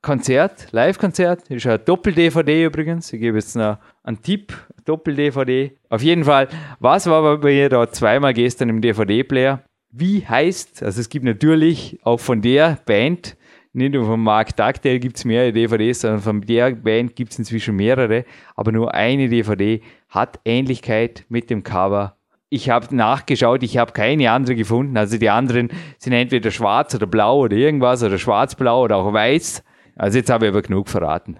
[0.00, 3.12] Konzert, Live-Konzert, ist ein Doppel-DVD übrigens.
[3.12, 4.52] Ich gebe jetzt noch einen Tipp,
[4.86, 5.78] Doppel-DVD.
[5.88, 6.48] Auf jeden Fall,
[6.80, 9.62] was war bei mir da zweimal gestern im DVD-Player?
[9.92, 13.36] Wie heißt, also es gibt natürlich auch von der Band,
[13.72, 17.38] nicht nur von Mark Dugdale gibt es mehrere DVDs, sondern von der Band gibt es
[17.38, 18.24] inzwischen mehrere,
[18.54, 22.16] aber nur eine DVD hat Ähnlichkeit mit dem Cover
[22.52, 24.98] ich habe nachgeschaut, ich habe keine andere gefunden.
[24.98, 29.64] Also die anderen sind entweder schwarz oder blau oder irgendwas oder schwarz-blau oder auch weiß.
[29.96, 31.38] Also jetzt habe ich aber genug verraten.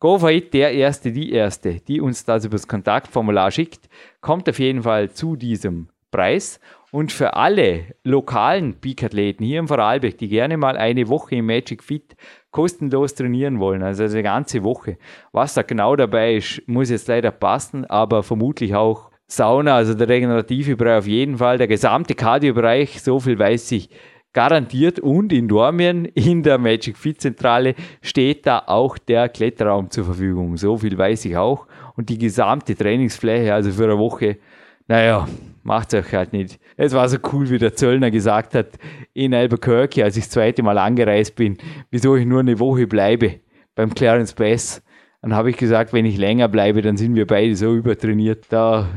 [0.00, 3.88] GoFit, der Erste, die Erste, die uns das über das Kontaktformular schickt,
[4.20, 6.60] kommt auf jeden Fall zu diesem Preis.
[6.92, 11.84] Und für alle lokalen Peak-Athleten hier im Vorarlberg, die gerne mal eine Woche im Magic
[11.84, 12.16] Fit
[12.50, 14.98] kostenlos trainieren wollen, also eine ganze Woche,
[15.30, 20.08] was da genau dabei ist, muss jetzt leider passen, aber vermutlich auch Sauna, also der
[20.08, 23.88] regenerative Bereich auf jeden Fall, der gesamte Cardio-Bereich, so viel weiß ich
[24.32, 25.00] garantiert.
[25.00, 30.56] Und in Dormien, in der Magic Fit Zentrale, steht da auch der Kletterraum zur Verfügung.
[30.56, 31.66] So viel weiß ich auch.
[31.96, 34.38] Und die gesamte Trainingsfläche, also für eine Woche,
[34.86, 35.28] naja,
[35.62, 36.58] macht euch halt nicht.
[36.76, 38.78] Es war so cool, wie der Zöllner gesagt hat,
[39.12, 41.58] in Albuquerque, als ich das zweite Mal angereist bin,
[41.90, 43.40] wieso ich nur eine Woche bleibe
[43.74, 44.82] beim Clarence Bass.
[45.22, 48.46] Dann habe ich gesagt, wenn ich länger bleibe, dann sind wir beide so übertrainiert.
[48.48, 48.88] Da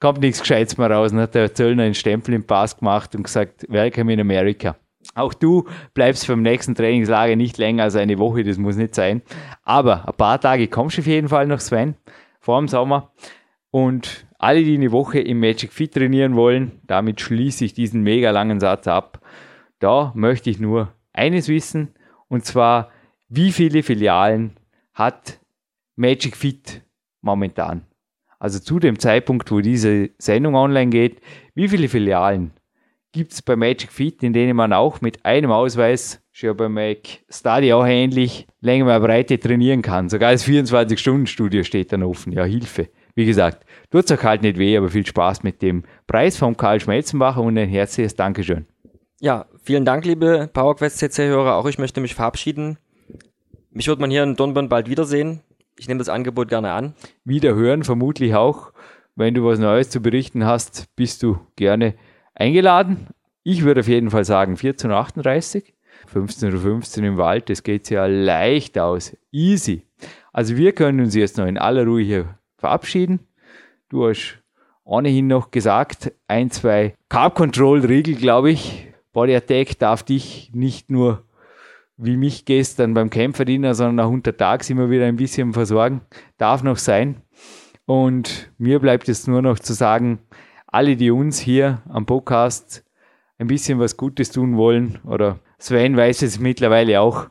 [0.00, 1.12] kommt nichts Gescheites mehr raus.
[1.12, 4.76] Dann hat der Zöllner einen Stempel im Pass gemacht und gesagt, Welcome in America.
[5.14, 9.22] Auch du bleibst vom nächsten Trainingslager nicht länger als eine Woche, das muss nicht sein.
[9.64, 11.96] Aber ein paar Tage kommst du auf jeden Fall noch, Sven,
[12.38, 13.10] vor dem Sommer.
[13.70, 18.30] Und alle, die eine Woche im Magic Fit trainieren wollen, damit schließe ich diesen mega
[18.30, 19.20] langen Satz ab.
[19.78, 21.94] Da möchte ich nur eines wissen,
[22.28, 22.90] und zwar,
[23.28, 24.52] wie viele Filialen
[24.94, 25.38] hat
[25.96, 26.82] Magic Fit
[27.20, 27.82] momentan?
[28.38, 31.20] Also zu dem Zeitpunkt, wo diese Sendung online geht,
[31.54, 32.50] wie viele Filialen
[33.12, 36.98] gibt es bei Magic Fit, in denen man auch mit einem Ausweis, schon bei Mac
[37.30, 40.08] Study auch ähnlich, länger mal Breite trainieren kann.
[40.08, 42.32] Sogar das 24-Stunden-Studio steht dann offen.
[42.32, 42.88] Ja, Hilfe.
[43.14, 46.56] Wie gesagt, tut es auch halt nicht weh, aber viel Spaß mit dem Preis vom
[46.56, 48.66] Karl Schmelzenbacher und ein herzliches Dankeschön.
[49.20, 51.56] Ja, vielen Dank, liebe PowerQuest CC-Hörer.
[51.56, 52.78] Auch ich möchte mich verabschieden.
[53.70, 55.40] Mich wird man hier in Dornbirn bald wiedersehen.
[55.78, 56.94] Ich nehme das Angebot gerne an.
[57.24, 58.72] Wieder hören, vermutlich auch.
[59.14, 61.94] Wenn du was Neues zu berichten hast, bist du gerne
[62.34, 63.08] eingeladen.
[63.42, 65.64] Ich würde auf jeden Fall sagen 14.38
[66.12, 69.16] 15.15 Uhr 15 im Wald, das geht ja leicht aus.
[69.30, 69.86] Easy.
[70.32, 73.20] Also wir können uns jetzt noch in aller Ruhe hier verabschieden.
[73.88, 74.38] Du hast
[74.84, 78.88] ohnehin noch gesagt, ein, zwei Carb Control Riegel, glaube ich.
[79.12, 81.24] Body Attack darf dich nicht nur
[81.96, 86.00] wie mich gestern beim Kämpferdiener, sondern auch untertags immer wieder ein bisschen versorgen.
[86.38, 87.20] Darf noch sein.
[87.84, 90.20] Und mir bleibt es nur noch zu sagen,
[90.66, 92.84] alle, die uns hier am Podcast
[93.38, 97.28] ein bisschen was Gutes tun wollen, oder Sven weiß es mittlerweile auch.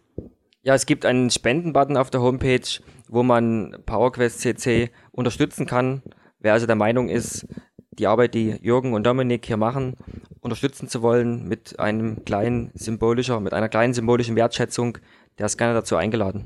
[0.61, 2.67] Ja, es gibt einen Spendenbutton auf der Homepage,
[3.11, 6.01] wo man PowerQuest CC unterstützen kann.
[6.39, 7.45] Wer also der Meinung ist,
[7.91, 9.95] die Arbeit, die Jürgen und Dominik hier machen,
[10.39, 14.97] unterstützen zu wollen mit einem kleinen symbolischer, mit einer kleinen symbolischen Wertschätzung,
[15.37, 16.45] der ist gerne dazu eingeladen.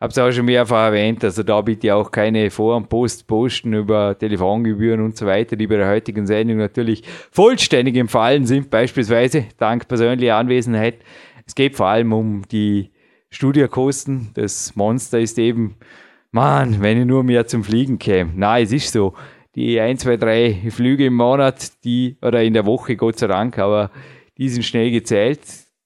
[0.00, 3.72] Habe es auch schon mehrfach erwähnt, also da bitte auch keine Vor- und Post posten
[3.74, 9.44] über Telefongebühren und so weiter, die bei der heutigen Sendung natürlich vollständig empfallen sind, beispielsweise
[9.58, 10.96] dank persönlicher Anwesenheit.
[11.46, 12.90] Es geht vor allem um die
[13.36, 14.30] Studiokosten.
[14.34, 15.76] Das Monster ist eben,
[16.30, 18.32] man, wenn ich nur mehr zum Fliegen käme.
[18.34, 19.14] Na, es ist so.
[19.54, 23.58] Die ein, zwei, drei Flüge im Monat, die, oder in der Woche, Gott sei Dank,
[23.58, 23.90] aber
[24.36, 25.40] die sind schnell gezählt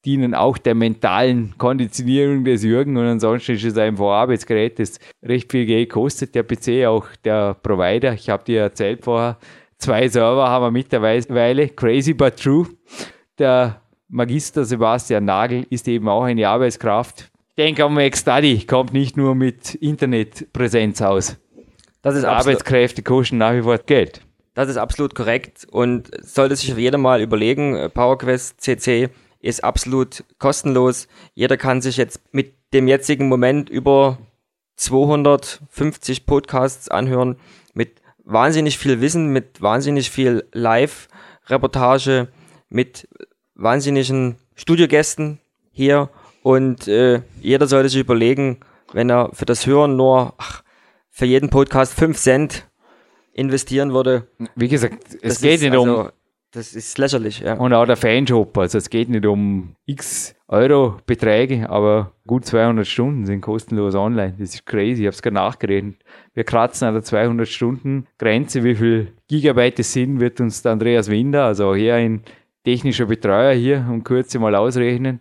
[0.05, 5.51] dienen auch der mentalen Konditionierung des Jürgen und ansonsten ist es ein Vorarbeitsgerät, das recht
[5.51, 6.35] viel Geld kostet.
[6.35, 9.37] Der PC, auch der Provider, ich habe dir erzählt vorher,
[9.77, 12.67] zwei Server haben wir mittlerweile, crazy but true.
[13.39, 17.30] Der Magister Sebastian Nagel ist eben auch eine Arbeitskraft.
[17.61, 21.37] Ich denke, Mac Study kommt nicht nur mit Internetpräsenz aus.
[22.01, 24.23] Das ist Arbeitskräfte kosten nach wie vor Geld.
[24.55, 29.11] Das ist absolut korrekt und sollte sich jeder mal überlegen, PowerQuest CC
[29.41, 31.07] ist absolut kostenlos.
[31.35, 34.17] Jeder kann sich jetzt mit dem jetzigen Moment über
[34.77, 37.37] 250 Podcasts anhören
[37.75, 42.29] mit wahnsinnig viel Wissen, mit wahnsinnig viel Live-Reportage,
[42.71, 43.07] mit
[43.55, 45.41] wahnsinnigen Studiogästen
[45.73, 46.09] hier
[46.43, 48.59] und äh, jeder sollte sich überlegen,
[48.93, 50.63] wenn er für das Hören nur ach,
[51.11, 52.67] für jeden Podcast 5 Cent
[53.33, 54.27] investieren würde.
[54.57, 56.11] Wie gesagt, es geht nicht also, um
[56.53, 57.55] das ist lächerlich, ja.
[57.55, 62.85] Und auch der Fanshop, also es geht nicht um x Euro Beträge, aber gut 200
[62.85, 64.35] Stunden sind kostenlos online.
[64.37, 66.01] Das ist crazy, ich habe es gerade nachgerechnet.
[66.35, 68.65] Wir kratzen an der 200 Stunden Grenze.
[68.65, 72.25] Wie viel Gigabyte es sind, wird uns der Andreas Winder, also hier ein
[72.65, 75.21] technischer Betreuer hier, um kurz mal ausrechnen.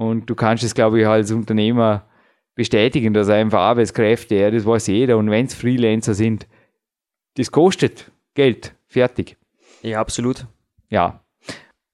[0.00, 2.06] Und du kannst es, glaube ich, als Unternehmer
[2.54, 5.18] bestätigen, dass einfach Arbeitskräfte, ja, das weiß jeder.
[5.18, 6.46] Und wenn es Freelancer sind,
[7.36, 8.74] das kostet Geld.
[8.86, 9.36] Fertig.
[9.82, 10.46] Ja, absolut
[10.90, 11.20] ja,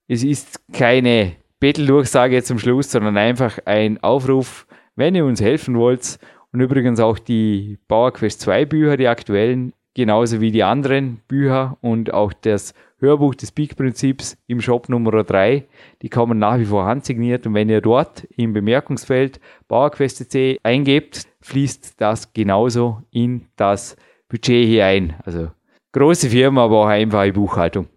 [0.07, 6.19] es ist keine Betteldurchsage zum Schluss, sondern einfach ein Aufruf, wenn ihr uns helfen wollt.
[6.51, 12.13] Und übrigens auch die PowerQuest 2 Bücher, die aktuellen, genauso wie die anderen Bücher und
[12.13, 15.65] auch das Hörbuch des Peak-Prinzips im Shop Nummer 3,
[16.01, 17.45] die kommen nach wie vor handsigniert.
[17.45, 23.95] Und wenn ihr dort im Bemerkungsfeld PowerQuest.c eingebt, fließt das genauso in das
[24.29, 25.15] Budget hier ein.
[25.23, 25.51] Also
[25.91, 27.87] große Firma, aber auch einfache Buchhaltung.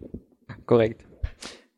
[0.67, 1.05] Korrekt.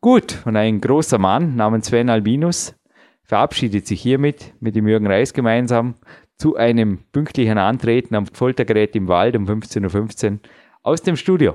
[0.00, 2.74] Gut, und ein großer Mann namens Sven Albinus
[3.22, 5.94] verabschiedet sich hiermit mit dem Jürgen Reis gemeinsam
[6.36, 10.38] zu einem pünktlichen Antreten am Foltergerät im Wald um 15.15 Uhr
[10.82, 11.54] aus dem Studio.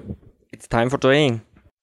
[0.52, 1.42] It's time for training.